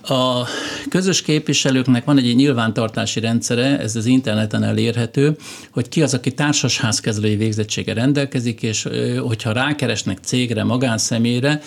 A 0.08 0.46
közös 0.88 1.22
képviselőknek 1.22 2.04
van 2.04 2.18
egy 2.18 2.34
nyilvántartási 2.34 3.20
rendszere, 3.20 3.78
ez 3.78 3.96
az 3.96 4.06
interneten 4.06 4.62
elérhető, 4.62 5.36
hogy 5.70 5.88
ki 5.88 6.02
az, 6.02 6.14
aki 6.14 6.32
társasházkezelői 6.32 7.36
végzettsége 7.36 7.92
rendelkezik, 7.92 8.62
és 8.62 8.88
hogyha 9.18 9.52
rákeresnek 9.52 10.18
cégre, 10.22 10.64
magánszemélyre, 10.64 11.60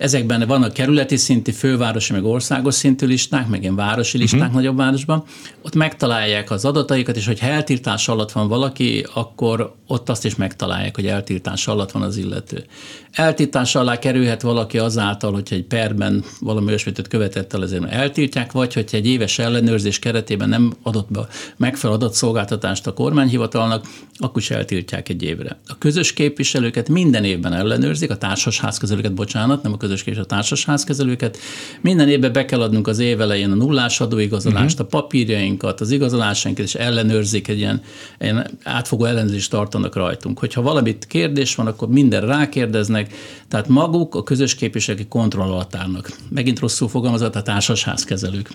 Ezekben 0.00 0.46
vannak 0.46 0.72
kerületi 0.72 1.16
szinti, 1.16 1.52
fővárosi, 1.52 2.12
meg 2.12 2.24
országos 2.24 2.74
szintű 2.74 3.06
listák, 3.06 3.48
meg 3.48 3.62
ilyen 3.62 3.76
városi 3.76 4.16
mhm. 4.16 4.20
listák 4.20 4.40
uh-huh. 4.40 4.56
nagyobb 4.56 4.76
városban. 4.76 5.24
Ott 5.62 5.74
megtalálják 5.74 6.50
az 6.50 6.64
adataikat, 6.64 7.16
és 7.16 7.26
hogyha 7.26 7.46
eltiltás 7.46 8.08
alatt 8.08 8.32
van 8.32 8.48
valaki, 8.48 9.06
akkor 9.14 9.74
ott 9.86 10.08
azt 10.08 10.24
is 10.24 10.36
megtalálják, 10.36 10.94
hogy 10.94 11.06
eltiltás 11.06 11.66
alatt 11.66 11.90
van 11.90 12.02
az 12.02 12.16
illető. 12.16 12.64
Eltiltás 13.12 13.74
alá 13.74 13.98
kerülhet 13.98 14.42
valaki 14.42 14.78
azáltal, 14.78 15.32
hogyha 15.32 15.54
egy 15.54 15.64
perben 15.64 16.24
valami 16.40 16.66
olyasmit 16.66 17.08
követett 17.08 17.52
el, 17.52 17.62
ezért 17.62 17.84
eltiltják, 17.90 18.52
vagy 18.52 18.74
hogyha 18.74 18.96
egy 18.96 19.06
éves 19.06 19.38
ellenőrzés 19.38 19.98
keretében 19.98 20.48
nem 20.48 20.72
adott 20.82 21.10
be 21.10 21.26
megfelelő 21.56 21.98
adatszolgáltatást 21.98 22.86
a 22.86 22.92
kormányhivatalnak, 22.92 23.86
akkor 24.16 24.42
is 24.42 24.50
eltiltják 24.50 25.08
egy 25.08 25.22
évre. 25.22 25.60
A 25.66 25.78
közös 25.78 26.12
képviselőket 26.12 26.88
minden 26.88 27.24
évben 27.24 27.52
ellenőrzik, 27.52 28.10
a 28.10 28.16
társasházkezelőket, 28.16 29.14
bocsánat, 29.14 29.62
nem 29.62 29.72
a 29.72 29.76
közös 29.76 29.89
és 29.92 30.16
a 30.16 30.24
társasházkezelőket. 30.24 31.38
Minden 31.80 32.08
évben 32.08 32.32
be 32.32 32.44
kell 32.44 32.60
adnunk 32.60 32.86
az 32.86 32.98
év 32.98 33.20
elején 33.20 33.50
a 33.50 33.54
nullás 33.54 34.00
adóigazolást, 34.00 34.80
uh-huh. 34.80 34.86
a 34.92 35.00
papírjainkat, 35.00 35.80
az 35.80 35.90
igazolásainkat, 35.90 36.64
és 36.64 36.74
ellenőrzik 36.74 37.48
egy 37.48 37.58
ilyen, 37.58 37.82
ilyen 38.20 38.50
átfogó 38.62 39.04
ellenőrzést 39.04 39.50
tartanak 39.50 39.94
rajtunk. 39.94 40.38
Hogyha 40.38 40.62
valamit 40.62 41.06
kérdés 41.06 41.54
van, 41.54 41.66
akkor 41.66 41.88
minden 41.88 42.20
rákérdeznek, 42.20 43.14
tehát 43.48 43.68
maguk 43.68 44.14
a 44.14 44.22
közös 44.22 44.54
képviselők 44.54 45.08
kontroll 45.08 45.50
alatt 45.50 45.74
állnak. 45.74 46.10
Megint 46.28 46.58
rosszul 46.58 46.88
fogalmazott 46.88 47.36
a 47.36 47.42
társasházkezelők 47.42 48.50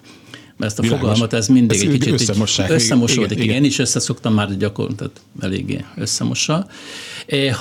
ezt 0.60 0.80
a 0.80 0.82
Világos. 0.82 1.04
fogalmat 1.04 1.34
ez 1.34 1.48
mindig 1.48 1.78
ez 1.78 1.84
egy 1.84 2.00
kicsit 2.00 2.14
összemossák. 2.14 2.70
összemosódik. 2.70 3.32
Igen, 3.32 3.44
igen. 3.44 3.56
Én 3.56 3.64
is 3.64 3.80
összeszoktam 3.80 4.34
már 4.34 4.58
gyakorlatilag, 4.58 5.12
tehát 5.14 5.54
eléggé 5.54 5.86
összemossa. 5.96 6.68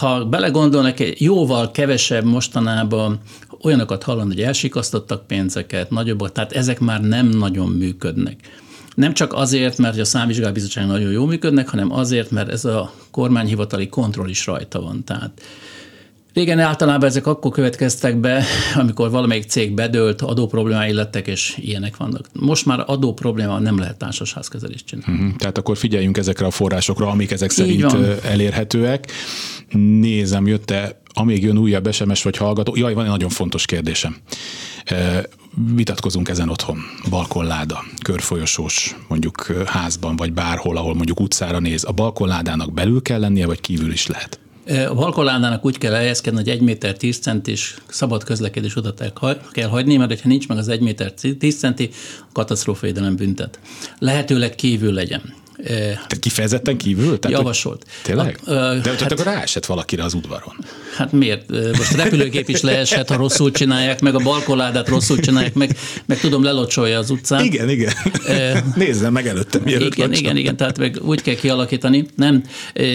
Ha 0.00 0.24
belegondolnak, 0.24 1.20
jóval 1.20 1.70
kevesebb 1.70 2.24
mostanában 2.24 3.20
olyanokat 3.64 4.02
hallani, 4.02 4.34
hogy 4.34 4.42
elsikasztottak 4.42 5.26
pénzeket, 5.26 5.90
nagyobbat, 5.90 6.32
tehát 6.32 6.52
ezek 6.52 6.80
már 6.80 7.00
nem 7.00 7.26
nagyon 7.26 7.68
működnek. 7.70 8.36
Nem 8.94 9.12
csak 9.12 9.32
azért, 9.32 9.78
mert 9.78 9.98
a 9.98 10.04
számvizsgálbizottság 10.04 10.86
nagyon 10.86 11.10
jól 11.12 11.26
működnek, 11.26 11.68
hanem 11.68 11.92
azért, 11.92 12.30
mert 12.30 12.50
ez 12.50 12.64
a 12.64 12.92
kormányhivatali 13.10 13.88
kontroll 13.88 14.28
is 14.28 14.46
rajta 14.46 14.80
van. 14.80 15.04
Tehát 15.04 15.40
Régen 16.34 16.58
általában 16.58 17.08
ezek 17.08 17.26
akkor 17.26 17.50
következtek 17.50 18.16
be, 18.16 18.44
amikor 18.82 19.10
valamelyik 19.10 19.44
cég 19.44 19.74
bedőlt, 19.74 20.20
adó 20.20 20.46
problémái 20.46 20.92
lettek, 20.92 21.26
és 21.26 21.58
ilyenek 21.60 21.96
vannak. 21.96 22.26
Most 22.32 22.66
már 22.66 22.82
adó 22.86 23.12
probléma 23.12 23.58
nem 23.58 23.78
lehet 23.78 23.96
társasházkezelést 23.96 24.86
csinálni. 24.86 25.22
Uh-huh. 25.22 25.36
Tehát 25.36 25.58
akkor 25.58 25.76
figyeljünk 25.76 26.16
ezekre 26.16 26.46
a 26.46 26.50
forrásokra, 26.50 27.08
amik 27.08 27.30
ezek 27.30 27.50
szerint 27.50 27.96
elérhetőek. 28.24 29.10
Nézem, 30.00 30.46
jött-e, 30.46 31.02
amíg 31.14 31.42
jön 31.42 31.58
újabb 31.58 31.92
SMS 31.92 32.22
vagy 32.22 32.36
hallgató. 32.36 32.76
Jaj, 32.76 32.94
van 32.94 33.04
egy 33.04 33.10
nagyon 33.10 33.28
fontos 33.28 33.66
kérdésem. 33.66 34.16
Vitatkozunk 35.74 36.28
ezen 36.28 36.48
otthon. 36.48 36.78
Balkonláda, 37.10 37.84
körfolyosós, 38.02 38.96
mondjuk 39.08 39.64
házban, 39.66 40.16
vagy 40.16 40.32
bárhol, 40.32 40.76
ahol 40.76 40.94
mondjuk 40.94 41.20
utcára 41.20 41.58
néz. 41.58 41.84
A 41.84 41.92
balkonládának 41.92 42.72
belül 42.72 43.02
kell 43.02 43.20
lennie, 43.20 43.46
vagy 43.46 43.60
kívül 43.60 43.92
is 43.92 44.06
lehet? 44.06 44.38
A 44.88 44.94
balkoládának 44.94 45.64
úgy 45.64 45.78
kell 45.78 45.92
helyezkedni, 45.92 46.38
hogy 46.38 46.48
1 46.48 46.60
méter 46.60 46.96
10 46.96 47.18
centis 47.18 47.76
szabad 47.88 48.24
közlekedés 48.24 48.76
oda 48.76 48.94
kell 49.52 49.68
hagyni, 49.68 49.96
mert 49.96 50.20
ha 50.20 50.28
nincs 50.28 50.48
meg 50.48 50.58
az 50.58 50.68
1 50.68 50.80
méter 50.80 51.12
10 51.38 51.58
centi, 51.58 51.90
katasztrófavédelem 52.32 53.16
büntet. 53.16 53.58
Lehetőleg 53.98 54.54
kívül 54.54 54.92
legyen. 54.92 55.34
Tehát 55.62 56.18
kifejezetten 56.20 56.76
kívül? 56.76 57.18
Tehát, 57.18 57.38
Javasolt. 57.38 57.84
Tényleg? 58.02 58.38
A, 58.44 58.50
a, 58.50 58.74
De 58.74 58.90
hát, 58.90 59.12
akkor 59.12 59.24
ráesett 59.24 59.66
valakire 59.66 60.04
az 60.04 60.14
udvaron. 60.14 60.54
Hát 60.96 61.12
miért? 61.12 61.50
Most 61.50 61.92
a 61.92 61.96
repülőgép 61.96 62.48
is 62.48 62.60
leeshet, 62.60 63.08
ha 63.08 63.16
rosszul 63.16 63.50
csinálják, 63.50 64.00
meg 64.00 64.14
a 64.14 64.18
balkoládát 64.18 64.88
rosszul 64.88 65.18
csinálják, 65.18 65.54
meg, 65.54 65.76
meg 66.06 66.20
tudom, 66.20 66.42
lelocsolja 66.42 66.98
az 66.98 67.10
utcán. 67.10 67.44
Igen, 67.44 67.68
igen. 67.68 67.92
Nézzem 68.74 69.12
meg 69.12 69.26
előttem, 69.26 69.62
mielőtt 69.64 69.94
Igen, 69.94 70.12
igen, 70.12 70.36
igen, 70.36 70.56
tehát 70.56 70.78
meg 70.78 70.98
úgy 71.02 71.22
kell 71.22 71.34
kialakítani. 71.34 72.06
Nem, 72.16 72.44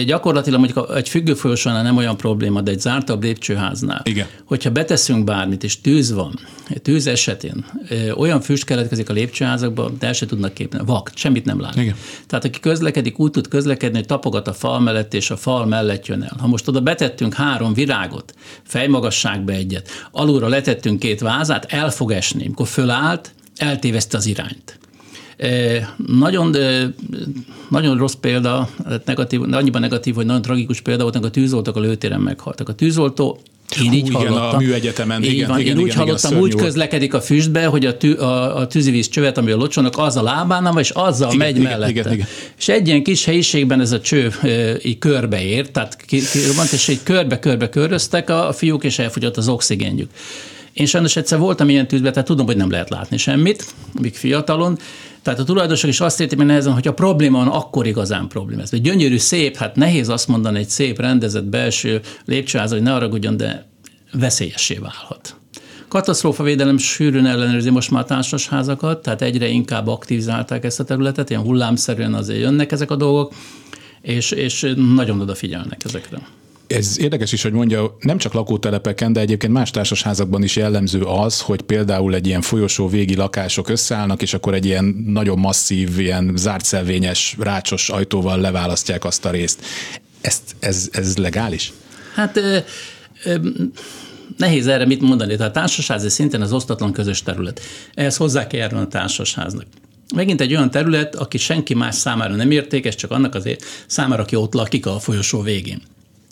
gyakorlatilag 0.06 0.60
mondjuk 0.60 0.96
egy 0.96 1.08
függő 1.08 1.34
folyosónál 1.34 1.82
nem 1.82 1.96
olyan 1.96 2.16
probléma, 2.16 2.60
de 2.60 2.70
egy 2.70 2.80
zártabb 2.80 3.22
lépcsőháznál. 3.22 4.02
Igen. 4.04 4.26
Hogyha 4.44 4.70
beteszünk 4.70 5.24
bármit, 5.24 5.64
és 5.64 5.80
tűz 5.80 6.12
van, 6.12 6.38
tűz 6.82 7.06
esetén 7.06 7.64
olyan 8.16 8.40
füst 8.40 8.64
keletkezik 8.64 9.08
a 9.08 9.12
lépcsőházakban, 9.12 9.96
de 9.98 10.06
el 10.06 10.12
se 10.12 10.26
tudnak 10.26 10.54
képni. 10.54 10.78
Vak, 10.84 11.10
semmit 11.14 11.44
nem 11.44 11.60
lát. 11.60 11.76
Igen. 11.76 11.94
Tehát 12.26 12.44
aki 12.44 12.60
közlekedik, 12.60 13.18
úgy 13.18 13.30
tud 13.30 13.48
közlekedni, 13.48 13.96
hogy 13.96 14.06
tapogat 14.06 14.48
a 14.48 14.52
fal 14.52 14.80
mellett, 14.80 15.14
és 15.14 15.30
a 15.30 15.36
fal 15.36 15.66
mellett 15.66 16.06
jön 16.06 16.22
el. 16.22 16.36
Ha 16.38 16.46
most 16.46 16.68
oda 16.68 16.80
betettünk 16.80 17.34
három 17.34 17.72
virágot, 17.72 18.34
fejmagasságba 18.62 19.52
egyet, 19.52 19.88
alulra 20.10 20.48
letettünk 20.48 20.98
két 20.98 21.20
vázát, 21.20 21.72
el 21.72 21.90
fog 21.90 22.10
esni. 22.10 22.44
Amikor 22.44 22.66
fölállt, 22.66 23.32
eltéveszte 23.56 24.16
az 24.16 24.26
irányt. 24.26 24.78
Nagyon, 26.06 26.56
nagyon 27.68 27.98
rossz 27.98 28.14
példa, 28.14 28.68
negatív, 29.04 29.42
annyiban 29.52 29.80
negatív, 29.80 30.14
hogy 30.14 30.26
nagyon 30.26 30.42
tragikus 30.42 30.80
példa 30.80 31.02
volt, 31.02 31.14
amikor 31.14 31.30
a 31.36 31.40
tűzoltók 31.40 31.76
a 31.76 31.80
lőtéren 31.80 32.20
meghaltak. 32.20 32.68
A 32.68 32.74
tűzoltó 32.74 33.40
én 33.78 33.92
így 33.92 34.08
Hú, 34.08 34.14
hallottam. 34.14 34.36
Igen, 34.36 34.54
a 34.54 34.56
műegyetemen. 34.56 35.22
Így 35.22 35.32
igen, 35.32 35.48
van, 35.48 35.60
igen, 35.60 35.76
én 35.76 35.82
úgy 35.82 35.86
igen, 35.86 35.98
hallottam, 35.98 36.30
igen, 36.30 36.42
úgy 36.42 36.54
közlekedik 36.54 37.14
a 37.14 37.20
füstbe, 37.20 37.66
hogy 37.66 37.86
a, 37.86 37.96
tű, 37.96 38.12
a, 38.12 38.56
a 38.56 38.66
tűzivíz 38.66 39.08
csövet, 39.08 39.38
ami 39.38 39.50
a 39.50 39.56
locsonok, 39.56 39.98
az 39.98 40.16
a 40.16 40.22
lábánál, 40.22 40.78
és 40.78 40.90
azzal 40.90 41.32
igen, 41.32 41.46
megy 41.46 41.56
igen, 41.56 41.70
mellette. 41.70 41.90
Igen, 41.90 42.12
igen. 42.12 42.26
És 42.58 42.68
egy 42.68 42.88
ilyen 42.88 43.02
kis 43.02 43.24
helyiségben 43.24 43.80
ez 43.80 43.92
a 43.92 44.00
cső 44.00 44.32
e, 44.42 44.76
így 44.82 44.98
körbeért, 44.98 45.70
tehát 45.70 45.96
kirobbant, 46.06 46.72
és 46.72 46.88
egy 46.88 47.02
körbe-körbe 47.02 47.68
köröztek 47.68 48.30
a, 48.30 48.48
a 48.48 48.52
fiúk, 48.52 48.84
és 48.84 48.98
elfogyott 48.98 49.36
az 49.36 49.48
oxigénjük. 49.48 50.10
Én 50.72 50.86
sajnos 50.86 51.16
egyszer 51.16 51.38
voltam 51.38 51.68
ilyen 51.68 51.88
tűzben, 51.88 52.12
tehát 52.12 52.28
tudom, 52.28 52.46
hogy 52.46 52.56
nem 52.56 52.70
lehet 52.70 52.90
látni 52.90 53.16
semmit, 53.16 53.74
míg 54.00 54.14
fiatalon, 54.14 54.78
tehát 55.22 55.38
a 55.38 55.44
tulajdonosok 55.44 55.90
is 55.90 56.00
azt 56.00 56.20
értik 56.20 56.38
hogy 56.38 56.46
nehezen, 56.46 56.72
hogy 56.72 56.88
a 56.88 56.94
probléma 56.94 57.38
van, 57.38 57.48
akkor 57.48 57.86
igazán 57.86 58.28
probléma. 58.28 58.62
Ez 58.62 58.72
egy 58.72 58.82
gyönyörű, 58.82 59.16
szép, 59.16 59.56
hát 59.56 59.76
nehéz 59.76 60.08
azt 60.08 60.28
mondani 60.28 60.58
egy 60.58 60.68
szép, 60.68 61.00
rendezett 61.00 61.44
belső 61.44 62.00
lépcsőház, 62.24 62.70
hogy 62.70 62.82
ne 62.82 62.94
arra 62.94 63.08
de 63.08 63.66
veszélyessé 64.12 64.74
válhat. 64.74 65.34
Katasztrófavédelem 65.88 66.78
sűrűn 66.78 67.26
ellenőrzi 67.26 67.70
most 67.70 67.90
már 67.90 68.04
társasházakat, 68.04 69.02
tehát 69.02 69.22
egyre 69.22 69.48
inkább 69.48 69.86
aktivizálták 69.86 70.64
ezt 70.64 70.80
a 70.80 70.84
területet, 70.84 71.30
ilyen 71.30 71.42
hullámszerűen 71.42 72.14
azért 72.14 72.40
jönnek 72.40 72.72
ezek 72.72 72.90
a 72.90 72.96
dolgok, 72.96 73.34
és, 74.00 74.30
és 74.30 74.72
nagyon 74.96 75.20
odafigyelnek 75.20 75.84
ezekre. 75.84 76.18
Ez 76.70 76.98
érdekes 76.98 77.32
is, 77.32 77.42
hogy 77.42 77.52
mondja, 77.52 77.96
nem 78.00 78.18
csak 78.18 78.32
lakótelepeken, 78.32 79.12
de 79.12 79.20
egyébként 79.20 79.52
más 79.52 79.70
társasházakban 79.70 80.42
is 80.42 80.56
jellemző 80.56 81.02
az, 81.02 81.40
hogy 81.40 81.60
például 81.60 82.14
egy 82.14 82.26
ilyen 82.26 82.40
folyosó 82.40 82.88
végi 82.88 83.14
lakások 83.14 83.68
összeállnak, 83.68 84.22
és 84.22 84.34
akkor 84.34 84.54
egy 84.54 84.64
ilyen 84.64 85.04
nagyon 85.06 85.38
masszív, 85.38 85.98
ilyen 85.98 86.32
zártszelvényes, 86.36 87.36
rácsos 87.38 87.88
ajtóval 87.88 88.40
leválasztják 88.40 89.04
azt 89.04 89.24
a 89.24 89.30
részt. 89.30 89.64
Ezt, 90.20 90.42
ez, 90.58 90.88
ez 90.92 91.16
legális? 91.16 91.72
Hát 92.14 92.40
nehéz 94.36 94.66
erre 94.66 94.86
mit 94.86 95.00
mondani. 95.00 95.36
Tehát 95.36 95.52
társasházi 95.52 96.08
szinten 96.08 96.40
az 96.40 96.52
osztatlan 96.52 96.92
közös 96.92 97.22
terület. 97.22 97.60
Ehhez 97.94 98.16
hozzá 98.16 98.46
kell 98.46 98.60
járni 98.60 98.78
a 98.78 98.86
társasháznak. 98.86 99.66
Megint 100.14 100.40
egy 100.40 100.54
olyan 100.54 100.70
terület, 100.70 101.14
aki 101.14 101.38
senki 101.38 101.74
más 101.74 101.94
számára 101.94 102.34
nem 102.34 102.50
értékes, 102.50 102.94
csak 102.94 103.10
annak 103.10 103.34
azért 103.34 103.64
számára, 103.86 104.22
aki 104.22 104.36
ott 104.36 104.54
lakik 104.54 104.86
a 104.86 104.98
folyosó 104.98 105.40
végén. 105.40 105.82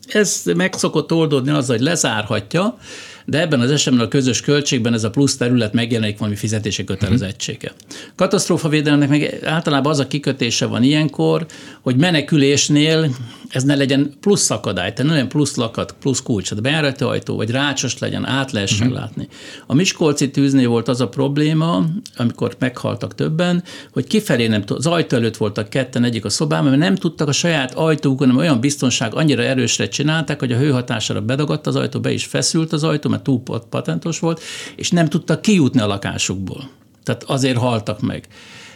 Ez 0.09 0.43
meg 0.57 0.75
szokott 0.75 1.13
oldódni 1.13 1.51
azzal, 1.51 1.77
hogy 1.77 1.85
lezárhatja, 1.85 2.79
de 3.25 3.41
ebben 3.41 3.61
az 3.61 3.71
esetben 3.71 4.05
a 4.05 4.09
közös 4.09 4.41
költségben 4.41 4.95
ez 4.95 5.05
a 5.05 5.11
plusz 5.11 5.37
terület 5.37 5.73
megjelenik 5.73 6.19
valami 6.19 6.37
fizetési 6.37 6.85
kötelezettsége. 6.85 7.73
Katasztrófavédelemnek 8.17 9.09
meg 9.09 9.41
általában 9.45 9.93
az 9.93 9.99
a 9.99 10.07
kikötése 10.07 10.67
van 10.67 10.83
ilyenkor, 10.83 11.47
hogy 11.81 11.97
menekülésnél 11.97 13.11
ez 13.51 13.63
ne 13.63 13.75
legyen 13.75 14.15
plusz 14.21 14.51
akadály, 14.51 14.93
tehát 14.93 15.11
ne 15.11 15.11
legyen 15.11 15.29
plusz 15.29 15.55
lakat, 15.55 15.95
plusz 16.01 16.23
kulcs, 16.23 16.49
tehát 16.49 16.65
bejárati 16.65 17.05
ajtó, 17.05 17.37
vagy 17.37 17.51
rácsos 17.51 17.99
legyen, 17.99 18.27
át 18.27 18.53
lehessen 18.53 18.87
uh-huh. 18.87 19.03
látni. 19.03 19.29
A 19.67 19.75
Miskolci 19.75 20.31
tűznél 20.31 20.69
volt 20.69 20.89
az 20.89 21.01
a 21.01 21.09
probléma, 21.09 21.85
amikor 22.17 22.57
meghaltak 22.59 23.15
többen, 23.15 23.63
hogy 23.93 24.07
kifelé 24.07 24.47
nem 24.47 24.63
az 24.67 24.87
ajtó 24.87 25.17
előtt 25.17 25.37
voltak 25.37 25.69
ketten 25.69 26.05
egyik 26.05 26.25
a 26.25 26.29
szobában, 26.29 26.69
mert 26.69 26.83
nem 26.83 26.95
tudtak 26.95 27.29
a 27.29 27.33
saját 27.33 27.75
ajtókon, 27.75 28.27
hanem 28.27 28.43
olyan 28.43 28.61
biztonság 28.61 29.15
annyira 29.15 29.43
erősre 29.43 29.89
csinálták, 29.89 30.39
hogy 30.39 30.53
a 30.53 30.59
hőhatására 30.59 31.21
bedagadt 31.21 31.67
az 31.67 31.77
ajtó, 31.77 32.01
be 32.01 32.13
is 32.13 32.25
feszült 32.25 32.73
az 32.73 32.85
ajtó, 32.85 33.11
mert 33.11 33.23
túl 33.23 33.43
patentos 33.71 34.19
volt, 34.19 34.43
és 34.77 34.91
nem 34.91 35.09
tudtak 35.09 35.43
kijutni 35.43 35.81
a 35.81 35.87
lakásukból. 35.87 36.69
Tehát 37.05 37.23
azért 37.23 37.59
haltak 37.59 38.01
meg. 38.01 38.29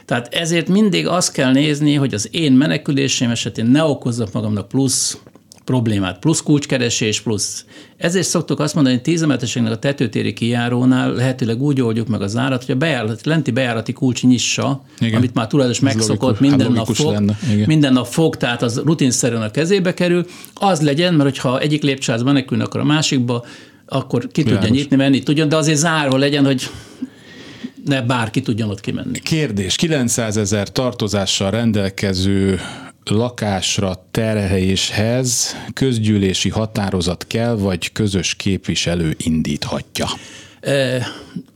Tehát 0.04 0.34
ezért 0.34 0.68
mindig 0.68 1.06
azt 1.06 1.32
kell 1.32 1.52
nézni, 1.52 1.94
hogy 1.94 2.14
az 2.14 2.28
én 2.30 2.52
menekülésem 2.52 3.30
esetén 3.30 3.66
ne 3.66 3.84
okozzak 3.84 4.32
magamnak 4.32 4.68
plusz 4.68 5.18
problémát, 5.64 6.18
plusz 6.18 6.40
kulcskeresés, 6.40 7.20
plusz. 7.20 7.64
Ezért 7.96 8.26
szoktuk 8.26 8.60
azt 8.60 8.74
mondani, 8.74 8.94
hogy 8.94 9.04
tízemeteseknek 9.04 9.72
a 9.72 9.78
tetőtéri 9.78 10.32
kijárónál 10.32 11.12
lehetőleg 11.12 11.62
úgy 11.62 11.80
oldjuk 11.80 12.08
meg 12.08 12.22
az 12.22 12.36
árat, 12.36 12.64
hogy 12.64 12.74
a 12.74 12.78
bejárati, 12.78 13.28
lenti 13.28 13.50
bejárati 13.50 13.92
kulcs 13.92 14.22
nyissa, 14.22 14.84
Igen. 14.98 15.14
amit 15.14 15.34
már 15.34 15.46
tulajdonos 15.46 15.80
megszokott, 15.80 16.40
minden 16.40 16.72
nap 16.72 16.94
fog, 16.94 17.34
minden 17.66 17.92
nap 17.92 18.06
fog, 18.06 18.36
tehát 18.36 18.62
az 18.62 18.82
rutinszerűen 18.84 19.42
a 19.42 19.50
kezébe 19.50 19.94
kerül, 19.94 20.26
az 20.54 20.80
legyen, 20.80 21.14
mert 21.14 21.28
hogyha 21.28 21.60
egyik 21.60 21.82
lépcsőház 21.82 22.22
menekülnek, 22.22 22.66
akkor 22.66 22.80
a 22.80 22.84
másikba, 22.84 23.44
akkor 23.86 24.20
ki 24.20 24.42
tudja 24.42 24.58
Világos. 24.58 24.76
nyitni, 24.76 24.96
menni 24.96 25.22
tudjon, 25.22 25.48
de 25.48 25.56
azért 25.56 25.78
zárva 25.78 26.16
legyen, 26.16 26.44
hogy 26.44 26.70
ne 27.84 28.02
bárki 28.02 28.40
tudjon 28.40 28.70
ott 28.70 28.80
kimenni. 28.80 29.18
Kérdés, 29.18 29.76
900 29.76 30.36
ezer 30.36 30.68
tartozással 30.68 31.50
rendelkező 31.50 32.60
lakásra 33.04 34.06
terheléshez 34.10 35.56
közgyűlési 35.74 36.48
határozat 36.48 37.26
kell, 37.26 37.54
vagy 37.54 37.92
közös 37.92 38.34
képviselő 38.34 39.14
indíthatja? 39.18 40.06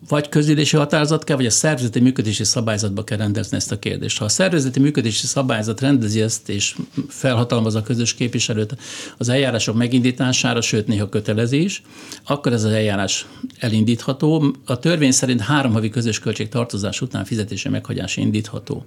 Vagy 0.09 0.29
közülési 0.29 0.77
határozat 0.77 1.25
kell, 1.25 1.37
vagy 1.37 1.47
a 1.47 1.51
szervezeti 1.51 2.01
működési 2.01 2.45
szabályzatba 2.45 3.05
kell 3.05 3.19
rendezni 3.19 3.57
ezt 3.57 3.73
a 3.73 3.79
kérdést. 3.79 4.19
Ha 4.19 4.25
a 4.25 4.29
szervezeti 4.29 4.81
működési 4.81 5.27
szabályzat 5.27 5.81
rendezi 5.81 6.21
ezt, 6.21 6.49
és 6.49 6.77
felhatalmaz 7.09 7.75
a 7.75 7.83
közös 7.83 8.15
képviselőt 8.15 8.77
az 9.17 9.29
eljárások 9.29 9.77
megindítására, 9.77 10.61
sőt 10.61 10.87
néha 10.87 11.09
kötelezi 11.09 11.63
is, 11.63 11.83
akkor 12.25 12.53
ez 12.53 12.65
az 12.65 12.73
eljárás 12.73 13.27
elindítható. 13.59 14.55
A 14.65 14.79
törvény 14.79 15.13
szerint 15.13 15.41
három 15.41 15.73
havi 15.73 15.89
közös 15.89 16.19
költség 16.19 16.49
tartozás 16.49 17.01
után 17.01 17.25
fizetése 17.25 17.71
meghagyása 17.71 18.21
indítható. 18.21 18.85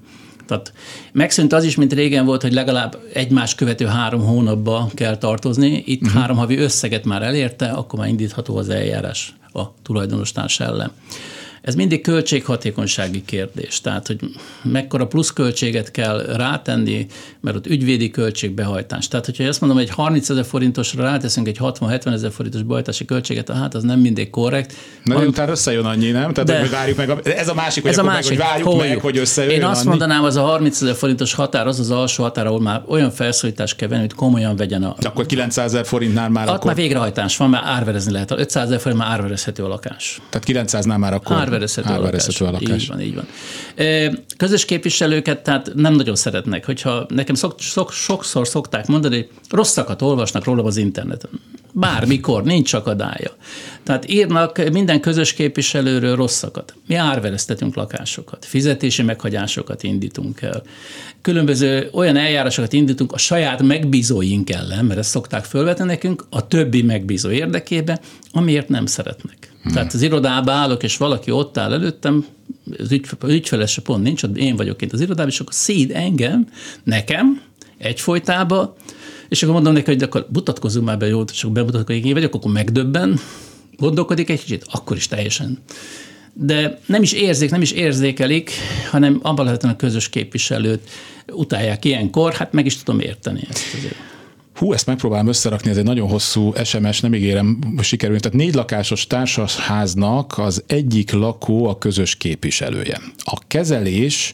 Tehát 0.47 0.73
megszűnt 1.11 1.53
az 1.53 1.63
is, 1.63 1.75
mint 1.75 1.93
régen 1.93 2.25
volt, 2.25 2.41
hogy 2.41 2.53
legalább 2.53 2.99
egymás 3.13 3.55
követő 3.55 3.85
három 3.85 4.21
hónapba 4.21 4.89
kell 4.93 5.17
tartozni. 5.17 5.83
Itt 5.85 6.01
uh-huh. 6.01 6.19
három 6.19 6.37
havi 6.37 6.57
összeget 6.57 7.05
már 7.05 7.21
elérte, 7.21 7.65
akkor 7.65 7.99
már 7.99 8.07
indítható 8.07 8.57
az 8.57 8.69
eljárás 8.69 9.38
a 9.59 9.73
tulajdonostárs 9.83 10.59
ellen. 10.59 10.91
Ez 11.61 11.75
mindig 11.75 12.01
költséghatékonysági 12.01 13.23
kérdés, 13.25 13.81
tehát 13.81 14.07
hogy 14.07 14.19
mekkora 14.63 15.07
pluszköltséget 15.07 15.91
kell 15.91 16.25
rátenni, 16.35 17.05
mert 17.41 17.55
ott 17.55 17.67
ügyvédi 17.67 18.09
költségbehajtás. 18.09 19.07
Tehát, 19.07 19.25
hogyha 19.25 19.43
azt 19.43 19.59
mondom, 19.59 19.79
hogy 19.79 19.87
egy 19.87 19.93
30 19.95 20.29
ezer 20.29 20.45
forintosra 20.45 21.03
ráteszünk 21.03 21.47
egy 21.47 21.57
60-70 21.59 22.13
ezer 22.13 22.31
forintos 22.31 22.61
behajtási 22.61 23.05
költséget, 23.05 23.49
hát 23.49 23.75
az 23.75 23.83
nem 23.83 23.99
mindig 23.99 24.29
korrekt. 24.29 24.73
Na, 25.03 25.13
Van, 25.13 25.27
utána 25.27 25.51
összejön 25.51 25.85
annyi, 25.85 26.11
nem? 26.11 26.33
Tehát, 26.33 26.49
de, 26.49 26.59
hogy 26.59 26.69
várjuk 26.69 26.97
meg. 26.97 27.09
A, 27.09 27.19
ez 27.23 27.47
a 27.47 27.53
másik, 27.53 27.83
hogy, 27.83 27.91
ez 27.91 27.97
a 27.97 28.03
másik, 28.03 28.37
meg, 28.37 28.47
hogy 28.47 28.47
várjuk 28.47 28.67
hogy 28.67 28.89
meg, 28.89 28.99
hogy 28.99 29.17
összejön 29.17 29.51
Én 29.51 29.63
azt 29.63 29.79
annyi. 29.79 29.89
mondanám, 29.89 30.23
az 30.23 30.35
a 30.35 30.41
30 30.41 30.81
ezer 30.81 30.95
forintos 30.95 31.33
határ, 31.33 31.67
az 31.67 31.79
az 31.79 31.91
alsó 31.91 32.23
határ, 32.23 32.45
ahol 32.45 32.61
már 32.61 32.81
olyan 32.87 33.11
felszólítást 33.11 33.75
kell 33.75 33.87
venni, 33.87 34.01
hogy 34.01 34.13
komolyan 34.13 34.55
vegyen 34.55 34.83
a... 34.83 34.95
De 34.99 35.07
akkor 35.07 35.25
900 35.25 35.73
ezer 35.73 35.85
forintnál 35.85 36.29
már 36.29 36.47
Ott 36.47 36.53
akkor... 36.53 36.65
már 36.65 36.75
végrehajtás 36.75 37.37
van, 37.37 37.49
már 37.49 37.61
árverezni 37.65 38.11
lehet. 38.11 38.31
500 38.31 38.65
ezer 38.65 38.79
forint 38.79 39.01
már 39.01 39.11
árverezhető 39.11 39.63
a 39.63 39.67
lakás. 39.67 40.21
Tehát 40.29 40.69
900-nál 40.69 40.97
már 40.97 41.13
akkor 41.13 41.35
árverezhető, 41.49 41.89
árverezhető 41.89 42.45
a 42.45 42.51
lakás. 42.51 42.81
Így 42.81 42.87
van, 42.87 43.01
így 43.01 43.15
van. 43.15 43.27
Közös 44.37 44.65
képviselőket 44.65 45.43
tehát 45.43 45.71
nem 45.75 45.93
nagyon 45.93 46.15
szeretnek. 46.15 46.65
Hogyha 46.65 47.05
nekem 47.09 47.35
szok, 47.35 47.61
szok, 47.61 47.91
sokszor 47.91 48.47
szokták 48.47 48.87
mondani, 48.87 49.15
hogy 49.15 49.29
rosszakat 49.49 50.01
olvasnak 50.01 50.43
rólam 50.43 50.65
az 50.65 50.77
interneten. 50.77 51.29
Bármikor, 51.73 52.43
nincs 52.43 52.73
akadálya. 52.73 53.31
Tehát 53.83 54.09
írnak 54.09 54.69
minden 54.71 54.99
közös 55.01 55.33
képviselőről 55.33 56.15
rosszakat. 56.15 56.73
Mi 56.87 56.95
árvereztetünk 56.95 57.75
lakásokat, 57.75 58.45
fizetési 58.45 59.01
meghagyásokat 59.01 59.83
indítunk 59.83 60.41
el. 60.41 60.63
Különböző 61.21 61.89
olyan 61.93 62.15
eljárásokat 62.15 62.73
indítunk 62.73 63.11
a 63.11 63.17
saját 63.17 63.61
megbízóink 63.61 64.49
ellen, 64.49 64.85
mert 64.85 64.99
ezt 64.99 65.09
szokták 65.09 65.45
fölvetni 65.45 65.85
nekünk, 65.85 66.25
a 66.29 66.47
többi 66.47 66.81
megbízó 66.81 67.29
érdekében, 67.29 67.99
amiért 68.31 68.69
nem 68.69 68.85
szeretnek. 68.85 69.51
Hmm. 69.69 69.77
Tehát 69.77 69.93
az 69.93 70.01
irodába 70.01 70.51
állok, 70.51 70.83
és 70.83 70.97
valaki 70.97 71.31
ott 71.31 71.57
áll 71.57 71.73
előttem, 71.73 72.25
az, 72.77 72.91
ügy, 72.91 73.07
az 73.19 73.29
ügyfelese 73.29 73.81
pont 73.81 74.03
nincs, 74.03 74.23
én 74.35 74.55
vagyok 74.55 74.81
itt 74.81 74.93
az 74.93 75.01
irodában, 75.01 75.31
és 75.31 75.39
akkor 75.39 75.53
szíd 75.53 75.91
engem, 75.93 76.47
nekem, 76.83 77.41
egyfolytában, 77.77 78.73
és 79.29 79.43
akkor 79.43 79.53
mondom 79.53 79.73
neki, 79.73 79.91
hogy 79.91 80.03
akkor 80.03 80.27
mutatkozzunk 80.33 80.85
már 80.85 80.97
be 80.97 81.07
jól, 81.07 81.25
és 81.31 81.45
bemutatkozik, 81.51 82.05
én 82.05 82.13
vagyok, 82.13 82.35
akkor 82.35 82.51
megdöbben, 82.51 83.19
gondolkodik 83.77 84.29
egy 84.29 84.39
kicsit, 84.39 84.65
akkor 84.71 84.97
is 84.97 85.07
teljesen. 85.07 85.57
De 86.33 86.79
nem 86.85 87.01
is 87.01 87.11
érzik, 87.11 87.51
nem 87.51 87.61
is 87.61 87.71
érzékelik, 87.71 88.51
hanem 88.89 89.19
abban 89.21 89.45
lehetne 89.45 89.69
a 89.69 89.75
közös 89.75 90.09
képviselőt 90.09 90.89
utálják 91.31 91.85
ilyenkor, 91.85 92.33
hát 92.33 92.53
meg 92.53 92.65
is 92.65 92.77
tudom 92.77 92.99
érteni 92.99 93.47
ezt 93.49 93.63
azért. 93.77 94.08
Hú, 94.59 94.73
ezt 94.73 94.85
megpróbálom 94.85 95.27
összerakni, 95.27 95.69
ez 95.69 95.77
egy 95.77 95.83
nagyon 95.83 96.09
hosszú 96.09 96.53
SMS, 96.63 96.99
nem 96.99 97.13
ígérem, 97.13 97.59
sikerül. 97.81 98.19
Tehát 98.19 98.37
négy 98.37 98.53
lakásos 98.53 99.07
társasháznak 99.07 100.37
az 100.37 100.63
egyik 100.67 101.11
lakó 101.11 101.67
a 101.67 101.77
közös 101.77 102.15
képviselője. 102.15 103.01
A 103.17 103.37
kezelés 103.47 104.33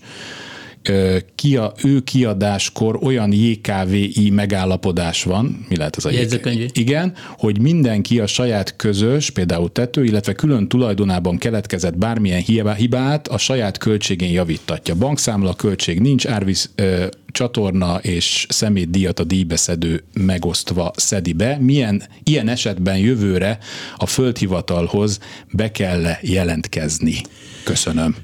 kia, 1.36 1.74
ő 1.84 2.00
kiadáskor 2.00 3.00
olyan 3.02 3.32
JKVI 3.32 4.30
megállapodás 4.30 5.24
van, 5.24 5.66
mi 5.70 5.78
lehet 5.78 5.98
ez 5.98 6.06
a 6.06 6.12
jegyzőkönyv? 6.12 6.70
Igen, 6.74 7.14
hogy 7.38 7.62
mindenki 7.62 8.20
a 8.20 8.28
saját 8.28 8.76
közös, 8.76 9.30
például 9.30 9.72
tető, 9.72 10.04
illetve 10.04 10.34
külön 10.34 10.68
tulajdonában 10.68 11.38
keletkezett 11.38 11.98
bármilyen 11.98 12.44
hibát 12.76 13.28
a 13.28 13.38
saját 13.38 13.78
költségén 13.78 14.32
javítatja. 14.32 14.96
Bankszámla 14.96 15.54
költség 15.54 16.00
nincs, 16.00 16.28
árvíz 16.28 16.70
ö, 16.76 17.06
csatorna 17.28 17.98
és 18.02 18.46
szemétdíjat 18.50 19.20
a 19.20 19.24
díjbeszedő 19.24 20.04
megosztva 20.14 20.92
szedi 20.96 21.34
be. 21.34 21.58
Milyen 21.60 22.04
ilyen 22.24 22.48
esetben 22.48 22.98
jövőre 22.98 23.58
a 23.98 24.06
földhivatalhoz 24.06 25.20
be 25.52 25.72
kell 25.72 26.04
jelentkezni? 26.22 27.22
Köszönöm. 27.64 28.16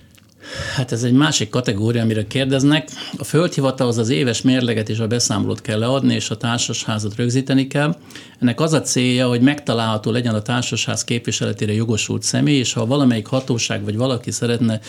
Hát 0.75 0.91
ez 0.91 1.03
egy 1.03 1.13
másik 1.13 1.49
kategória, 1.49 2.01
amire 2.01 2.27
kérdeznek. 2.27 2.89
A 3.17 3.23
földhivatalhoz 3.23 3.97
az 3.97 4.09
éves 4.09 4.41
mérleget 4.41 4.89
és 4.89 4.99
a 4.99 5.07
beszámolót 5.07 5.61
kell 5.61 5.79
leadni, 5.79 6.13
és 6.13 6.29
a 6.29 6.37
társasházat 6.37 7.15
rögzíteni 7.15 7.67
kell. 7.67 7.95
Ennek 8.39 8.59
az 8.59 8.73
a 8.73 8.81
célja, 8.81 9.27
hogy 9.27 9.41
megtalálható 9.41 10.11
legyen 10.11 10.33
a 10.33 10.41
társasház 10.41 11.03
képviseletére 11.03 11.73
jogosult 11.73 12.23
személy, 12.23 12.57
és 12.57 12.73
ha 12.73 12.85
valamelyik 12.85 13.25
hatóság 13.25 13.83
vagy 13.83 13.97
valaki 13.97 14.31
szeretne 14.31 14.79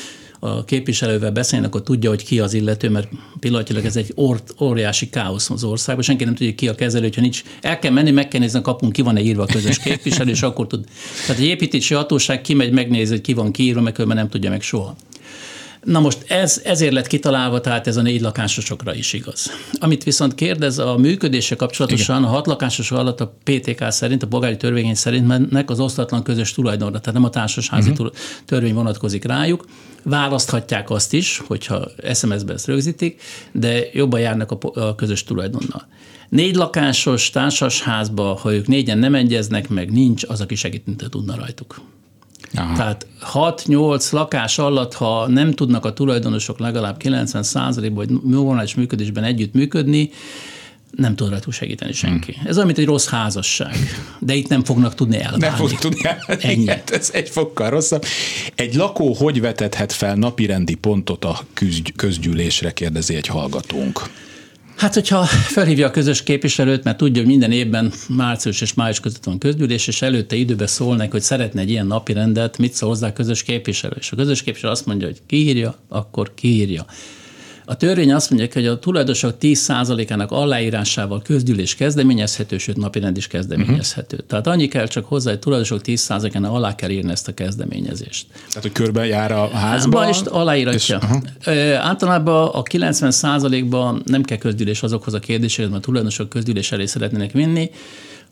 a 0.45 0.65
képviselővel 0.65 1.31
beszélni, 1.31 1.67
akkor 1.67 1.83
tudja, 1.83 2.09
hogy 2.09 2.25
ki 2.25 2.41
az 2.41 2.55
illető, 2.55 2.91
mert 2.91 3.09
pillanatilag 3.41 3.85
ez 3.85 3.97
egy 3.97 4.13
or- 4.15 4.55
óriási 4.61 5.09
káosz 5.11 5.51
az 5.51 5.65
országban, 5.65 6.05
senki 6.05 6.25
nem 6.25 6.35
tudja, 6.35 6.55
ki 6.55 6.69
a 6.69 6.75
kezelő, 6.75 7.03
hogyha 7.05 7.21
nincs. 7.21 7.43
El 7.61 7.79
kell 7.79 7.93
menni, 7.93 8.11
meg 8.11 8.29
kell 8.29 8.41
nézni 8.41 8.59
a 8.59 8.63
kapun, 8.63 8.91
ki 8.91 9.03
van-e 9.03 9.21
írva 9.21 9.43
a 9.43 9.47
közös 9.47 9.79
képviselő, 9.79 10.31
és 10.31 10.43
akkor 10.43 10.67
tud. 10.67 10.85
Tehát 11.27 11.43
egy 11.43 11.49
építési 11.49 11.95
hatóság 11.95 12.41
kimegy, 12.41 12.73
megnézi, 12.73 13.11
hogy 13.11 13.21
ki 13.21 13.33
van 13.33 13.53
kiírva, 13.53 13.81
mert 13.81 14.05
nem 14.07 14.29
tudja 14.29 14.51
meg 14.51 14.63
soha. 14.63 14.97
Na 15.85 16.01
most 16.01 16.25
ez, 16.31 16.61
ezért 16.65 16.93
lett 16.93 17.07
kitalálva, 17.07 17.61
tehát 17.61 17.87
ez 17.87 17.97
a 17.97 18.03
négy 18.03 18.21
lakásosokra 18.21 18.95
is 18.95 19.13
igaz. 19.13 19.51
Amit 19.81 20.05
viszont 20.05 20.35
kérdez 20.35 20.79
a 20.79 20.97
működése 20.97 21.57
kapcsolatosan, 21.57 22.19
Igen. 22.19 22.29
a 22.29 22.33
hat 22.33 22.47
lakásosok 22.47 22.99
alatt 22.99 23.21
a 23.21 23.35
PTK 23.45 23.91
szerint, 23.91 24.23
a 24.23 24.27
polgári 24.27 24.57
törvény 24.57 24.95
szerint 24.95 25.27
mennek 25.27 25.71
az 25.71 25.81
osztatlan 25.81 26.23
közös 26.23 26.53
tulajdonra, 26.53 26.99
tehát 26.99 27.15
nem 27.15 27.25
a 27.25 27.31
társasházi 27.31 27.91
uh-huh. 27.91 28.11
törvény 28.45 28.75
vonatkozik 28.75 29.25
rájuk. 29.25 29.65
Választhatják 30.03 30.91
azt 30.91 31.13
is, 31.13 31.43
hogyha 31.47 31.89
SMS-ben 32.15 32.55
ezt 32.55 32.67
rögzítik, 32.67 33.23
de 33.53 33.81
jobban 33.93 34.21
járnak 34.21 34.51
a, 34.51 34.81
a 34.81 34.95
közös 34.95 35.25
tulajdonnal. 35.25 35.87
Négy 36.29 36.55
lakásos 36.55 37.31
társasházba, 37.31 38.39
ha 38.43 38.53
ők 38.53 38.67
négyen 38.67 38.99
nem 38.99 39.15
egyeznek, 39.15 39.69
meg 39.69 39.93
nincs, 39.93 40.25
az, 40.25 40.41
aki 40.41 40.55
segíteni 40.55 40.97
tudna 41.11 41.35
rajtuk. 41.35 41.81
Aha. 42.55 42.75
Tehát 42.77 43.07
6-8 43.33 44.13
lakás 44.13 44.59
alatt, 44.59 44.95
ha 44.95 45.29
nem 45.29 45.53
tudnak 45.53 45.85
a 45.85 45.93
tulajdonosok 45.93 46.59
legalább 46.59 46.97
90 46.97 47.45
ban 47.53 47.95
vagy 47.95 48.11
normális 48.11 48.75
működésben 48.75 49.25
együtt 49.25 49.55
működni, 49.55 50.11
nem 50.97 51.15
tud 51.15 51.29
rajtuk 51.29 51.53
segíteni 51.53 51.93
senki. 51.93 52.33
Hmm. 52.33 52.47
Ez 52.47 52.55
olyan, 52.55 52.67
mint 52.67 52.79
egy 52.79 52.85
rossz 52.85 53.09
házasság, 53.09 53.77
de 54.19 54.35
itt 54.35 54.49
nem 54.49 54.65
fognak 54.65 54.95
tudni 54.95 55.17
elválni. 55.17 55.45
Nem 55.45 55.55
fognak 55.55 55.81
tudni 55.81 56.05
elválni. 56.05 56.45
Ennyi. 56.45 56.81
Ez 56.91 57.11
egy 57.13 57.29
fokkal 57.29 57.71
rosszabb. 57.71 58.05
Egy 58.55 58.75
lakó 58.75 59.13
hogy 59.15 59.41
vetethet 59.41 59.93
fel 59.93 60.15
napirendi 60.15 60.75
pontot 60.75 61.25
a 61.25 61.41
közgyűlésre, 61.97 62.73
kérdezi 62.73 63.15
egy 63.15 63.27
hallgatónk. 63.27 64.03
Hát, 64.77 64.95
hogyha 64.95 65.25
felhívja 65.25 65.87
a 65.87 65.91
közös 65.91 66.23
képviselőt, 66.23 66.85
mert 66.85 66.97
tudja, 66.97 67.23
hogy 67.23 67.31
minden 67.31 67.53
évben 67.53 67.93
március 68.09 68.61
és 68.61 68.75
május 68.75 69.01
között 69.01 69.25
van 69.25 69.39
közgyűlés, 69.39 69.87
és 69.87 70.03
előtte 70.03 70.37
időben 70.37 70.67
szólnak, 70.67 71.11
hogy 71.11 71.21
szeretne 71.21 71.61
egy 71.61 71.71
ilyen 71.71 71.87
napi 71.87 72.13
rendet, 72.13 72.59
mit 72.59 72.73
szól 72.73 72.89
hozzá 72.89 73.09
a 73.09 73.13
közös 73.13 73.43
képviselő. 73.43 73.97
És 73.99 74.13
a 74.13 74.17
közös 74.17 74.43
képviselő 74.43 74.73
azt 74.73 74.87
mondja, 74.87 75.07
hogy 75.07 75.21
kiírja, 75.27 75.75
akkor 75.89 76.35
kiírja. 76.35 76.87
A 77.65 77.77
törvény 77.77 78.13
azt 78.13 78.31
mondja, 78.31 78.49
hogy 78.53 78.67
a 78.67 78.79
tulajdonosok 78.79 79.35
10%-ának 79.41 80.31
aláírásával 80.31 81.23
közgyűlés 81.23 81.75
kezdeményezhető, 81.75 82.59
sőt 82.59 82.77
napirend 82.77 83.17
is 83.17 83.27
kezdeményezhető. 83.27 84.15
Uh-huh. 84.17 84.31
Tehát 84.31 84.47
annyi 84.47 84.69
kell 84.69 84.87
csak 84.87 85.05
hozzá, 85.05 85.31
hogy 85.31 85.39
tulajdonosok 85.39 85.81
10%-ának 85.85 86.53
alá 86.53 86.75
kell 86.75 86.91
írni 86.91 87.11
ezt 87.11 87.29
a 87.29 87.35
kezdeményezést. 87.35 88.27
Tehát, 88.33 88.63
hogy 88.63 88.73
körbe 88.73 89.07
jár 89.07 89.33
a 89.33 89.49
házba? 89.49 90.09
és 90.09 90.21
aláíratja. 90.25 90.97
És, 90.97 91.09
uh-huh. 91.45 91.87
Általában 91.87 92.49
a 92.49 92.63
90%-ban 92.63 94.03
nem 94.07 94.23
kell 94.23 94.39
közgyűlés 94.39 94.83
azokhoz 94.83 95.15
a 95.15 95.19
kérdésekhez, 95.19 95.71
mert 95.71 95.83
a 95.83 95.85
tulajdonosok 95.85 96.29
közgyűlés 96.29 96.73
elé 96.73 96.87
szeretnének 96.87 97.33
vinni, 97.33 97.71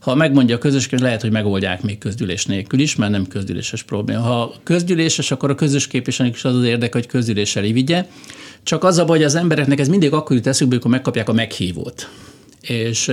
ha 0.01 0.15
megmondja 0.15 0.57
a 0.57 0.59
közös 0.59 0.89
lehet, 0.91 1.21
hogy 1.21 1.31
megoldják 1.31 1.83
még 1.83 1.99
közgyűlés 1.99 2.47
nélkül 2.47 2.81
is, 2.81 2.97
mert 2.97 3.13
nem 3.13 3.27
közgyűléses 3.27 3.83
probléma. 3.83 4.21
Ha 4.21 4.55
közgyűléses, 4.63 5.31
akkor 5.31 5.51
a 5.51 5.55
közös 5.55 5.87
képviselőnek 5.87 6.37
is 6.37 6.45
az 6.45 6.55
az 6.55 6.65
érdek, 6.65 6.93
hogy 6.93 7.07
közgyűlés 7.07 7.57
elé 7.57 7.73
vigye. 7.73 8.07
Csak 8.63 8.85
az 8.85 8.99
a 8.99 9.05
baj, 9.05 9.17
hogy 9.17 9.27
az 9.27 9.35
embereknek 9.35 9.79
ez 9.79 9.89
mindig 9.89 10.13
akkor 10.13 10.37
jut 10.37 10.47
eszükbe, 10.47 10.73
amikor 10.75 10.91
megkapják 10.91 11.29
a 11.29 11.33
meghívót. 11.33 12.09
És 12.61 13.13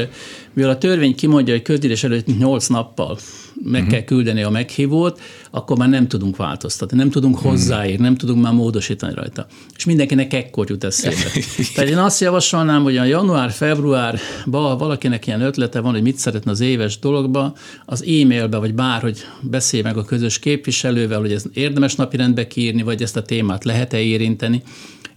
mivel 0.54 0.70
a 0.70 0.78
törvény 0.78 1.16
kimondja, 1.16 1.54
hogy 1.54 1.64
közgyűlés 1.64 2.04
előtt 2.04 2.38
8 2.38 2.68
nappal 2.68 3.18
meg 3.64 3.82
uh-huh. 3.82 3.98
kell 3.98 4.04
küldeni 4.04 4.44
a 4.44 4.50
meghívót, 4.50 5.22
akkor 5.52 5.78
már 5.78 5.90
nem 5.90 6.08
tudunk 6.08 6.36
változtatni, 6.36 6.98
nem 6.98 7.10
tudunk 7.10 7.36
uh-huh. 7.36 7.52
hozzáírni, 7.52 8.04
nem 8.04 8.16
tudunk 8.16 8.42
már 8.42 8.54
módosítani 8.54 9.14
rajta. 9.14 9.48
És 9.76 9.86
mindenkinek 9.86 10.34
ekkor 10.34 10.70
jut 10.70 10.84
eszébe. 10.84 11.16
Tehát 11.76 11.90
én 11.90 11.98
azt 11.98 12.22
javasolnám, 12.22 12.84
hogy 12.84 12.98
a 12.98 13.04
január-februárban 13.04 14.78
valakinek 14.78 15.28
ilyen 15.28 15.42
ötlete 15.42 15.80
van, 15.80 15.92
hogy 15.92 16.02
mit 16.02 16.18
szeretne 16.18 16.52
az 16.52 16.60
éves 16.60 17.00
dologba, 17.00 17.54
az 17.86 18.04
e-mailbe, 18.04 18.58
vagy 18.58 18.74
bárhogy 18.74 19.20
beszélj 19.42 19.84
meg 19.84 19.98
a 19.98 20.04
közös 20.04 20.40
képviselővel, 20.40 21.20
hogy 21.20 21.32
ez 21.32 21.44
érdemes 21.54 21.96
napirendbe 21.96 22.48
kiírni, 22.48 22.82
vagy 22.82 23.02
ezt 23.02 23.18
a 23.18 23.22
témát 23.22 23.64
lehet-e 23.64 24.00
érinteni, 24.00 24.64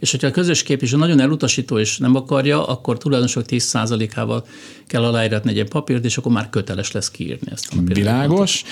és 0.00 0.10
hogyha 0.10 0.26
a 0.26 0.30
közös 0.30 0.62
képviselő 0.62 1.00
nagyon 1.00 1.20
elutasító 1.20 1.78
és 1.78 1.98
nem 1.98 2.14
akarja, 2.14 2.66
akkor 2.66 2.98
tulajdonosok 2.98 3.44
10%-ával 3.48 4.46
kell 4.86 5.04
aláíratni 5.04 5.48
egy 5.50 5.56
ilyen 5.56 5.68
papírt, 5.68 6.04
és 6.04 6.16
akkor 6.16 6.32
már 6.32 6.50
köteles 6.50 6.92
lesz 6.92 7.10
kiírni 7.10 7.48
ezt 7.52 7.66
a 7.70 7.74
napirendbe. 7.74 8.10
Világos. 8.10 8.64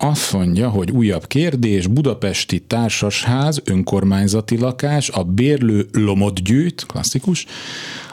Azt 0.00 0.32
mondja, 0.32 0.68
hogy 0.68 0.90
újabb 0.90 1.26
kérdés, 1.26 1.86
budapesti 1.86 2.60
társasház, 2.60 3.60
önkormányzati 3.64 4.58
lakás, 4.58 5.08
a 5.08 5.22
bérlő 5.22 5.88
lomot 5.92 6.42
gyűjt, 6.42 6.86
klasszikus, 6.86 7.46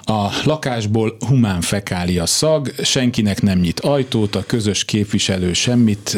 a 0.04 0.28
lakásból 0.44 1.18
humán 1.28 1.62
fekália 1.62 2.26
szag, 2.26 2.74
senkinek 2.84 3.42
nem 3.42 3.60
nyit 3.60 3.80
ajtót, 3.80 4.36
a 4.36 4.44
közös 4.48 4.86
képviselő 4.86 5.54
semmit 5.54 6.18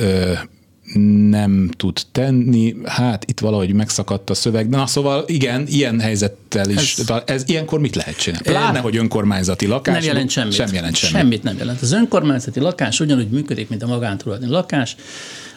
nem 1.29 1.69
tud 1.77 1.99
tenni, 2.11 2.75
hát 2.83 3.25
itt 3.29 3.39
valahogy 3.39 3.73
megszakadt 3.73 4.29
a 4.29 4.33
szöveg, 4.33 4.69
na 4.69 4.85
szóval 4.85 5.23
igen, 5.27 5.67
ilyen 5.67 5.99
helyzettel 6.65 7.19
is, 7.19 7.25
ez, 7.25 7.35
ez 7.35 7.49
ilyenkor 7.49 7.79
mit 7.79 7.95
lehet 7.95 8.17
csinálni? 8.17 8.49
Pláne, 8.49 8.79
hogy 8.79 8.97
önkormányzati 8.97 9.65
lakás. 9.65 9.95
Nem 9.95 10.03
jelent 10.03 10.29
semmit. 10.29 10.53
Sem 10.53 10.73
jelent 10.73 10.95
semmit. 10.95 11.15
Semmit 11.15 11.43
nem 11.43 11.57
jelent. 11.57 11.81
Az 11.81 11.91
önkormányzati 11.91 12.59
lakás 12.59 12.99
ugyanúgy 12.99 13.29
működik, 13.29 13.69
mint 13.69 13.83
a 13.83 13.87
magántulajdoni 13.87 14.51
lakás. 14.51 14.95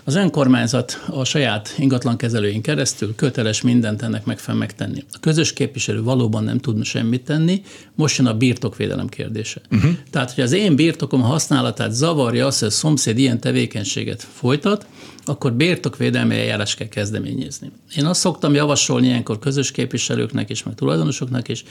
Az 0.05 0.14
önkormányzat 0.14 1.05
a 1.07 1.24
saját 1.24 1.74
ingatlankezelőink 1.78 2.62
keresztül 2.62 3.14
köteles 3.14 3.61
mindent 3.61 4.03
ennek 4.03 4.24
megfelelően 4.24 4.66
megtenni. 4.68 5.05
A 5.12 5.18
közös 5.20 5.53
képviselő 5.53 6.03
valóban 6.03 6.44
nem 6.44 6.59
tud 6.59 6.84
semmit 6.84 7.24
tenni, 7.24 7.62
most 7.94 8.18
jön 8.18 8.26
a 8.26 8.34
birtokvédelem 8.34 9.09
kérdése. 9.09 9.61
Uh-huh. 9.70 9.90
Tehát, 10.11 10.32
hogy 10.32 10.44
az 10.44 10.53
én 10.53 10.76
birtokom 10.76 11.20
használatát 11.20 11.92
zavarja 11.92 12.46
az, 12.46 12.59
hogy 12.59 12.68
a 12.68 12.70
szomszéd 12.70 13.18
ilyen 13.18 13.40
tevékenységet 13.40 14.26
folytat, 14.32 14.86
akkor 15.24 15.53
birtokvédelmi 15.53 16.34
eljárás 16.38 16.74
kell 16.74 16.88
kezdeményezni. 16.88 17.70
Én 17.96 18.05
azt 18.05 18.20
szoktam 18.20 18.55
javasolni 18.55 19.07
ilyenkor 19.07 19.38
közös 19.38 19.70
képviselőknek 19.70 20.51
és 20.51 20.62
meg 20.62 20.74
tulajdonosoknak 20.91 21.49
is, 21.49 21.64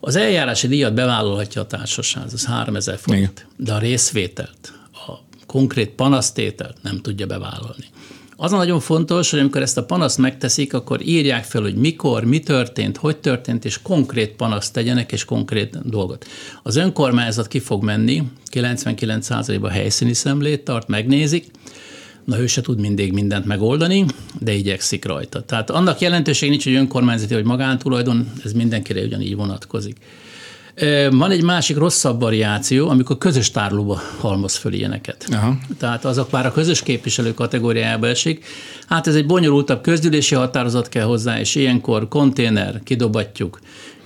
az 0.00 0.16
eljárási 0.16 0.68
díjat 0.68 0.94
bevállalhatja 0.94 1.62
a 1.62 1.66
társaság, 1.66 2.24
az 2.32 2.44
3000 2.44 2.98
forint, 2.98 3.30
Igen. 3.30 3.66
de 3.66 3.72
a 3.72 3.78
részvételt, 3.78 4.72
konkrét 5.46 5.88
panasztételt 5.88 6.76
nem 6.82 7.00
tudja 7.00 7.26
bevállalni. 7.26 7.84
Az 8.36 8.52
a 8.52 8.56
nagyon 8.56 8.80
fontos, 8.80 9.30
hogy 9.30 9.38
amikor 9.38 9.62
ezt 9.62 9.76
a 9.76 9.84
panaszt 9.84 10.18
megteszik, 10.18 10.74
akkor 10.74 11.00
írják 11.02 11.44
fel, 11.44 11.62
hogy 11.62 11.74
mikor, 11.74 12.24
mi 12.24 12.40
történt, 12.40 12.96
hogy 12.96 13.16
történt, 13.16 13.64
és 13.64 13.82
konkrét 13.82 14.30
panaszt 14.30 14.72
tegyenek, 14.72 15.12
és 15.12 15.24
konkrét 15.24 15.88
dolgot. 15.88 16.26
Az 16.62 16.76
önkormányzat 16.76 17.48
ki 17.48 17.58
fog 17.58 17.82
menni, 17.82 18.22
99%-ban 18.52 19.70
helyszíni 19.70 20.14
szemlét 20.14 20.64
tart, 20.64 20.88
megnézik, 20.88 21.50
Na 22.30 22.38
ő 22.38 22.46
se 22.46 22.60
tud 22.60 22.80
mindig 22.80 23.12
mindent 23.12 23.44
megoldani, 23.44 24.04
de 24.38 24.52
igyekszik 24.52 25.04
rajta. 25.04 25.42
Tehát 25.42 25.70
annak 25.70 26.00
jelentőség 26.00 26.50
nincs, 26.50 26.64
hogy 26.64 26.74
önkormányzati 26.74 27.34
vagy 27.34 27.44
magántulajdon, 27.44 28.32
ez 28.44 28.52
mindenkire 28.52 29.02
ugyanígy 29.02 29.36
vonatkozik. 29.36 29.96
Van 31.10 31.30
egy 31.30 31.42
másik 31.42 31.76
rosszabb 31.76 32.20
variáció, 32.20 32.88
amikor 32.88 33.18
közös 33.18 33.50
tárlóba 33.50 34.00
halmoz 34.18 34.56
föl 34.56 34.72
ilyeneket. 34.72 35.26
Aha. 35.32 35.58
Tehát 35.78 36.04
azok 36.04 36.30
már 36.30 36.46
a 36.46 36.52
közös 36.52 36.82
képviselő 36.82 37.34
kategóriájába 37.34 38.06
esik. 38.06 38.44
Hát 38.86 39.06
ez 39.06 39.14
egy 39.14 39.26
bonyolultabb 39.26 39.82
közgyűlési 39.82 40.34
határozat 40.34 40.88
kell 40.88 41.04
hozzá, 41.04 41.40
és 41.40 41.54
ilyenkor 41.54 42.08
konténer, 42.08 42.80
kidobatjuk, 42.84 43.60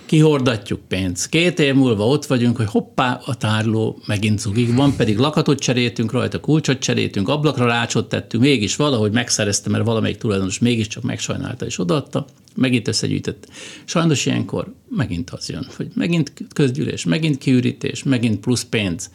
kihordatjuk 0.05 0.79
pénzt. 0.87 1.29
Két 1.29 1.59
év 1.59 1.73
múlva 1.73 2.07
ott 2.07 2.25
vagyunk, 2.25 2.57
hogy 2.57 2.69
hoppá, 2.69 3.21
a 3.25 3.35
tárló 3.35 4.01
megint 4.07 4.39
zugig 4.39 4.75
van, 4.75 4.95
pedig 4.95 5.17
lakatot 5.17 5.59
cseréltünk 5.59 6.11
rajta, 6.11 6.39
kulcsot 6.39 6.79
cseréltünk, 6.79 7.29
ablakra 7.29 7.65
rácsot 7.65 8.09
tettünk, 8.09 8.43
mégis 8.43 8.75
valahogy 8.75 9.11
megszerezte, 9.11 9.69
mert 9.69 9.85
valamelyik 9.85 10.17
tulajdonos 10.17 10.59
mégiscsak 10.59 11.03
megsajnálta 11.03 11.65
és 11.65 11.79
odaadta 11.79 12.25
megint 12.55 12.87
összegyűjtött. 12.87 13.47
Sajnos 13.85 14.25
ilyenkor 14.25 14.73
megint 14.89 15.29
az 15.29 15.49
jön, 15.49 15.67
hogy 15.75 15.87
megint 15.93 16.33
közgyűlés, 16.53 17.03
megint 17.03 17.37
kiürítés, 17.37 18.03
megint 18.03 18.39
plusz 18.39 18.63
pénz. 18.63 19.11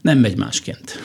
Nem 0.00 0.18
megy 0.18 0.36
másként 0.36 0.98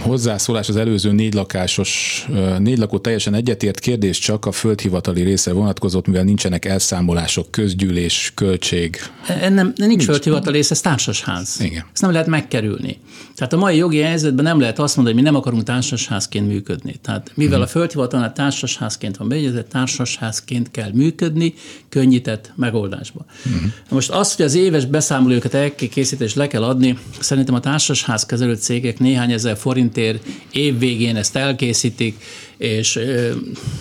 hozzászólás 0.00 0.68
az 0.68 0.76
előző 0.76 1.12
négy 1.12 1.34
lakásos, 1.34 2.26
négy 2.58 2.78
lakó 2.78 2.98
teljesen 2.98 3.34
egyetért 3.34 3.78
kérdés 3.78 4.18
csak 4.18 4.46
a 4.46 4.52
földhivatali 4.52 5.22
része 5.22 5.52
vonatkozott, 5.52 6.06
mivel 6.06 6.24
nincsenek 6.24 6.64
elszámolások, 6.64 7.50
közgyűlés, 7.50 8.32
költség. 8.34 8.98
E, 9.26 9.48
nem, 9.48 9.72
nincs, 9.76 9.88
nincs 9.88 10.04
földhivatali 10.04 10.56
része, 10.56 10.74
ez 10.74 10.80
társasház. 10.80 11.56
Igen. 11.60 11.84
Ezt 11.92 12.02
nem 12.02 12.12
lehet 12.12 12.26
megkerülni. 12.26 12.98
Tehát 13.34 13.52
a 13.52 13.56
mai 13.56 13.76
jogi 13.76 13.98
helyzetben 14.00 14.44
nem 14.44 14.60
lehet 14.60 14.78
azt 14.78 14.96
mondani, 14.96 15.16
hogy 15.16 15.24
mi 15.24 15.30
nem 15.30 15.40
akarunk 15.40 15.62
társasházként 15.62 16.46
működni. 16.46 16.94
Tehát 17.02 17.30
mivel 17.34 17.54
hmm. 17.54 17.62
a 17.62 17.66
földhivatalnál 17.66 18.32
társasházként 18.32 19.16
van 19.16 19.28
beegyezett, 19.28 19.68
társasházként 19.68 20.70
kell 20.70 20.90
működni, 20.92 21.54
könnyített 21.88 22.52
megoldásba. 22.56 23.24
Hmm. 23.42 23.72
Most 23.88 24.10
azt, 24.10 24.36
hogy 24.36 24.44
az 24.44 24.54
éves 24.54 24.84
beszámolókat 24.84 25.54
el 25.54 25.74
kell 25.74 25.88
készíteni 25.88 26.28
és 26.30 26.34
le 26.36 26.46
kell 26.46 26.62
adni, 26.62 26.98
szerintem 27.20 27.54
a 27.54 27.60
társasház 27.60 28.26
kezelő 28.26 28.54
cégek 28.54 28.98
néhány 28.98 29.32
ezer 29.32 29.56
forintért 29.60 30.26
évvégén 30.52 31.16
ezt 31.16 31.36
elkészítik, 31.36 32.22
és 32.56 32.98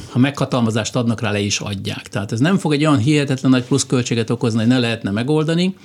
ha 0.09 0.19
meghatalmazást 0.19 0.95
adnak 0.95 1.21
rá, 1.21 1.31
le 1.31 1.39
is 1.39 1.59
adják. 1.59 2.07
Tehát 2.07 2.31
ez 2.31 2.39
nem 2.39 2.57
fog 2.57 2.73
egy 2.73 2.85
olyan 2.85 2.99
hihetetlen 2.99 3.51
nagy 3.51 3.63
pluszköltséget 3.63 4.29
okozni, 4.29 4.59
hogy 4.59 4.67
ne 4.67 4.79
lehetne 4.79 5.11
megoldani, 5.11 5.75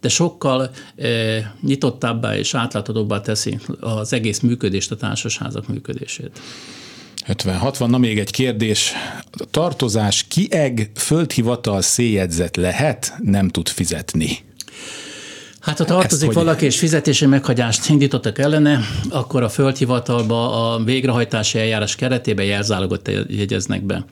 de 0.00 0.08
sokkal 0.08 0.70
nyitottabbá 1.60 2.36
és 2.36 2.54
átláthatóbbá 2.54 3.20
teszi 3.20 3.58
az 3.80 4.12
egész 4.12 4.40
működést, 4.40 4.90
a 4.90 4.96
társasházak 4.96 5.68
működését. 5.68 6.40
50-60, 7.26 7.86
na 7.86 7.98
még 7.98 8.18
egy 8.18 8.30
kérdés. 8.30 8.92
Tartozás 9.50 10.24
kieg 10.28 10.90
földhivatal 10.94 11.82
széjegyzet 11.82 12.56
lehet, 12.56 13.14
nem 13.22 13.48
tud 13.48 13.68
fizetni. 13.68 14.38
Hát 15.60 15.78
ha 15.78 15.84
tartozik 15.84 16.32
valaki 16.32 16.64
és 16.64 16.78
fizetési 16.78 17.26
meghagyást 17.26 17.88
indítottak 17.88 18.38
ellene, 18.38 18.80
akkor 19.10 19.42
a 19.42 19.48
földhivatalba 19.48 20.72
a 20.72 20.84
végrehajtási 20.84 21.58
eljárás 21.58 21.96
keretében 21.96 22.44
jelzálogot 22.44 23.10
jegyeznek 23.28 23.82
be. 23.82 24.04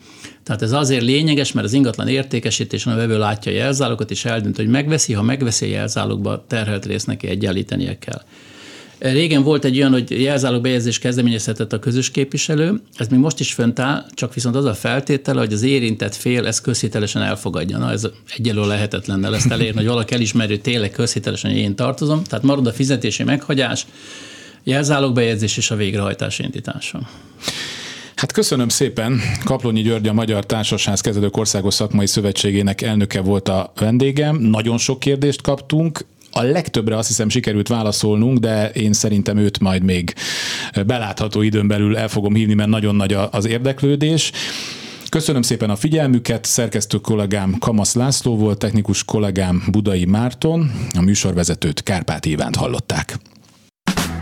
Tehát 0.42 0.62
ez 0.62 0.72
azért 0.72 1.03
lényeges, 1.03 1.53
mert 1.53 1.66
az 1.66 1.72
ingatlan 1.72 2.09
értékesítésen 2.09 2.92
a 2.92 2.97
vevő 2.97 3.18
látja 3.18 3.53
a 3.53 3.55
jelzálogot, 3.55 4.11
és 4.11 4.24
eldönt, 4.24 4.57
hogy 4.57 4.68
megveszi, 4.68 5.12
ha 5.12 5.22
megveszi 5.22 5.64
a 5.64 5.68
jelzálogba, 5.68 6.44
terhelt 6.47 6.86
részt 6.86 7.07
neki 7.07 7.28
egyenlítenie 7.28 7.99
kell. 7.99 8.22
Régen 9.12 9.42
volt 9.42 9.64
egy 9.64 9.76
olyan, 9.78 9.92
hogy 9.92 10.22
jelzálogbejegyzés 10.22 10.98
kezdeményezhetett 10.98 11.72
a 11.72 11.78
közös 11.78 12.11
képviselő, 12.11 12.80
ez 12.96 13.09
még 13.09 13.20
most 13.20 13.40
is 13.40 13.52
fönt 13.52 13.78
áll, 13.78 14.04
csak 14.14 14.34
viszont 14.34 14.57
az 14.57 14.64
a 14.64 14.74
feltétele, 14.74 15.40
hogy 15.40 15.52
az 15.52 15.62
érintett 15.62 16.14
fél 16.14 16.46
ezt 16.46 16.61
közhitelesen 16.61 17.22
elfogadja. 17.22 17.78
Na, 17.78 17.90
ez 17.90 18.07
egyelő 18.36 18.66
lehetetlen 18.66 19.34
ezt 19.34 19.50
elérni, 19.50 19.76
hogy 19.78 19.86
valaki 19.86 20.14
elismeri, 20.14 20.52
hogy 20.52 20.61
tényleg 20.61 20.90
közhitelesen, 20.90 21.50
hogy 21.50 21.61
én 21.61 21.74
tartozom. 21.74 22.24
Tehát 22.24 22.44
marad 22.44 22.66
a 22.66 22.72
fizetési 22.72 23.22
meghagyás, 23.22 23.86
jelzálogbejegyzés 24.64 25.57
és 25.57 25.70
a 25.70 25.76
végrehajtási 25.76 26.42
indítása. 26.42 27.00
Hát 28.14 28.32
köszönöm 28.32 28.68
szépen. 28.68 29.20
Kaplonyi 29.44 29.82
György, 29.82 30.09
a 30.09 30.12
Magyar 30.12 30.46
Társasház 30.46 31.00
Kezelők 31.00 31.36
Országos 31.36 31.74
Szakmai 31.74 32.07
Szövetségének 32.07 32.82
elnöke 32.82 33.20
volt 33.20 33.48
a 33.48 33.72
vendégem. 33.76 34.36
Nagyon 34.36 34.78
sok 34.78 35.00
kérdést 35.00 35.42
kaptunk. 35.42 36.04
A 36.37 36.43
legtöbbre 36.43 36.97
azt 36.97 37.09
hiszem 37.09 37.28
sikerült 37.28 37.68
válaszolnunk, 37.68 38.39
de 38.39 38.70
én 38.70 38.93
szerintem 38.93 39.37
őt 39.37 39.59
majd 39.59 39.82
még 39.82 40.14
belátható 40.87 41.43
időn 41.43 41.66
belül 41.68 41.97
el 41.97 42.09
fogom 42.09 42.34
hívni, 42.34 42.55
mert 42.55 42.68
nagyon 42.68 42.95
nagy 42.95 43.16
az 43.30 43.47
érdeklődés. 43.47 44.32
Köszönöm 45.09 45.43
szépen 45.43 45.70
a 45.70 45.76
figyelmüket, 45.76 46.45
szerkesztő 46.45 46.99
kollégám 46.99 47.57
Kamasz 47.59 47.95
László 47.95 48.37
volt, 48.37 48.59
technikus 48.59 49.05
kollégám 49.05 49.62
Budai 49.70 50.05
Márton, 50.05 50.70
a 50.99 51.01
műsorvezetőt 51.01 51.82
Kárpát 51.82 52.24
Ivánt 52.24 52.57
hallották. 52.57 53.18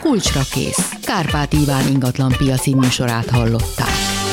Kulcsra 0.01 0.41
kész. 0.53 0.93
Kárpát 1.03 1.53
Iván 1.53 1.89
ingatlan 1.93 2.35
piaci 2.39 2.75
műsorát 2.75 3.31
hallották. 3.31 4.24